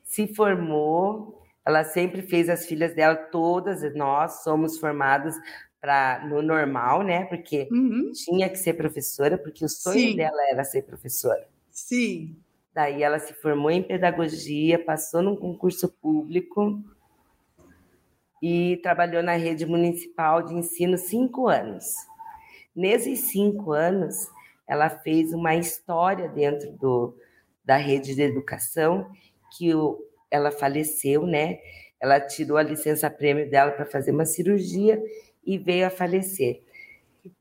se 0.04 0.28
formou, 0.34 1.44
ela 1.66 1.84
sempre 1.84 2.22
fez 2.22 2.50
as 2.50 2.66
filhas 2.66 2.96
dela, 2.96 3.16
todas 3.16 3.82
nós 3.96 4.44
somos 4.44 4.80
formadas 4.80 5.36
para 5.80 6.26
no 6.28 6.42
normal, 6.42 7.04
né? 7.04 7.26
Porque 7.26 7.68
uhum. 7.72 8.12
tinha 8.14 8.50
que 8.50 8.58
ser 8.58 8.74
professora, 8.74 9.38
porque 9.38 9.64
o 9.64 9.70
sonho 9.70 10.00
Sim. 10.00 10.16
dela 10.16 10.42
era 10.50 10.64
ser 10.64 10.82
professora. 10.82 11.48
Sim. 11.70 12.36
Daí 12.74 13.04
ela 13.04 13.20
se 13.20 13.34
formou 13.34 13.72
em 13.72 13.84
pedagogia, 13.84 14.84
passou 14.84 15.22
num 15.22 15.36
concurso 15.36 15.88
público 15.88 16.84
e 18.42 18.78
trabalhou 18.78 19.22
na 19.22 19.36
rede 19.36 19.66
municipal 19.66 20.42
de 20.42 20.54
ensino 20.54 20.98
cinco 20.98 21.48
anos. 21.48 21.86
Nesses 22.76 23.20
cinco 23.32 23.74
anos, 23.74 24.28
ela 24.70 24.88
fez 24.88 25.34
uma 25.34 25.56
história 25.56 26.30
dentro 26.30 26.72
do, 26.74 27.18
da 27.66 27.76
rede 27.76 28.14
de 28.14 28.22
educação, 28.22 29.10
que 29.58 29.74
o, 29.74 30.00
ela 30.30 30.52
faleceu, 30.52 31.26
né? 31.26 31.58
Ela 32.00 32.22
tirou 32.22 32.56
a 32.56 32.62
licença-prêmio 32.62 33.50
dela 33.50 33.72
para 33.72 33.88
fazer 33.88 34.12
uma 34.12 34.28
cirurgia 34.28 35.02
e 35.44 35.58
veio 35.58 35.88
a 35.88 35.90
falecer. 35.90 36.62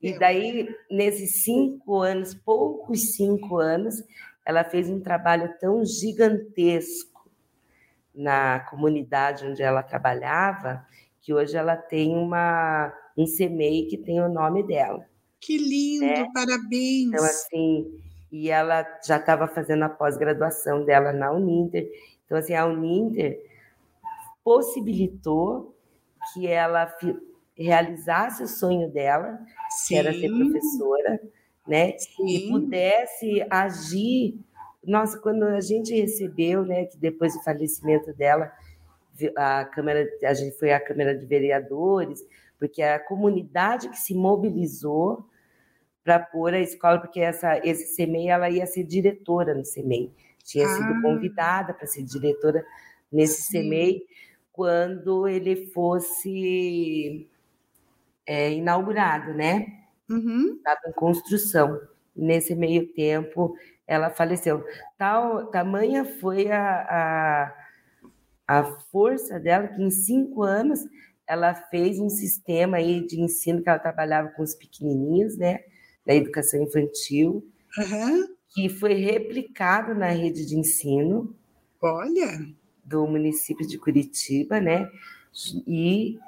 E 0.01 0.19
daí, 0.19 0.75
nesses 0.91 1.43
cinco 1.45 2.01
anos, 2.01 2.35
poucos 2.35 3.15
cinco 3.15 3.59
anos, 3.59 4.03
ela 4.45 4.65
fez 4.65 4.89
um 4.89 4.99
trabalho 4.99 5.55
tão 5.61 5.85
gigantesco 5.85 7.31
na 8.15 8.61
comunidade 8.61 9.47
onde 9.47 9.63
ela 9.63 9.83
trabalhava, 9.83 10.83
que 11.21 11.35
hoje 11.35 11.59
ela 11.59 11.77
tem 11.77 12.17
uma 12.17 12.91
um 13.17 13.25
CMEI 13.27 13.87
que 13.87 13.99
tem 13.99 14.21
o 14.21 14.29
nome 14.29 14.63
dela. 14.63 15.05
Que 15.41 15.57
lindo, 15.57 16.07
né? 16.07 16.27
parabéns. 16.33 17.09
Então 17.09 17.25
assim, 17.25 18.01
e 18.31 18.51
ela 18.51 18.87
já 19.07 19.17
estava 19.17 19.47
fazendo 19.47 19.85
a 19.85 19.89
pós-graduação 19.89 20.85
dela 20.85 21.13
na 21.13 21.33
Uninter. 21.33 21.89
Então 22.25 22.39
assim, 22.39 22.55
a 22.55 22.67
Uninter 22.67 23.41
possibilitou 24.43 25.75
que 26.33 26.47
ela 26.47 26.93
realizasse 27.57 28.43
o 28.43 28.49
sonho 28.49 28.91
dela, 28.91 29.39
Sim. 29.71 29.95
que 29.95 29.95
era 29.97 30.13
ser 30.13 30.29
professora, 30.29 31.21
né? 31.67 31.97
Sim. 31.99 32.27
E 32.27 32.49
pudesse 32.51 33.47
agir 33.51 34.39
nossa, 34.89 35.19
quando 35.19 35.43
a 35.45 35.61
gente 35.61 35.95
recebeu, 35.95 36.65
né, 36.65 36.87
que 36.87 36.97
depois 36.97 37.35
do 37.35 37.43
falecimento 37.43 38.13
dela, 38.15 38.51
a 39.37 39.65
Câmara, 39.67 40.09
a 40.25 40.33
gente 40.33 40.57
foi 40.57 40.73
à 40.73 40.81
Câmara 40.81 41.15
de 41.15 41.27
Vereadores, 41.27 42.25
porque 42.59 42.83
a 42.83 42.99
comunidade 42.99 43.89
que 43.89 43.99
se 43.99 44.15
mobilizou 44.15 45.25
para 46.03 46.19
pôr 46.19 46.55
a 46.55 46.61
escola, 46.61 47.01
porque 47.01 47.21
essa, 47.21 47.59
esse 47.59 47.95
CEMEI, 47.95 48.29
ela 48.29 48.51
ia 48.51 48.67
ser 48.67 48.85
diretora 48.85 49.55
no 49.55 49.65
CEMEI, 49.65 50.13
tinha 50.43 50.67
ah. 50.67 50.71
sido 50.71 51.03
convidada 51.03 51.75
para 51.75 51.87
ser 51.87 52.03
diretora 52.03 52.65
nesse 53.13 53.43
Sim. 53.43 53.63
CEMEI, 53.63 54.03
quando 54.53 55.29
ele 55.29 55.67
fosse 55.67 57.29
é, 58.27 58.53
inaugurado, 58.53 59.33
né? 59.33 59.67
Uhum. 60.11 60.55
Estava 60.57 60.81
em 60.89 60.93
construção. 60.93 61.81
Nesse 62.17 62.55
meio 62.55 62.93
tempo, 62.95 63.55
ela 63.87 64.11
faleceu. 64.11 64.65
Tal, 64.97 65.47
tamanha 65.47 66.05
foi 66.05 66.51
a, 66.51 67.55
a, 68.49 68.59
a 68.61 68.65
força 68.65 69.39
dela 69.39 69.69
que 69.69 69.81
em 69.81 69.91
cinco 69.91 70.43
anos 70.43 70.81
ela 71.29 71.55
fez 71.55 72.01
um 72.01 72.09
sistema 72.09 72.79
aí 72.79 73.07
de 73.07 73.21
ensino 73.21 73.63
que 73.63 73.69
ela 73.69 73.79
trabalhava 73.79 74.31
com 74.31 74.43
os 74.43 74.55
pequenininhos, 74.55 75.37
né, 75.37 75.61
da 76.05 76.15
educação 76.15 76.63
infantil, 76.63 77.47
uhum. 77.77 78.35
que 78.49 78.69
foi 78.71 78.95
replicado 78.95 79.95
na 79.95 80.09
rede 80.09 80.47
de 80.47 80.57
ensino. 80.57 81.37
Olha! 81.83 82.47
Do 82.83 83.07
município 83.07 83.67
de 83.67 83.77
Curitiba, 83.77 84.59
né? 84.59 84.91
E, 85.67 86.19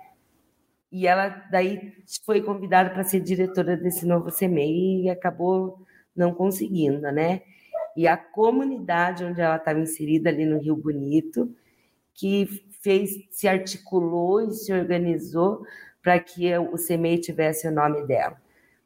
e 0.93 1.07
ela 1.07 1.29
daí 1.51 1.95
foi 2.27 2.43
convidada 2.43 2.91
para 2.91 3.03
ser 3.03 3.21
diretora 3.21 3.79
desse 3.79 4.05
novo 4.05 4.31
CMEI 4.31 5.05
e 5.05 5.11
acabou 5.11 5.81
não 6.15 6.35
conseguindo, 6.35 7.01
né? 7.11 7.41
E 7.97 8.07
a 8.07 8.19
comunidade 8.19 9.25
onde 9.25 9.41
ela 9.41 9.57
estava 9.57 9.81
inserida 9.81 10.29
ali 10.29 10.45
no 10.45 10.59
Rio 10.59 10.77
Bonito, 10.77 11.51
que 12.13 12.47
fez, 12.83 13.11
se 13.31 13.47
articulou 13.47 14.41
e 14.41 14.53
se 14.53 14.73
organizou 14.73 15.63
para 16.03 16.19
que 16.19 16.57
o 16.57 16.77
CMEI 16.77 17.19
tivesse 17.19 17.69
o 17.69 17.73
nome 17.73 18.07
dela. 18.07 18.41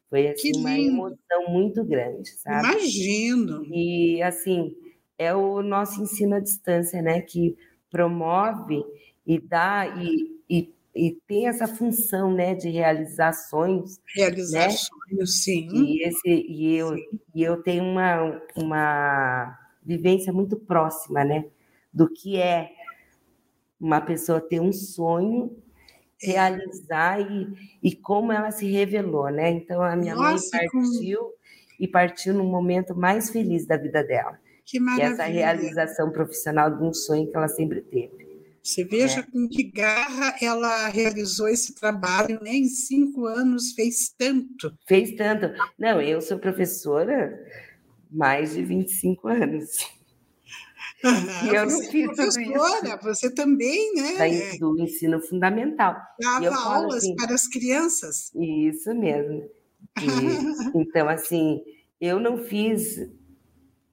Foi 0.09 0.27
assim, 0.27 0.51
uma 0.57 0.77
emoção 0.77 1.49
muito 1.49 1.83
grande, 1.83 2.29
sabe? 2.31 2.67
Imagino. 2.67 3.65
E 3.73 4.21
assim, 4.21 4.75
é 5.17 5.33
o 5.33 5.61
nosso 5.61 6.01
ensino 6.01 6.35
à 6.35 6.39
distância, 6.39 7.01
né? 7.01 7.21
Que 7.21 7.57
promove 7.89 8.83
e 9.25 9.39
dá 9.39 9.87
e, 9.97 10.39
e 10.49 10.75
e 10.95 11.11
tem 11.27 11.47
essa 11.47 11.67
função, 11.67 12.33
né, 12.33 12.55
de 12.55 12.69
realizar 12.69 13.33
sonhos. 13.33 13.99
Realizar 14.15 14.67
né? 14.67 14.69
sonhos, 14.69 15.43
sim. 15.43 15.67
E, 15.73 16.07
esse, 16.07 16.29
e, 16.29 16.73
eu, 16.73 16.95
e 17.35 17.43
eu 17.43 17.61
tenho 17.61 17.83
uma, 17.83 18.41
uma 18.55 19.59
vivência 19.83 20.31
muito 20.31 20.55
próxima, 20.55 21.25
né, 21.25 21.43
do 21.93 22.07
que 22.07 22.37
é 22.37 22.71
uma 23.85 24.01
pessoa 24.01 24.41
ter 24.41 24.59
um 24.59 24.73
sonho, 24.73 25.55
é. 26.21 26.31
realizar 26.31 27.19
e, 27.21 27.77
e 27.83 27.95
como 27.95 28.31
ela 28.31 28.49
se 28.49 28.65
revelou, 28.65 29.29
né? 29.29 29.51
Então, 29.51 29.83
a 29.83 29.95
minha 29.95 30.15
Nossa, 30.15 30.57
mãe 30.57 30.67
partiu 30.67 31.19
como... 31.19 31.33
e 31.79 31.87
partiu 31.87 32.33
no 32.33 32.43
momento 32.43 32.95
mais 32.95 33.29
feliz 33.29 33.67
da 33.67 33.77
vida 33.77 34.03
dela. 34.03 34.39
Que 34.65 34.79
maravilha. 34.79 35.09
E 35.09 35.13
essa 35.13 35.23
realização 35.25 36.11
profissional 36.11 36.75
de 36.75 36.83
um 36.83 36.91
sonho 36.91 37.29
que 37.29 37.37
ela 37.37 37.47
sempre 37.47 37.81
teve. 37.81 38.25
Você 38.63 38.83
veja 38.83 39.19
é. 39.19 39.23
com 39.23 39.47
que 39.47 39.63
garra 39.63 40.35
ela 40.41 40.87
realizou 40.87 41.47
esse 41.47 41.75
trabalho, 41.75 42.39
né? 42.41 42.55
Em 42.55 42.65
cinco 42.65 43.27
anos 43.27 43.73
fez 43.73 44.09
tanto. 44.17 44.75
Fez 44.87 45.11
tanto. 45.11 45.53
Não, 45.77 46.01
eu 46.01 46.19
sou 46.19 46.39
professora 46.39 47.39
mais 48.09 48.55
de 48.55 48.63
25 48.63 49.27
anos. 49.27 49.77
Ah, 51.05 51.45
eu 51.53 51.65
não 51.65 51.81
fiz 51.83 52.07
professora, 52.15 52.99
você 53.01 53.29
também, 53.29 53.93
né? 53.93 54.17
Da, 54.17 54.57
do 54.57 54.79
ensino 54.79 55.21
fundamental. 55.21 55.95
Dava 56.19 56.55
aulas 56.55 57.03
assim, 57.03 57.15
para 57.15 57.33
as 57.33 57.47
crianças. 57.47 58.31
Isso 58.35 58.93
mesmo. 58.95 59.49
E, 60.01 60.05
então, 60.79 61.07
assim, 61.07 61.61
eu 62.01 62.19
não 62.19 62.37
fiz 62.37 63.07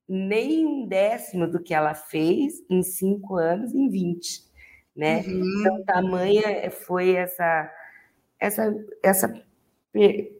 nem 0.09 0.67
um 0.67 0.87
décimo 0.87 1.47
do 1.47 1.63
que 1.63 1.75
ela 1.75 1.95
fez 1.95 2.63
em 2.71 2.83
cinco 2.83 3.37
anos, 3.37 3.75
em 3.75 3.89
20 3.89 4.53
né? 4.97 5.23
Uhum. 5.27 5.61
Então, 5.61 5.85
tamanha 5.85 6.71
foi 6.71 7.13
essa, 7.13 7.71
essa, 8.39 8.75
essa 9.03 9.43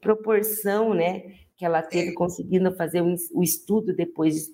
proporção, 0.01 0.95
né? 0.95 1.35
Que 1.57 1.65
ela 1.65 1.83
teve 1.83 2.11
é. 2.11 2.15
conseguindo 2.15 2.75
fazer 2.75 3.03
o 3.03 3.43
estudo 3.43 3.95
depois 3.95 4.51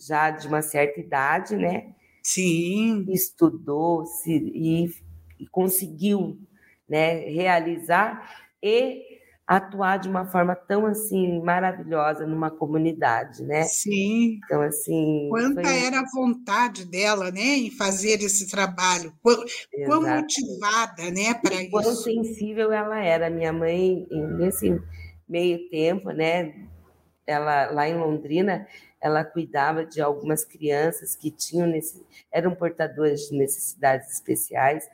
já 0.00 0.30
de 0.30 0.48
uma 0.48 0.62
certa 0.62 0.98
idade, 1.00 1.56
né? 1.56 1.94
Sim. 2.22 3.04
Estudou 3.08 4.04
se, 4.04 4.32
e, 4.32 4.86
e 5.38 5.46
conseguiu 5.50 6.38
né, 6.88 7.20
realizar 7.28 8.48
e 8.62 9.10
atuar 9.46 9.98
de 9.98 10.08
uma 10.08 10.26
forma 10.26 10.54
tão 10.54 10.86
assim 10.86 11.42
maravilhosa 11.42 12.24
numa 12.24 12.52
comunidade, 12.52 13.42
né? 13.42 13.64
Sim. 13.64 14.38
Então 14.44 14.62
assim, 14.62 15.28
quanta 15.28 15.64
foi... 15.64 15.86
era 15.86 16.00
a 16.00 16.10
vontade 16.14 16.84
dela, 16.84 17.32
né, 17.32 17.56
em 17.56 17.70
fazer 17.70 18.22
esse 18.22 18.48
trabalho, 18.48 19.12
quão, 19.20 19.44
quão 19.86 20.02
motivada, 20.02 21.10
né, 21.10 21.34
para 21.34 21.62
isso. 21.62 21.70
Quão 21.70 21.94
sensível 21.96 22.72
ela 22.72 23.02
era, 23.02 23.28
minha 23.28 23.52
mãe 23.52 24.06
nesse 24.38 24.80
meio 25.28 25.68
tempo, 25.68 26.10
né, 26.10 26.54
ela 27.26 27.72
lá 27.72 27.88
em 27.88 27.98
Londrina, 27.98 28.68
ela 29.00 29.24
cuidava 29.24 29.84
de 29.84 30.00
algumas 30.00 30.44
crianças 30.44 31.14
que 31.14 31.30
tinham 31.30 31.66
nesse, 31.66 32.04
eram 32.30 32.54
portadores 32.54 33.28
de 33.28 33.36
necessidades 33.36 34.12
especiais. 34.12 34.88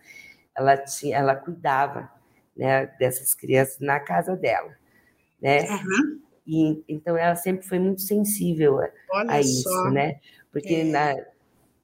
Ela 0.57 0.77
tinha, 0.77 1.17
ela 1.17 1.35
cuidava 1.35 2.11
né, 2.57 2.87
dessas 2.99 3.35
crianças 3.35 3.79
na 3.81 4.01
casa 4.01 4.37
dela, 4.37 4.75
né? 5.41 5.63
Uhum. 5.69 6.21
E, 6.47 6.85
então 6.89 7.17
ela 7.17 7.35
sempre 7.35 7.67
foi 7.67 7.79
muito 7.79 8.03
sensível 8.03 8.79
a, 8.81 8.91
a 9.29 9.41
isso, 9.41 9.91
né? 9.91 10.21
Porque 10.53 10.75
é. 10.75 10.85
na, 10.85 11.17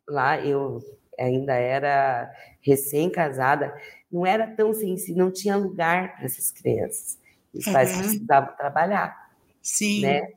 lá 0.08 0.40
eu 0.40 0.80
ainda 1.18 1.54
era 1.54 2.32
recém-casada, 2.60 3.74
não 4.10 4.24
era 4.24 4.46
tão 4.46 4.72
sensível, 4.72 5.24
não 5.24 5.32
tinha 5.32 5.56
lugar 5.56 6.16
para 6.16 6.24
essas 6.24 6.50
crianças. 6.50 7.18
Os 7.52 7.64
pais 7.64 7.92
uhum. 7.92 7.98
precisavam 7.98 8.56
trabalhar. 8.56 9.30
Sim. 9.60 10.02
Né? 10.02 10.32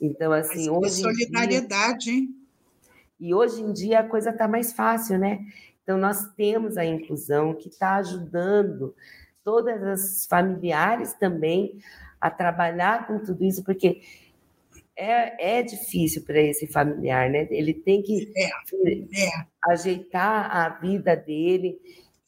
Então, 0.00 0.32
assim, 0.32 0.70
Mas 0.70 0.84
hoje. 0.84 1.02
Solidariedade, 1.02 2.04
dia, 2.04 2.14
hein? 2.14 2.34
E 3.18 3.34
hoje 3.34 3.62
em 3.62 3.72
dia 3.72 4.00
a 4.00 4.08
coisa 4.08 4.30
está 4.30 4.46
mais 4.46 4.72
fácil, 4.72 5.18
né? 5.18 5.40
Então, 5.82 5.96
nós 5.96 6.32
temos 6.34 6.76
a 6.76 6.84
inclusão 6.84 7.54
que 7.54 7.68
está 7.68 7.96
ajudando 7.96 8.94
todas 9.44 9.82
as 9.82 10.26
familiares 10.26 11.14
também 11.14 11.78
a 12.20 12.28
trabalhar 12.28 13.06
com 13.06 13.20
tudo 13.20 13.44
isso, 13.44 13.62
porque 13.62 14.00
é, 14.96 15.58
é 15.58 15.62
difícil 15.62 16.22
para 16.24 16.40
esse 16.40 16.66
familiar, 16.66 17.30
né? 17.30 17.46
Ele 17.50 17.74
tem 17.74 18.02
que 18.02 18.32
é, 18.36 18.46
é. 18.46 19.46
ajeitar 19.70 20.50
a 20.50 20.68
vida 20.70 21.14
dele 21.14 21.78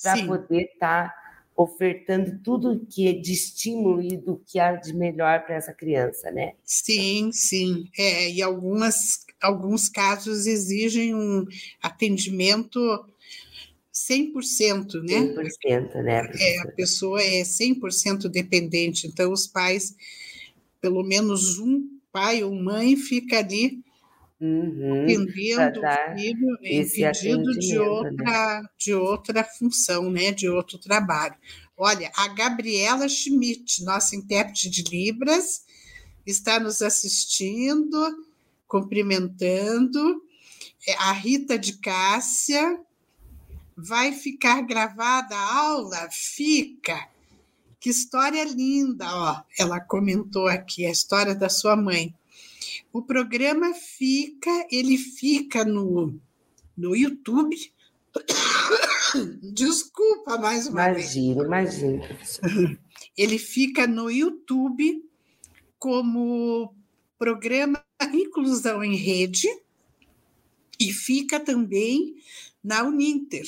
para 0.00 0.24
poder 0.26 0.70
estar 0.72 1.08
tá 1.08 1.17
ofertando 1.58 2.38
tudo 2.38 2.86
que 2.88 3.08
é 3.08 3.12
de 3.12 3.32
estímulo 3.32 4.00
e 4.00 4.16
do 4.16 4.40
que 4.46 4.60
há 4.60 4.76
de 4.76 4.94
melhor 4.94 5.44
para 5.44 5.56
essa 5.56 5.74
criança, 5.74 6.30
né? 6.30 6.52
Sim, 6.64 7.32
sim. 7.32 7.88
É, 7.98 8.30
e 8.30 8.40
algumas, 8.40 9.26
alguns 9.42 9.88
casos 9.88 10.46
exigem 10.46 11.16
um 11.16 11.44
atendimento 11.82 12.78
100%, 13.92 15.02
né? 15.02 15.34
100%, 15.66 15.94
né? 16.04 16.30
É, 16.38 16.60
a 16.60 16.68
pessoa 16.68 17.20
é 17.20 17.42
100% 17.42 18.28
dependente, 18.28 19.08
então 19.08 19.32
os 19.32 19.48
pais, 19.48 19.96
pelo 20.80 21.02
menos 21.02 21.58
um 21.58 21.88
pai 22.12 22.44
ou 22.44 22.54
mãe 22.54 22.96
fica 22.96 23.40
ali 23.40 23.82
uhum, 24.40 25.04
atendendo 25.04 25.80
o 25.80 26.16
filho 26.16 26.58
impedido 26.62 27.58
de 27.58 27.78
outra, 27.78 28.12
né? 28.12 28.68
de 28.78 28.94
outra 28.94 29.44
função, 29.44 30.10
né? 30.10 30.32
De 30.32 30.48
outro 30.48 30.78
trabalho. 30.78 31.34
Olha, 31.76 32.10
a 32.16 32.28
Gabriela 32.28 33.08
Schmidt, 33.08 33.84
nossa 33.84 34.16
intérprete 34.16 34.68
de 34.68 34.82
Libras, 34.82 35.64
está 36.26 36.58
nos 36.58 36.82
assistindo, 36.82 38.24
cumprimentando. 38.66 40.22
É, 40.86 40.94
a 40.94 41.12
Rita 41.12 41.58
de 41.58 41.74
Cássia, 41.74 42.80
Vai 43.80 44.10
ficar 44.10 44.60
gravada 44.62 45.36
a 45.36 45.56
aula? 45.60 46.08
Fica. 46.10 47.08
Que 47.78 47.90
história 47.90 48.42
linda, 48.42 49.06
ó. 49.08 49.40
Ela 49.56 49.78
comentou 49.78 50.48
aqui 50.48 50.84
a 50.84 50.90
história 50.90 51.32
da 51.32 51.48
sua 51.48 51.76
mãe. 51.76 52.12
O 52.98 53.02
programa 53.02 53.74
fica, 53.74 54.66
ele 54.72 54.98
fica 54.98 55.64
no, 55.64 56.20
no 56.76 56.96
YouTube. 56.96 57.56
Desculpa 59.54 60.36
mais 60.36 60.66
uma 60.66 60.90
imagina, 60.90 61.48
vez. 61.48 61.78
Imagina, 61.78 62.06
imagina. 62.42 62.80
Ele 63.16 63.38
fica 63.38 63.86
no 63.86 64.10
YouTube 64.10 65.08
como 65.78 66.74
programa 67.16 67.84
Inclusão 68.12 68.82
em 68.82 68.96
Rede 68.96 69.46
e 70.80 70.92
fica 70.92 71.38
também 71.38 72.16
na 72.64 72.82
Uninter 72.82 73.46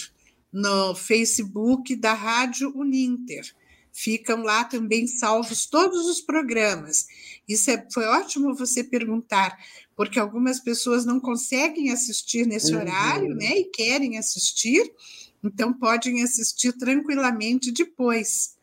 no 0.53 0.95
Facebook 0.95 1.97
da 1.97 2.13
Rádio 2.13 2.73
Uninter. 2.77 3.53
Ficam 3.93 4.43
lá 4.45 4.65
também 4.65 5.09
salvos 5.09 5.67
todos 5.67 6.07
os 6.07 6.21
programas. 6.21 7.09
Isso 7.53 7.71
é, 7.71 7.87
foi 7.93 8.05
ótimo 8.07 8.55
você 8.55 8.85
perguntar, 8.85 9.59
porque 9.97 10.21
algumas 10.21 10.61
pessoas 10.61 11.05
não 11.05 11.19
conseguem 11.19 11.91
assistir 11.91 12.47
nesse 12.47 12.73
uhum. 12.73 12.81
horário, 12.81 13.35
né? 13.35 13.59
E 13.59 13.65
querem 13.65 14.17
assistir, 14.17 14.91
então 15.43 15.73
podem 15.73 16.23
assistir 16.23 16.73
tranquilamente 16.73 17.73
depois. 17.73 18.57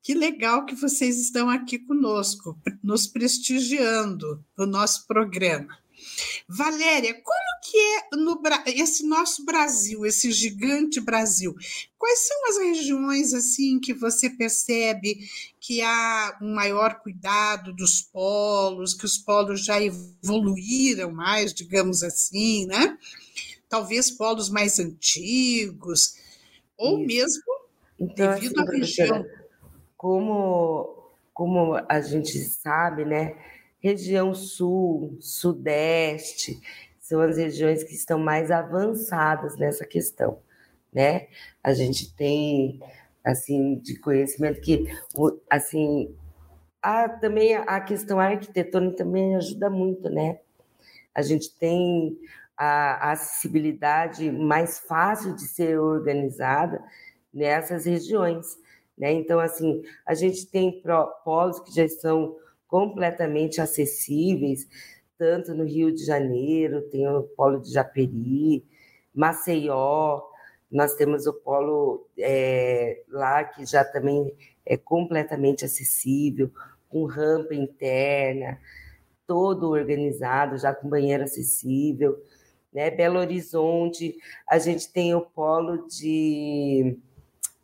Que 0.00 0.14
legal 0.14 0.64
que 0.64 0.74
vocês 0.74 1.18
estão 1.18 1.50
aqui 1.50 1.78
conosco, 1.78 2.56
nos 2.82 3.06
prestigiando 3.06 4.44
no 4.56 4.66
nosso 4.66 5.06
programa. 5.06 5.76
Valéria, 6.48 7.14
como 7.14 7.60
que 7.62 7.76
é 7.78 8.16
no, 8.16 8.40
esse 8.66 9.06
nosso 9.06 9.44
Brasil, 9.44 10.04
esse 10.04 10.30
gigante 10.30 11.00
Brasil? 11.00 11.54
Quais 11.98 12.26
são 12.26 12.48
as 12.48 12.58
regiões 12.58 13.32
assim 13.32 13.80
que 13.80 13.94
você 13.94 14.28
percebe 14.28 15.18
que 15.58 15.80
há 15.80 16.38
um 16.42 16.54
maior 16.54 17.00
cuidado 17.00 17.72
dos 17.72 18.02
polos, 18.02 18.92
que 18.92 19.06
os 19.06 19.16
polos 19.16 19.64
já 19.64 19.80
evoluíram 19.80 21.10
mais, 21.10 21.54
digamos 21.54 22.02
assim, 22.02 22.66
né? 22.66 22.98
Talvez 23.68 24.10
polos 24.10 24.50
mais 24.50 24.78
antigos, 24.78 26.16
ou 26.76 26.98
Isso. 26.98 27.06
mesmo 27.06 27.54
então, 27.98 28.34
devido 28.34 28.60
assim, 28.60 28.68
à 28.68 28.78
região. 28.78 29.26
Como, 29.96 31.12
como 31.32 31.80
a 31.88 32.00
gente 32.00 32.38
sabe, 32.38 33.04
né? 33.04 33.34
Região 33.84 34.32
sul, 34.32 35.18
sudeste, 35.20 36.58
são 36.98 37.20
as 37.20 37.36
regiões 37.36 37.84
que 37.84 37.94
estão 37.94 38.18
mais 38.18 38.50
avançadas 38.50 39.58
nessa 39.58 39.84
questão, 39.84 40.38
né? 40.90 41.28
A 41.62 41.74
gente 41.74 42.16
tem 42.16 42.80
assim 43.22 43.76
de 43.76 43.98
conhecimento 43.98 44.58
que 44.62 44.86
assim 45.50 46.16
a, 46.80 47.10
também 47.10 47.54
a 47.54 47.78
questão 47.78 48.18
arquitetônica 48.18 48.96
também 48.96 49.36
ajuda 49.36 49.68
muito, 49.68 50.08
né? 50.08 50.38
A 51.14 51.20
gente 51.20 51.54
tem 51.54 52.18
a, 52.56 53.08
a 53.08 53.12
acessibilidade 53.12 54.32
mais 54.32 54.78
fácil 54.78 55.36
de 55.36 55.42
ser 55.42 55.78
organizada 55.78 56.82
nessas 57.32 57.84
regiões, 57.84 58.58
né? 58.96 59.12
Então 59.12 59.38
assim 59.38 59.82
a 60.06 60.14
gente 60.14 60.46
tem 60.46 60.82
polos 61.22 61.60
que 61.60 61.74
já 61.74 61.84
estão 61.84 62.34
completamente 62.66 63.60
acessíveis, 63.60 64.66
tanto 65.16 65.54
no 65.54 65.64
Rio 65.64 65.94
de 65.94 66.04
Janeiro, 66.04 66.82
tem 66.90 67.06
o 67.08 67.22
Polo 67.22 67.60
de 67.60 67.72
Japeri, 67.72 68.64
Maceió, 69.14 70.22
nós 70.70 70.94
temos 70.94 71.24
o 71.26 71.32
polo 71.32 72.08
é, 72.18 73.00
lá 73.08 73.44
que 73.44 73.64
já 73.64 73.84
também 73.84 74.34
é 74.66 74.76
completamente 74.76 75.64
acessível, 75.64 76.50
com 76.88 77.04
rampa 77.04 77.54
interna. 77.54 78.58
todo 79.26 79.70
organizado, 79.70 80.58
já 80.58 80.74
com 80.74 80.88
banheiro 80.88 81.24
acessível. 81.24 82.20
Né? 82.72 82.90
Belo 82.90 83.20
Horizonte, 83.20 84.16
a 84.48 84.58
gente 84.58 84.92
tem 84.92 85.14
o 85.14 85.22
polo 85.22 85.86
de 85.86 86.98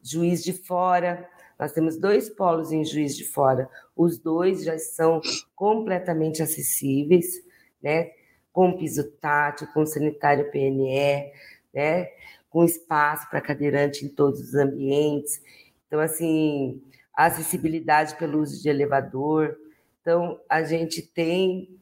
Juiz 0.03 0.42
de 0.42 0.53
Fora, 0.53 1.28
nós 1.61 1.72
temos 1.72 1.98
dois 1.98 2.30
polos 2.30 2.72
em 2.72 2.82
Juiz 2.82 3.14
de 3.14 3.22
Fora, 3.22 3.68
os 3.94 4.16
dois 4.16 4.64
já 4.64 4.78
são 4.78 5.20
completamente 5.54 6.42
acessíveis, 6.42 7.44
né? 7.82 8.12
com 8.50 8.78
piso 8.78 9.04
tátil, 9.20 9.68
com 9.74 9.84
sanitário 9.84 10.50
PNE, 10.50 11.30
né? 11.74 12.08
com 12.48 12.64
espaço 12.64 13.28
para 13.28 13.42
cadeirante 13.42 14.06
em 14.06 14.08
todos 14.08 14.40
os 14.40 14.54
ambientes. 14.54 15.42
Então, 15.86 16.00
assim, 16.00 16.82
acessibilidade 17.14 18.16
pelo 18.16 18.40
uso 18.40 18.62
de 18.62 18.70
elevador. 18.70 19.54
Então, 20.00 20.40
a 20.48 20.62
gente 20.62 21.02
tem 21.02 21.78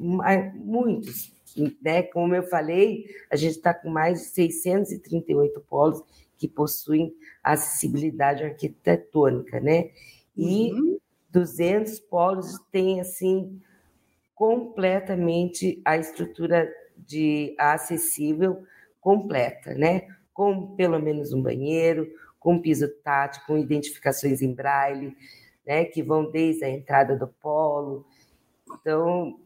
muitos, 0.00 1.30
né? 1.82 2.02
Como 2.02 2.34
eu 2.34 2.44
falei, 2.44 3.04
a 3.30 3.36
gente 3.36 3.56
está 3.56 3.74
com 3.74 3.90
mais 3.90 4.20
de 4.20 4.24
638 4.28 5.60
polos 5.68 6.02
que 6.42 6.48
possuem 6.48 7.14
acessibilidade 7.40 8.42
arquitetônica, 8.42 9.60
né? 9.60 9.90
E 10.36 10.72
uhum. 10.72 10.98
200 11.30 12.00
polos 12.00 12.58
têm, 12.72 13.00
assim, 13.00 13.60
completamente 14.34 15.80
a 15.84 15.96
estrutura 15.96 16.68
de 16.96 17.54
acessível 17.56 18.64
completa, 19.00 19.72
né? 19.74 20.08
Com 20.34 20.74
pelo 20.74 20.98
menos 20.98 21.32
um 21.32 21.40
banheiro, 21.40 22.10
com 22.40 22.60
piso 22.60 22.88
tátil, 23.04 23.42
com 23.46 23.56
identificações 23.56 24.42
em 24.42 24.52
braille, 24.52 25.16
né? 25.64 25.84
Que 25.84 26.02
vão 26.02 26.28
desde 26.28 26.64
a 26.64 26.68
entrada 26.68 27.14
do 27.14 27.28
polo. 27.28 28.04
Então, 28.80 29.38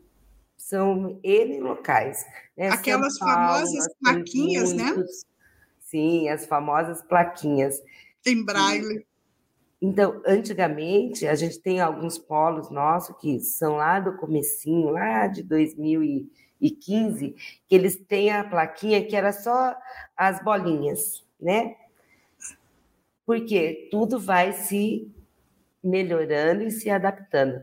são 0.56 1.20
N 1.22 1.60
locais. 1.60 2.24
Né? 2.56 2.70
Aquelas 2.70 3.18
Paulo, 3.18 3.34
famosas 3.34 3.86
plaquinhas, 4.00 4.72
muitos, 4.72 4.96
né? 4.96 5.35
Sim, 5.86 6.28
as 6.28 6.46
famosas 6.46 7.00
plaquinhas. 7.02 7.80
Em 8.26 8.44
braille. 8.44 9.06
Então, 9.80 10.20
antigamente, 10.26 11.28
a 11.28 11.34
gente 11.36 11.60
tem 11.60 11.80
alguns 11.80 12.18
polos 12.18 12.70
nossos 12.70 13.16
que 13.18 13.38
são 13.38 13.76
lá 13.76 14.00
do 14.00 14.16
comecinho, 14.16 14.90
lá 14.90 15.28
de 15.28 15.44
2015, 15.44 17.36
que 17.68 17.74
eles 17.74 17.94
têm 17.96 18.32
a 18.32 18.42
plaquinha 18.42 19.04
que 19.06 19.14
era 19.14 19.32
só 19.32 19.76
as 20.16 20.42
bolinhas, 20.42 21.24
né? 21.40 21.76
Porque 23.24 23.88
tudo 23.88 24.18
vai 24.18 24.52
se 24.54 25.08
melhorando 25.84 26.64
e 26.64 26.70
se 26.70 26.90
adaptando. 26.90 27.62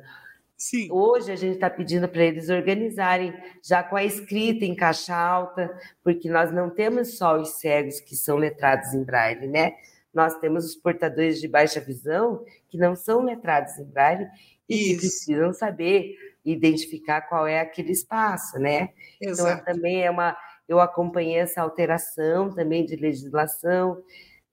Sim. 0.69 0.87
Hoje 0.91 1.31
a 1.31 1.35
gente 1.35 1.55
está 1.55 1.69
pedindo 1.69 2.07
para 2.07 2.23
eles 2.23 2.49
organizarem 2.49 3.33
já 3.63 3.83
com 3.83 3.95
a 3.95 4.03
escrita 4.03 4.63
em 4.63 4.75
caixa 4.75 5.15
alta, 5.15 5.69
porque 6.03 6.29
nós 6.29 6.51
não 6.51 6.69
temos 6.69 7.17
só 7.17 7.37
os 7.37 7.59
cegos 7.59 7.99
que 7.99 8.15
são 8.15 8.37
letrados 8.37 8.93
em 8.93 9.03
braille, 9.03 9.47
né? 9.47 9.73
nós 10.13 10.37
temos 10.39 10.65
os 10.65 10.75
portadores 10.75 11.41
de 11.41 11.47
baixa 11.47 11.81
visão 11.81 12.45
que 12.69 12.77
não 12.77 12.95
são 12.95 13.23
letrados 13.23 13.77
em 13.79 13.85
braille 13.85 14.27
e 14.69 14.75
Isso. 14.75 14.89
que 14.93 14.97
precisam 14.99 15.51
saber 15.51 16.15
identificar 16.45 17.21
qual 17.21 17.47
é 17.47 17.59
aquele 17.59 17.91
espaço, 17.91 18.59
né? 18.59 18.89
Então, 19.17 19.31
Exato. 19.31 19.61
Então, 19.61 19.73
também 19.73 20.03
é 20.03 20.11
uma. 20.11 20.37
Eu 20.67 20.79
acompanhei 20.79 21.37
essa 21.37 21.61
alteração 21.61 22.53
também 22.53 22.85
de 22.85 22.95
legislação, 22.95 24.01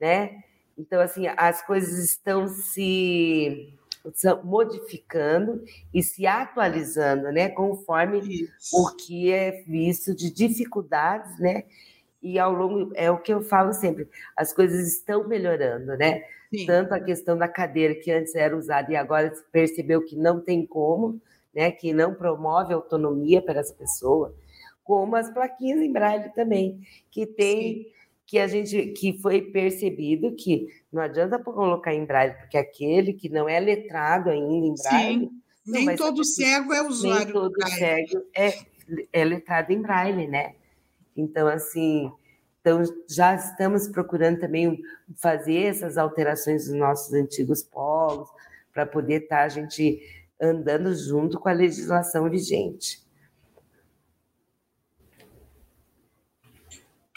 né? 0.00 0.38
Então, 0.78 1.00
assim, 1.00 1.26
as 1.36 1.64
coisas 1.64 1.98
estão 1.98 2.48
se 2.48 3.78
modificando 4.44 5.62
e 5.92 6.02
se 6.02 6.26
atualizando, 6.26 7.30
né, 7.32 7.48
conforme 7.48 8.18
Isso. 8.20 8.76
o 8.76 8.96
que 8.96 9.30
é 9.30 9.62
visto 9.62 10.14
de 10.14 10.30
dificuldades, 10.30 11.38
né, 11.38 11.64
e 12.22 12.38
ao 12.38 12.52
longo 12.52 12.92
é 12.94 13.10
o 13.10 13.18
que 13.18 13.32
eu 13.32 13.42
falo 13.42 13.72
sempre, 13.72 14.08
as 14.36 14.52
coisas 14.52 14.86
estão 14.86 15.26
melhorando, 15.26 15.96
né? 15.96 16.22
Sim. 16.50 16.66
Tanto 16.66 16.92
a 16.92 17.00
questão 17.00 17.38
da 17.38 17.48
cadeira 17.48 17.94
que 17.94 18.10
antes 18.10 18.34
era 18.34 18.56
usada 18.56 18.92
e 18.92 18.96
agora 18.96 19.34
se 19.34 19.42
percebeu 19.50 20.04
que 20.04 20.16
não 20.16 20.40
tem 20.40 20.66
como, 20.66 21.20
né? 21.54 21.70
Que 21.70 21.92
não 21.92 22.14
promove 22.14 22.74
autonomia 22.74 23.40
para 23.40 23.60
as 23.60 23.72
pessoas, 23.72 24.32
como 24.84 25.16
as 25.16 25.30
plaquinhas 25.32 25.80
em 25.80 25.92
braille 25.92 26.28
também, 26.34 26.80
que 27.10 27.24
tem 27.24 27.84
Sim. 27.84 27.86
Que 28.30 28.38
a 28.38 28.46
gente 28.46 28.86
que 28.92 29.18
foi 29.18 29.42
percebido 29.42 30.36
que 30.36 30.68
não 30.92 31.02
adianta 31.02 31.36
colocar 31.36 31.92
em 31.92 32.04
braille, 32.04 32.32
porque 32.34 32.56
aquele 32.56 33.12
que 33.12 33.28
não 33.28 33.48
é 33.48 33.58
letrado 33.58 34.30
ainda 34.30 34.66
em 34.68 34.74
braille, 34.80 35.28
Sim. 35.64 35.72
nem 35.72 35.96
todo 35.96 36.24
cego 36.24 36.72
é 36.72 36.80
usuário. 36.80 37.24
Nem 37.24 37.32
todo 37.32 37.68
cego 37.68 38.24
é, 38.32 38.54
é 39.12 39.24
letrado 39.24 39.72
em 39.72 39.82
braille, 39.82 40.28
né? 40.28 40.54
Então, 41.16 41.48
assim, 41.48 42.08
então 42.60 42.84
já 43.08 43.34
estamos 43.34 43.88
procurando 43.88 44.38
também 44.38 44.80
fazer 45.16 45.64
essas 45.64 45.98
alterações 45.98 46.66
dos 46.66 46.74
nossos 46.76 47.12
antigos 47.12 47.64
polos, 47.64 48.28
para 48.72 48.86
poder 48.86 49.24
estar 49.24 49.38
tá 49.38 49.42
a 49.42 49.48
gente 49.48 50.00
andando 50.40 50.94
junto 50.94 51.36
com 51.40 51.48
a 51.48 51.52
legislação 51.52 52.30
vigente. 52.30 53.02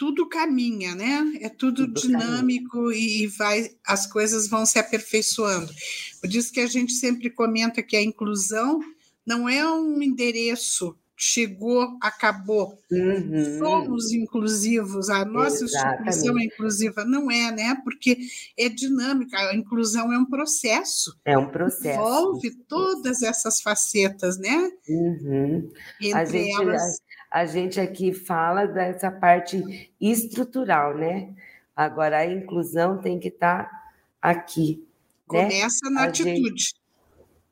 Tudo 0.04 0.28
caminha, 0.28 0.94
né? 0.94 1.38
É 1.40 1.48
tudo, 1.48 1.86
tudo 1.86 1.98
dinâmico 2.02 2.92
e 2.92 3.26
vai, 3.38 3.70
as 3.86 4.06
coisas 4.06 4.48
vão 4.48 4.66
se 4.66 4.78
aperfeiçoando. 4.78 5.72
Por 6.20 6.28
isso 6.28 6.52
que 6.52 6.60
a 6.60 6.66
gente 6.66 6.92
sempre 6.92 7.30
comenta 7.30 7.82
que 7.82 7.96
a 7.96 8.02
inclusão 8.02 8.80
não 9.24 9.48
é 9.48 9.66
um 9.66 10.02
endereço 10.02 10.94
chegou, 11.16 11.96
acabou. 12.02 12.78
Uhum. 12.90 13.58
Somos 13.58 14.12
inclusivos, 14.12 15.08
a 15.08 15.24
nossa 15.24 15.64
Exatamente. 15.64 16.08
instituição 16.08 16.38
é 16.38 16.44
inclusiva. 16.44 17.04
Não 17.04 17.30
é, 17.30 17.50
né? 17.50 17.76
Porque 17.82 18.18
é 18.58 18.68
dinâmica, 18.68 19.38
a 19.38 19.54
inclusão 19.54 20.12
é 20.12 20.18
um 20.18 20.26
processo. 20.26 21.18
É 21.24 21.38
um 21.38 21.48
processo. 21.48 21.98
Envolve 21.98 22.50
todas 22.68 23.22
essas 23.22 23.60
facetas, 23.60 24.38
né? 24.38 24.70
Uhum. 24.88 25.70
a, 26.12 26.24
gente, 26.24 26.60
elas... 26.60 26.82
a, 26.82 26.94
a 27.34 27.46
gente 27.46 27.80
aqui 27.80 28.12
fala 28.12 28.64
dessa 28.64 29.10
parte 29.10 29.90
estrutural, 30.00 30.96
né? 30.96 31.34
Agora, 31.74 32.18
a 32.18 32.26
inclusão 32.26 32.98
tem 32.98 33.18
que 33.18 33.26
estar 33.26 33.64
tá 33.64 33.88
aqui. 34.22 34.86
Né? 35.32 35.48
Começa 35.50 35.90
né? 35.90 35.94
na 35.96 36.00
a 36.02 36.04
atitude. 36.04 36.36
Gente, 36.36 36.74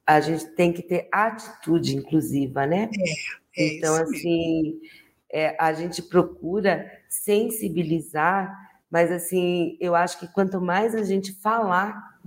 a 0.06 0.20
gente 0.20 0.46
tem 0.50 0.72
que 0.72 0.82
ter 0.82 1.08
atitude 1.10 1.96
inclusiva, 1.96 2.64
né? 2.64 2.90
É. 2.96 3.64
É 3.64 3.76
então, 3.76 3.96
assim, 3.96 4.80
é, 5.28 5.56
a 5.58 5.72
gente 5.72 6.00
procura 6.00 6.88
sensibilizar, 7.08 8.56
mas 8.88 9.10
assim, 9.10 9.76
eu 9.80 9.96
acho 9.96 10.20
que 10.20 10.28
quanto 10.28 10.60
mais 10.60 10.94
a 10.94 11.02
gente 11.02 11.32
falar 11.32 12.20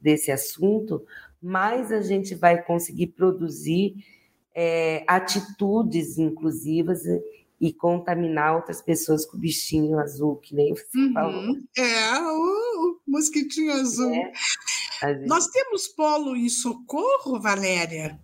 desse 0.00 0.32
assunto, 0.32 1.06
mais 1.42 1.92
a 1.92 2.00
gente 2.00 2.34
vai 2.34 2.62
conseguir 2.62 3.08
produzir 3.08 3.96
é, 4.54 5.04
atitudes 5.06 6.18
inclusivas 6.18 7.02
e 7.60 7.72
contaminar 7.72 8.56
outras 8.56 8.82
pessoas 8.82 9.24
com 9.24 9.36
o 9.36 9.40
bichinho 9.40 9.98
azul, 9.98 10.36
que 10.36 10.54
nem 10.54 10.74
você 10.74 10.98
uhum. 10.98 11.12
falou. 11.12 11.56
É, 11.76 12.20
o 12.20 13.00
mosquitinho 13.06 13.72
azul. 13.72 14.12
É, 15.02 15.14
gente... 15.14 15.28
Nós 15.28 15.46
temos 15.46 15.86
polo 15.88 16.36
em 16.36 16.48
socorro, 16.48 17.40
Valéria? 17.40 18.20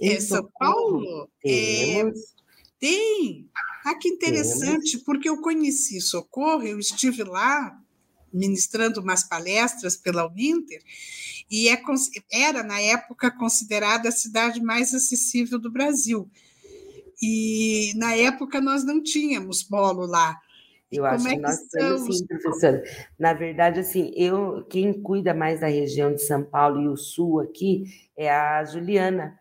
Em 0.00 0.20
São 0.20 0.48
Paulo? 0.58 1.28
É, 1.44 2.02
tem. 2.78 3.48
Ah, 3.86 3.94
que 3.94 4.08
interessante, 4.08 4.92
Temos. 4.92 5.04
porque 5.04 5.28
eu 5.28 5.40
conheci 5.40 6.00
Socorro, 6.00 6.62
eu 6.62 6.78
estive 6.78 7.22
lá 7.24 7.76
ministrando 8.32 9.00
umas 9.00 9.24
palestras 9.24 9.96
pela 9.96 10.26
Uninter, 10.26 10.82
e 11.50 11.68
é, 11.68 11.80
era, 12.32 12.62
na 12.62 12.80
época, 12.80 13.30
considerada 13.30 14.08
a 14.08 14.12
cidade 14.12 14.62
mais 14.62 14.94
acessível 14.94 15.58
do 15.58 15.70
Brasil. 15.70 16.30
E, 17.20 17.92
na 17.96 18.14
época, 18.14 18.60
nós 18.60 18.84
não 18.84 19.02
tínhamos 19.02 19.62
polo 19.62 20.06
lá. 20.06 20.40
Eu 20.90 21.06
acho 21.06 21.26
é 21.28 21.34
que 21.34 21.40
nós 21.40 21.60
estamos, 21.60 22.18
sim, 22.18 22.26
professora. 22.26 22.82
Na 23.18 23.32
verdade, 23.32 23.80
assim, 23.80 24.12
eu, 24.14 24.64
quem 24.68 24.92
cuida 24.92 25.32
mais 25.32 25.60
da 25.60 25.66
região 25.66 26.14
de 26.14 26.22
São 26.22 26.42
Paulo 26.42 26.82
e 26.82 26.88
o 26.88 26.96
sul 26.96 27.40
aqui 27.40 27.84
é 28.16 28.30
a 28.30 28.62
Juliana, 28.64 29.38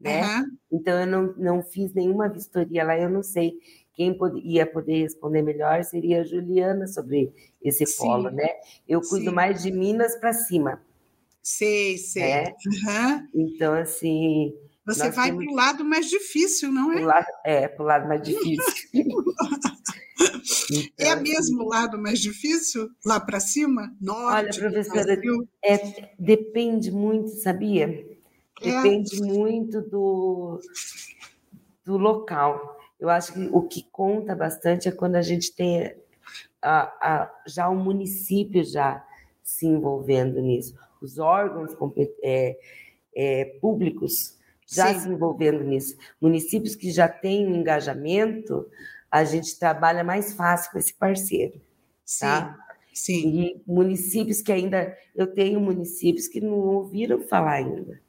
né? 0.00 0.22
Uhum. 0.22 0.56
Então 0.72 1.00
eu 1.00 1.06
não, 1.06 1.34
não 1.36 1.62
fiz 1.62 1.94
nenhuma 1.94 2.28
vistoria 2.28 2.82
lá, 2.82 2.98
eu 2.98 3.08
não 3.08 3.22
sei 3.22 3.54
quem 3.98 4.16
pod 4.16 4.40
ia 4.44 4.64
poder 4.64 5.02
responder 5.02 5.42
melhor 5.42 5.82
seria 5.82 6.20
a 6.20 6.24
Juliana 6.24 6.86
sobre 6.86 7.32
esse 7.60 7.84
sim. 7.84 7.98
polo, 7.98 8.30
né? 8.30 8.48
Eu 8.86 9.00
cuido 9.00 9.30
sim. 9.30 9.34
mais 9.34 9.60
de 9.60 9.72
Minas 9.72 10.14
para 10.14 10.32
cima. 10.32 10.80
Sei, 11.42 11.98
sei. 11.98 12.44
Uhum. 12.44 13.28
Então, 13.34 13.74
assim. 13.74 14.54
Você 14.86 15.10
vai 15.10 15.30
temos... 15.30 15.46
para 15.46 15.52
o 15.52 15.56
lado 15.56 15.84
mais 15.84 16.08
difícil, 16.08 16.70
não 16.70 16.92
é? 16.92 17.00
Lado, 17.00 17.26
é, 17.44 17.66
para 17.66 17.82
o 17.82 17.86
lado 17.86 18.06
mais 18.06 18.22
difícil. 18.22 18.88
então, 18.94 19.24
é 20.96 21.16
mesmo 21.16 21.64
o 21.64 21.68
lado 21.68 21.98
mais 21.98 22.20
difícil? 22.20 22.88
Lá 23.04 23.18
para 23.18 23.40
cima? 23.40 23.92
Norte, 24.00 24.60
Olha, 24.60 24.70
professora, 24.70 25.20
é, 25.64 26.12
depende 26.16 26.92
muito, 26.92 27.30
sabia? 27.30 28.06
É. 28.62 28.64
Depende 28.64 29.20
é. 29.20 29.26
muito 29.26 29.82
do, 29.82 30.60
do 31.84 31.98
local. 31.98 32.77
Eu 32.98 33.08
acho 33.08 33.32
que 33.32 33.48
o 33.52 33.62
que 33.62 33.82
conta 33.90 34.34
bastante 34.34 34.88
é 34.88 34.92
quando 34.92 35.16
a 35.16 35.22
gente 35.22 35.54
tem 35.54 35.94
a, 36.60 36.82
a, 37.00 37.42
já 37.46 37.68
o 37.68 37.76
município 37.76 38.64
já 38.64 39.04
se 39.42 39.66
envolvendo 39.66 40.40
nisso, 40.40 40.74
os 41.00 41.18
órgãos 41.18 41.76
é, 42.22 42.58
é, 43.14 43.44
públicos 43.60 44.36
já 44.66 44.92
Sim. 44.92 45.00
se 45.00 45.08
envolvendo 45.08 45.64
nisso, 45.64 45.96
municípios 46.20 46.74
que 46.74 46.90
já 46.90 47.08
têm 47.08 47.46
um 47.46 47.56
engajamento, 47.56 48.68
a 49.10 49.24
gente 49.24 49.58
trabalha 49.58 50.04
mais 50.04 50.34
fácil 50.34 50.70
com 50.72 50.78
esse 50.78 50.92
parceiro, 50.92 51.58
Sim. 52.04 52.26
tá? 52.26 52.58
Sim. 52.92 53.40
E 53.40 53.62
municípios 53.66 54.42
que 54.42 54.52
ainda, 54.52 54.94
eu 55.14 55.26
tenho 55.28 55.60
municípios 55.60 56.28
que 56.28 56.40
não 56.40 56.58
ouviram 56.58 57.20
falar 57.20 57.52
ainda. 57.52 58.00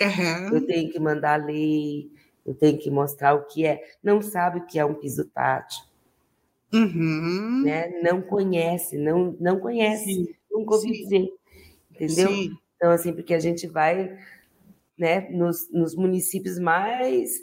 Uhum. 0.00 0.54
Eu 0.54 0.66
tenho 0.66 0.92
que 0.92 1.00
mandar 1.00 1.44
lei, 1.44 2.12
eu 2.48 2.54
tenho 2.54 2.78
que 2.78 2.90
mostrar 2.90 3.34
o 3.34 3.44
que 3.44 3.66
é, 3.66 3.82
não 4.02 4.22
sabe 4.22 4.58
o 4.58 4.66
que 4.66 4.78
é 4.78 4.84
um 4.84 4.94
piso 4.94 5.26
tátil. 5.26 5.84
Uhum. 6.72 7.62
Né? 7.64 8.00
Não 8.02 8.22
conhece, 8.22 8.96
não, 8.96 9.36
não 9.38 9.60
conhece, 9.60 10.04
Sim. 10.04 10.28
nunca 10.50 10.74
ouvi 10.74 10.94
Sim. 10.94 11.02
dizer, 11.02 11.32
entendeu? 11.90 12.28
Sim. 12.28 12.56
Então, 12.76 12.90
assim, 12.90 13.12
porque 13.12 13.34
a 13.34 13.40
gente 13.40 13.66
vai 13.66 14.16
né, 14.96 15.28
nos, 15.30 15.70
nos 15.70 15.94
municípios 15.94 16.58
mais 16.58 17.42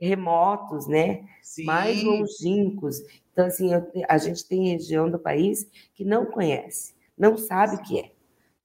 remotos, 0.00 0.86
né, 0.86 1.24
mais 1.64 2.02
longínquos. 2.02 3.00
Então, 3.32 3.46
assim, 3.46 3.74
eu, 3.74 3.86
a 4.08 4.16
gente 4.16 4.46
tem 4.48 4.70
região 4.72 5.10
do 5.10 5.18
país 5.18 5.68
que 5.94 6.04
não 6.04 6.24
conhece, 6.24 6.94
não 7.16 7.36
sabe 7.36 7.76
o 7.76 7.82
que 7.82 8.00
é, 8.00 8.10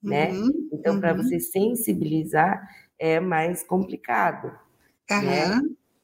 né? 0.01 0.31
Uhum. 0.31 0.69
Então, 0.71 0.99
para 0.99 1.13
uhum. 1.13 1.23
você 1.23 1.39
sensibilizar 1.39 2.65
é 2.97 3.19
mais 3.19 3.63
complicado, 3.63 4.47
uhum. 5.09 5.21
né? 5.21 5.61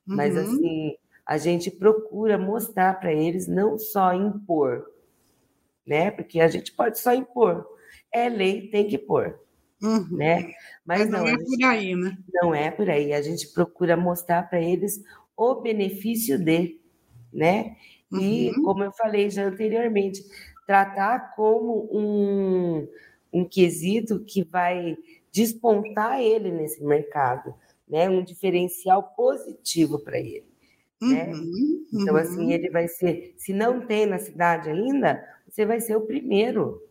Mas 0.07 0.35
uhum. 0.35 0.41
assim, 0.41 0.97
a 1.25 1.37
gente 1.37 1.69
procura 1.69 2.37
mostrar 2.37 2.99
para 2.99 3.13
eles 3.13 3.47
não 3.47 3.77
só 3.77 4.13
impor, 4.13 4.85
né? 5.85 6.09
Porque 6.09 6.39
a 6.39 6.47
gente 6.47 6.71
pode 6.71 6.99
só 6.99 7.13
impor. 7.13 7.67
É 8.11 8.29
lei, 8.29 8.69
tem 8.69 8.87
que 8.87 8.97
pôr. 8.97 9.37
Uhum. 9.83 10.07
Né? 10.11 10.53
Mas, 10.85 11.01
Mas 11.01 11.09
não, 11.09 11.19
não, 11.19 11.27
é 11.27 11.35
por 11.35 11.65
aí, 11.65 11.95
né? 11.95 12.17
Não 12.33 12.55
é 12.55 12.71
por 12.71 12.89
aí. 12.89 13.13
A 13.13 13.21
gente 13.21 13.49
procura 13.49 13.97
mostrar 13.97 14.49
para 14.49 14.61
eles 14.61 15.03
o 15.35 15.55
benefício 15.55 16.39
de, 16.39 16.79
né? 17.31 17.75
Uhum. 18.11 18.19
E, 18.19 18.53
como 18.63 18.83
eu 18.83 18.91
falei 18.93 19.29
já 19.29 19.45
anteriormente, 19.45 20.23
tratar 20.65 21.35
como 21.35 21.89
um, 21.91 22.87
um 23.31 23.45
quesito 23.45 24.23
que 24.23 24.43
vai 24.43 24.97
despontar 25.31 26.21
ele 26.21 26.51
nesse 26.51 26.83
mercado 26.83 27.53
né? 27.87 28.09
Um 28.09 28.23
diferencial 28.23 29.03
positivo 29.15 29.99
para 29.99 30.17
ele, 30.17 30.45
né? 31.01 31.31
Uhum, 31.31 31.85
então 31.93 32.15
assim 32.15 32.45
uhum. 32.45 32.51
ele 32.51 32.69
vai 32.69 32.87
ser, 32.87 33.33
se 33.37 33.53
não 33.53 33.85
tem 33.85 34.05
na 34.05 34.19
cidade 34.19 34.69
ainda, 34.69 35.23
você 35.47 35.65
vai 35.65 35.79
ser 35.79 35.95
o 35.95 36.01
primeiro 36.01 36.81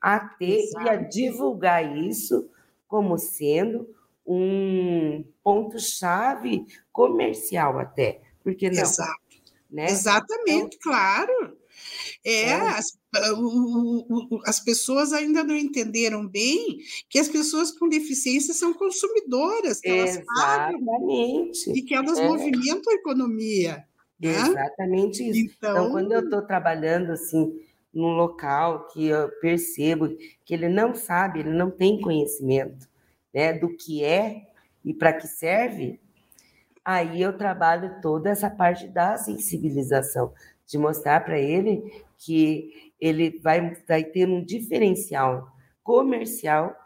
a 0.00 0.18
ter 0.18 0.60
Exato. 0.60 0.86
e 0.86 0.88
a 0.88 0.96
divulgar 0.96 1.96
isso 1.96 2.50
como 2.88 3.18
sendo 3.18 3.88
um 4.26 5.24
ponto 5.42 5.78
chave 5.78 6.66
comercial 6.92 7.78
até, 7.78 8.20
porque 8.42 8.70
não? 8.70 8.82
Exato. 8.82 9.20
Né? 9.70 9.84
Exatamente, 9.84 10.76
então, 10.76 10.92
claro. 10.92 11.56
É, 12.24 12.42
é. 12.42 12.54
As, 12.54 12.98
ah, 13.14 13.32
as 14.46 14.60
pessoas 14.60 15.12
ainda 15.12 15.42
não 15.42 15.56
entenderam 15.56 16.26
bem 16.26 16.78
que 17.08 17.18
as 17.18 17.28
pessoas 17.28 17.70
com 17.70 17.88
deficiência 17.88 18.54
são 18.54 18.72
consumidoras, 18.72 19.80
que 19.80 19.88
elas 19.88 20.20
pagam 20.36 21.50
e 21.74 21.82
que 21.82 21.94
elas 21.94 22.18
é. 22.18 22.28
movimentam 22.28 22.92
a 22.92 22.96
economia. 22.96 23.84
Né? 24.20 24.34
Exatamente 24.34 25.28
isso. 25.28 25.54
Então, 25.56 25.70
então 25.70 25.90
quando 25.90 26.12
eu 26.12 26.20
estou 26.20 26.42
trabalhando 26.42 27.12
assim 27.12 27.58
num 27.92 28.12
local 28.12 28.86
que 28.88 29.06
eu 29.06 29.28
percebo 29.40 30.08
que 30.44 30.54
ele 30.54 30.68
não 30.68 30.94
sabe, 30.94 31.40
ele 31.40 31.50
não 31.50 31.70
tem 31.70 32.00
conhecimento 32.00 32.88
né, 33.34 33.52
do 33.52 33.76
que 33.76 34.04
é 34.04 34.46
e 34.84 34.94
para 34.94 35.12
que 35.12 35.26
serve, 35.26 36.00
aí 36.84 37.20
eu 37.20 37.36
trabalho 37.36 38.00
toda 38.00 38.30
essa 38.30 38.48
parte 38.48 38.86
da 38.88 39.16
sensibilização, 39.16 40.32
de 40.70 40.78
mostrar 40.78 41.24
para 41.24 41.38
ele 41.38 41.82
que 42.16 42.92
ele 43.00 43.40
vai, 43.42 43.74
vai 43.88 44.04
ter 44.04 44.28
um 44.28 44.44
diferencial 44.44 45.50
comercial 45.82 46.76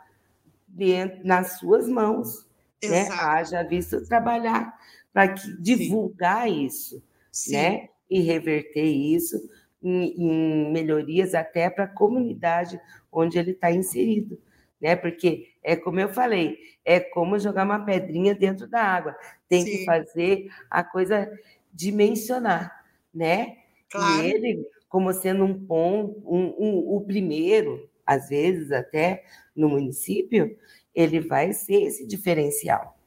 dentro, 0.66 1.20
nas 1.22 1.58
suas 1.58 1.86
mãos, 1.86 2.46
né? 2.82 3.02
Exato. 3.02 3.10
né? 3.10 3.18
Haja 3.20 3.62
visto 3.62 4.06
trabalhar 4.06 4.74
para 5.12 5.26
divulgar 5.60 6.48
Sim. 6.48 6.64
isso, 6.64 7.02
Sim. 7.30 7.52
né? 7.52 7.88
E 8.08 8.20
reverter 8.20 8.84
isso 8.84 9.36
em, 9.82 10.14
em 10.16 10.72
melhorias 10.72 11.34
até 11.34 11.68
para 11.68 11.84
a 11.84 11.88
comunidade 11.88 12.80
onde 13.12 13.38
ele 13.38 13.50
está 13.50 13.70
inserido, 13.70 14.40
né? 14.80 14.96
Porque 14.96 15.48
é 15.62 15.76
como 15.76 16.00
eu 16.00 16.08
falei, 16.08 16.56
é 16.84 17.00
como 17.00 17.38
jogar 17.38 17.64
uma 17.64 17.84
pedrinha 17.84 18.34
dentro 18.34 18.66
da 18.66 18.80
água. 18.80 19.14
Tem 19.46 19.62
Sim. 19.62 19.70
que 19.70 19.84
fazer 19.84 20.48
a 20.70 20.82
coisa 20.82 21.30
dimensionar, 21.72 22.84
né? 23.12 23.63
Claro. 23.94 24.26
E 24.26 24.30
ele, 24.30 24.66
como 24.88 25.12
sendo 25.12 25.44
um 25.44 25.66
ponto, 25.66 26.20
um, 26.26 26.54
um, 26.58 26.96
o 26.96 27.00
primeiro, 27.06 27.88
às 28.04 28.28
vezes 28.28 28.72
até 28.72 29.24
no 29.54 29.68
município, 29.68 30.56
ele 30.92 31.20
vai 31.20 31.52
ser 31.52 31.82
esse 31.82 32.04
diferencial. 32.04 32.98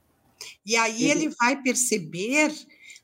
E 0.66 0.78
aí 0.78 1.10
ele, 1.10 1.26
ele 1.26 1.36
vai 1.38 1.62
perceber 1.62 2.54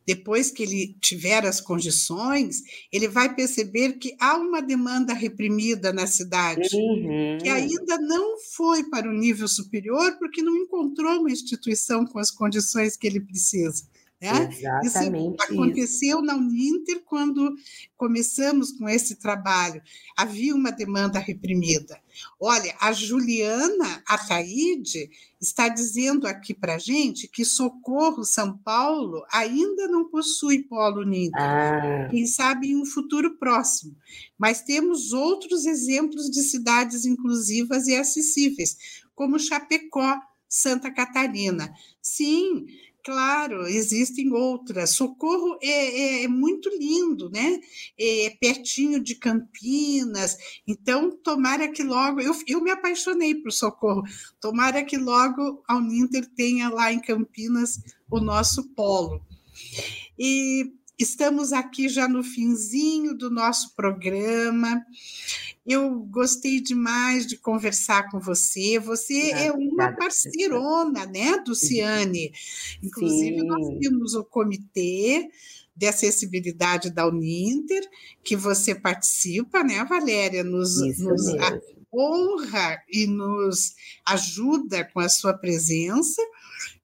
depois 0.06 0.52
que 0.52 0.64
ele 0.64 0.96
tiver 1.02 1.46
as 1.46 1.60
condições, 1.62 2.62
ele 2.92 3.08
vai 3.08 3.34
perceber 3.34 3.94
que 3.94 4.16
há 4.20 4.36
uma 4.36 4.62
demanda 4.62 5.14
reprimida 5.14 5.94
na 5.94 6.08
cidade, 6.08 6.70
uhum. 6.74 7.38
que 7.42 7.50
ainda 7.50 7.98
não 8.00 8.38
foi 8.56 8.84
para 8.90 9.10
o 9.10 9.14
nível 9.14 9.48
superior, 9.48 10.18
porque 10.20 10.42
não 10.42 10.56
encontrou 10.56 11.20
uma 11.20 11.32
instituição 11.32 12.06
com 12.06 12.20
as 12.20 12.32
condições 12.32 12.98
que 12.98 13.08
ele 13.08 13.22
precisa. 13.22 13.88
Né? 14.24 14.50
Exatamente. 14.82 15.36
Isso 15.36 15.54
aconteceu 15.54 16.18
isso. 16.20 16.26
na 16.26 16.36
Uninter 16.38 17.02
quando 17.06 17.54
começamos 17.98 18.72
com 18.72 18.88
esse 18.88 19.16
trabalho. 19.16 19.82
Havia 20.16 20.56
uma 20.56 20.72
demanda 20.72 21.20
reprimida. 21.20 22.00
Olha, 22.40 22.74
a 22.80 22.94
Juliana 22.94 24.02
Ataíde 24.08 25.10
está 25.42 25.68
dizendo 25.68 26.26
aqui 26.26 26.54
para 26.54 26.76
a 26.76 26.78
gente 26.78 27.28
que 27.28 27.44
Socorro, 27.44 28.24
São 28.24 28.58
Paulo, 28.60 29.26
ainda 29.30 29.90
não 29.90 30.06
possui 30.06 30.64
polo 30.64 31.02
Uninter. 31.02 31.42
Ah. 31.42 32.08
Quem 32.10 32.26
sabe 32.26 32.72
em 32.72 32.78
um 32.78 32.86
futuro 32.86 33.38
próximo. 33.38 33.94
Mas 34.38 34.62
temos 34.62 35.12
outros 35.12 35.66
exemplos 35.66 36.32
de 36.32 36.44
cidades 36.44 37.06
inclusivas 37.06 37.88
e 37.88 37.96
acessíveis, 37.96 39.04
como 39.14 39.38
Chapecó, 39.38 40.18
Santa 40.48 40.92
Catarina. 40.92 41.74
Sim, 42.02 42.68
Claro, 43.04 43.68
existem 43.68 44.32
outras. 44.32 44.92
Socorro 44.92 45.58
é, 45.62 45.68
é, 45.68 46.24
é 46.24 46.28
muito 46.28 46.70
lindo, 46.70 47.30
né? 47.30 47.60
É, 48.00 48.28
é 48.28 48.30
pertinho 48.30 49.04
de 49.04 49.16
Campinas. 49.16 50.38
Então, 50.66 51.12
tomara 51.12 51.68
que 51.68 51.84
logo. 51.84 52.22
Eu, 52.22 52.34
eu 52.48 52.62
me 52.62 52.72
apaixonei 52.72 53.36
por 53.36 53.52
Socorro. 53.52 54.04
Tomara 54.40 54.84
que 54.86 54.98
logo 54.98 55.62
a 55.68 55.76
Uninter 55.76 56.26
tenha 56.34 56.70
lá 56.70 56.94
em 56.94 57.02
Campinas 57.02 57.78
o 58.10 58.22
nosso 58.22 58.70
polo. 58.70 59.22
E 60.18 60.72
estamos 60.98 61.52
aqui 61.52 61.90
já 61.90 62.08
no 62.08 62.24
finzinho 62.24 63.14
do 63.14 63.30
nosso 63.30 63.76
programa. 63.76 64.86
Eu 65.66 66.00
gostei 66.02 66.60
demais 66.60 67.26
de 67.26 67.38
conversar 67.38 68.10
com 68.10 68.20
você. 68.20 68.80
Você 68.80 69.32
é 69.32 69.52
uma 69.52 69.94
parceirona, 69.94 71.06
né, 71.06 71.38
do 71.40 71.56
Ciane. 71.56 72.32
Inclusive, 72.82 73.40
Sim. 73.40 73.48
nós 73.48 73.68
temos 73.80 74.14
o 74.14 74.24
comitê 74.24 75.30
de 75.76 75.88
acessibilidade 75.88 76.92
da 76.92 77.08
Uninter, 77.08 77.82
que 78.24 78.36
você 78.36 78.76
participa, 78.76 79.64
né, 79.64 79.84
Valéria? 79.86 80.44
Nos, 80.44 80.80
nos 81.00 81.34
honra 81.94 82.82
e 82.92 83.06
nos 83.06 83.76
ajuda 84.06 84.84
com 84.86 85.00
a 85.00 85.10
sua 85.10 85.34
presença. 85.34 86.22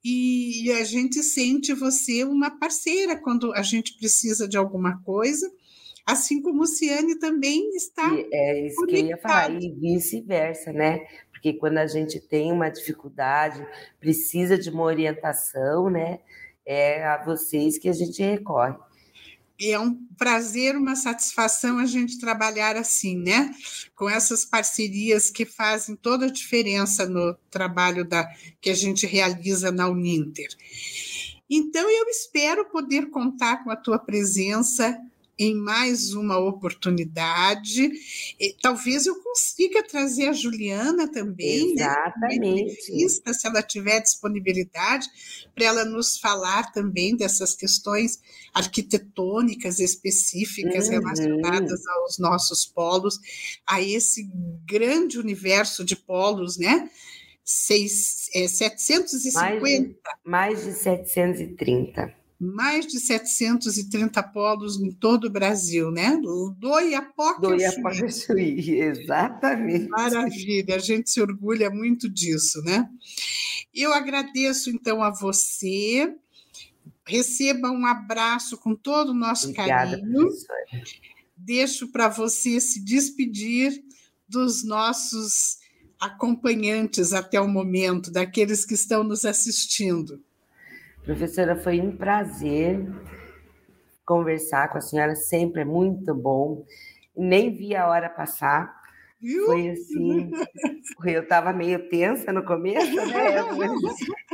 E 0.04 0.72
a 0.80 0.84
gente 0.84 1.22
sente 1.22 1.74
você 1.74 2.24
uma 2.24 2.50
parceira 2.52 3.18
quando 3.18 3.54
a 3.54 3.62
gente 3.62 3.98
precisa 3.98 4.48
de 4.48 4.58
alguma 4.58 5.02
coisa 5.04 5.52
assim 6.12 6.42
como 6.42 6.64
o 6.64 6.68
Ciane 6.68 7.20
também 7.20 7.70
está. 7.76 8.12
E 8.14 8.28
é 8.34 8.68
isso 8.68 8.78
conectado. 8.78 8.90
que 8.90 8.96
eu 8.96 9.10
ia 9.10 9.18
falar, 9.18 9.52
e 9.52 9.72
vice-versa, 9.72 10.74
né? 10.74 11.06
Porque 11.32 11.54
quando 11.54 11.78
a 11.78 11.88
gente 11.88 12.20
tem 12.20 12.52
uma 12.52 12.70
dificuldade, 12.70 13.66
precisa 14.00 14.58
de 14.58 14.70
uma 14.70 14.84
orientação, 14.84 15.90
né? 15.90 16.20
É 16.66 17.06
a 17.06 17.24
vocês 17.24 17.78
que 17.78 17.88
a 17.88 17.94
gente 17.94 18.22
recorre. 18.22 18.76
É 19.62 19.78
um 19.78 19.94
prazer, 20.18 20.78
uma 20.78 20.96
satisfação 20.96 21.80
a 21.80 21.86
gente 21.86 22.20
trabalhar 22.20 22.78
assim, 22.78 23.18
né? 23.18 23.54
Com 23.96 24.10
essas 24.10 24.46
parcerias 24.46 25.30
que 25.30 25.46
fazem 25.46 25.96
toda 25.96 26.28
a 26.28 26.32
diferença 26.32 27.08
no 27.08 27.34
trabalho 27.50 28.06
da, 28.06 28.26
que 28.62 28.70
a 28.70 28.74
gente 28.74 29.06
realiza 29.06 29.72
na 29.72 29.88
Uninter. 29.88 30.48
Então, 31.50 31.90
eu 31.90 32.06
espero 32.08 32.70
poder 32.70 33.10
contar 33.10 33.64
com 33.64 33.72
a 33.72 33.76
tua 33.76 33.98
presença 33.98 34.98
em 35.40 35.56
mais 35.56 36.14
uma 36.14 36.38
oportunidade. 36.38 37.90
E, 38.38 38.56
talvez 38.62 39.06
eu 39.06 39.16
consiga 39.24 39.82
trazer 39.82 40.28
a 40.28 40.34
Juliana 40.34 41.08
também, 41.08 41.74
né, 41.76 41.84
Exatamente. 41.84 42.92
Né, 42.92 43.34
se 43.34 43.48
ela 43.48 43.64
tiver 43.64 44.02
disponibilidade, 44.02 45.08
para 45.56 45.66
ela 45.66 45.86
nos 45.86 46.18
falar 46.18 46.72
também 46.74 47.16
dessas 47.16 47.56
questões 47.56 48.20
arquitetônicas 48.54 49.80
específicas 49.80 50.88
uhum. 50.88 50.92
relacionadas 50.92 51.88
aos 51.88 52.20
nossos 52.20 52.66
polos, 52.66 53.18
a 53.66 53.82
esse 53.82 54.30
grande 54.66 55.18
universo 55.18 55.86
de 55.86 55.96
polos, 55.96 56.58
né? 56.58 56.90
Seis, 57.44 58.30
é, 58.36 58.48
750. 58.48 59.40
Mais 59.40 59.64
de, 59.64 59.96
mais 60.24 60.64
de 60.66 60.74
730 60.74 62.19
mais 62.40 62.88
de 62.88 63.00
730 63.00 64.24
polos 64.24 64.80
em 64.80 64.92
todo 64.92 65.26
o 65.26 65.30
Brasil, 65.30 65.92
né? 65.92 66.16
Do 66.18 66.56
Do 66.58 66.80
Iapoque 66.80 67.46
ao 67.46 68.10
Chuí, 68.10 68.80
exatamente. 68.80 69.90
Maravilha, 69.90 70.76
a 70.76 70.80
gente 70.80 71.10
se 71.10 71.22
orgulha 71.22 71.70
muito 71.70 72.10
disso, 72.10 72.62
né? 72.64 72.90
Eu 73.74 73.94
agradeço, 73.94 74.70
então, 74.70 75.04
a 75.04 75.12
você. 75.12 76.16
Receba 77.06 77.72
um 77.72 77.86
abraço 77.86 78.56
com 78.58 78.76
todo 78.76 79.10
o 79.10 79.16
nosso 79.16 79.50
Obrigada, 79.50 79.98
carinho. 79.98 80.22
Professora. 80.22 80.84
Deixo 81.36 81.88
para 81.92 82.08
você 82.08 82.62
se 82.62 82.86
despedir 82.86 83.84
dos 84.28 84.64
nossos 84.64 85.58
acompanhantes 86.00 87.12
até 87.12 87.42
o 87.42 87.48
momento, 87.48 88.12
daqueles 88.12 88.64
que 88.64 88.76
estão 88.76 89.04
nos 89.04 89.26
assistindo. 89.26 90.24
Professora, 91.04 91.56
foi 91.56 91.82
um 91.82 91.96
prazer 91.96 92.86
conversar 94.06 94.70
com 94.70 94.80
a 94.80 94.82
senhora, 94.82 95.16
sempre 95.16 95.62
é 95.62 95.66
muito 95.66 96.14
bom. 96.16 96.66
Nem 97.16 97.56
vi 97.56 97.76
a 97.76 97.88
hora 97.88 98.10
passar. 98.10 98.80
Foi 99.46 99.70
assim, 99.70 100.32
eu 101.06 101.24
estava 101.24 101.52
meio 101.52 101.90
tensa 101.90 102.32
no 102.32 102.44
começo, 102.44 102.96
né? 102.96 103.42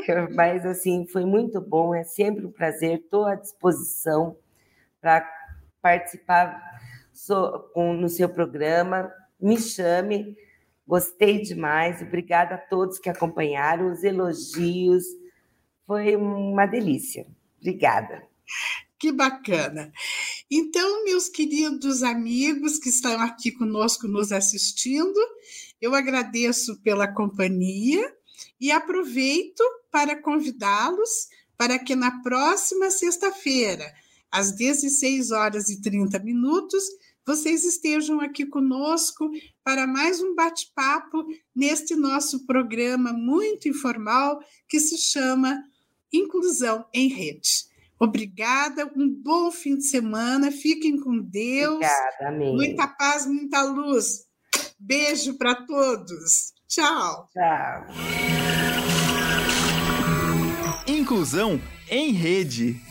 Mas, 0.05 0.35
mas, 0.35 0.65
assim, 0.67 1.07
foi 1.07 1.25
muito 1.25 1.59
bom, 1.59 1.95
é 1.95 2.03
sempre 2.03 2.45
um 2.45 2.51
prazer, 2.51 2.99
estou 2.99 3.25
à 3.25 3.33
disposição 3.33 4.37
para 5.01 5.27
participar 5.81 6.79
no 7.75 8.07
seu 8.07 8.29
programa. 8.29 9.11
Me 9.41 9.57
chame, 9.57 10.37
gostei 10.87 11.41
demais. 11.41 12.03
Obrigada 12.03 12.53
a 12.53 12.59
todos 12.59 12.99
que 12.99 13.09
acompanharam, 13.09 13.91
os 13.91 14.03
elogios 14.03 15.05
foi 15.85 16.15
uma 16.15 16.65
delícia. 16.65 17.27
Obrigada. 17.59 18.27
Que 18.97 19.11
bacana. 19.11 19.91
Então, 20.49 21.03
meus 21.03 21.27
queridos 21.27 22.01
amigos 22.01 22.79
que 22.79 22.89
estão 22.89 23.19
aqui 23.21 23.51
conosco 23.51 24.07
nos 24.07 24.31
assistindo, 24.31 25.19
eu 25.81 25.93
agradeço 25.93 26.81
pela 26.81 27.07
companhia 27.07 28.13
e 28.59 28.71
aproveito 28.71 29.63
para 29.91 30.21
convidá-los 30.21 31.27
para 31.57 31.79
que 31.79 31.95
na 31.95 32.21
próxima 32.21 32.89
sexta-feira, 32.89 33.93
às 34.31 34.51
16 34.51 35.31
horas 35.31 35.69
e 35.69 35.81
30 35.81 36.19
minutos, 36.19 36.83
vocês 37.25 37.63
estejam 37.63 38.21
aqui 38.21 38.45
conosco 38.45 39.29
para 39.63 39.87
mais 39.87 40.21
um 40.21 40.35
bate-papo 40.35 41.25
neste 41.55 41.95
nosso 41.95 42.45
programa 42.45 43.11
muito 43.11 43.67
informal 43.67 44.39
que 44.67 44.79
se 44.79 44.97
chama 44.97 45.63
inclusão 46.15 46.85
em 46.93 47.07
rede. 47.07 47.65
Obrigada, 47.99 48.91
um 48.95 49.09
bom 49.09 49.49
fim 49.51 49.77
de 49.77 49.85
semana, 49.85 50.51
fiquem 50.51 50.99
com 50.99 51.17
Deus. 51.19 51.75
Obrigada, 51.75 52.27
amém. 52.27 52.53
Muita 52.55 52.87
paz, 52.87 53.25
muita 53.25 53.61
luz. 53.63 54.25
Beijo 54.79 55.37
para 55.37 55.55
todos. 55.55 56.53
Tchau. 56.67 57.29
Tchau. 57.31 57.87
Inclusão 60.87 61.59
em 61.89 62.11
rede. 62.11 62.81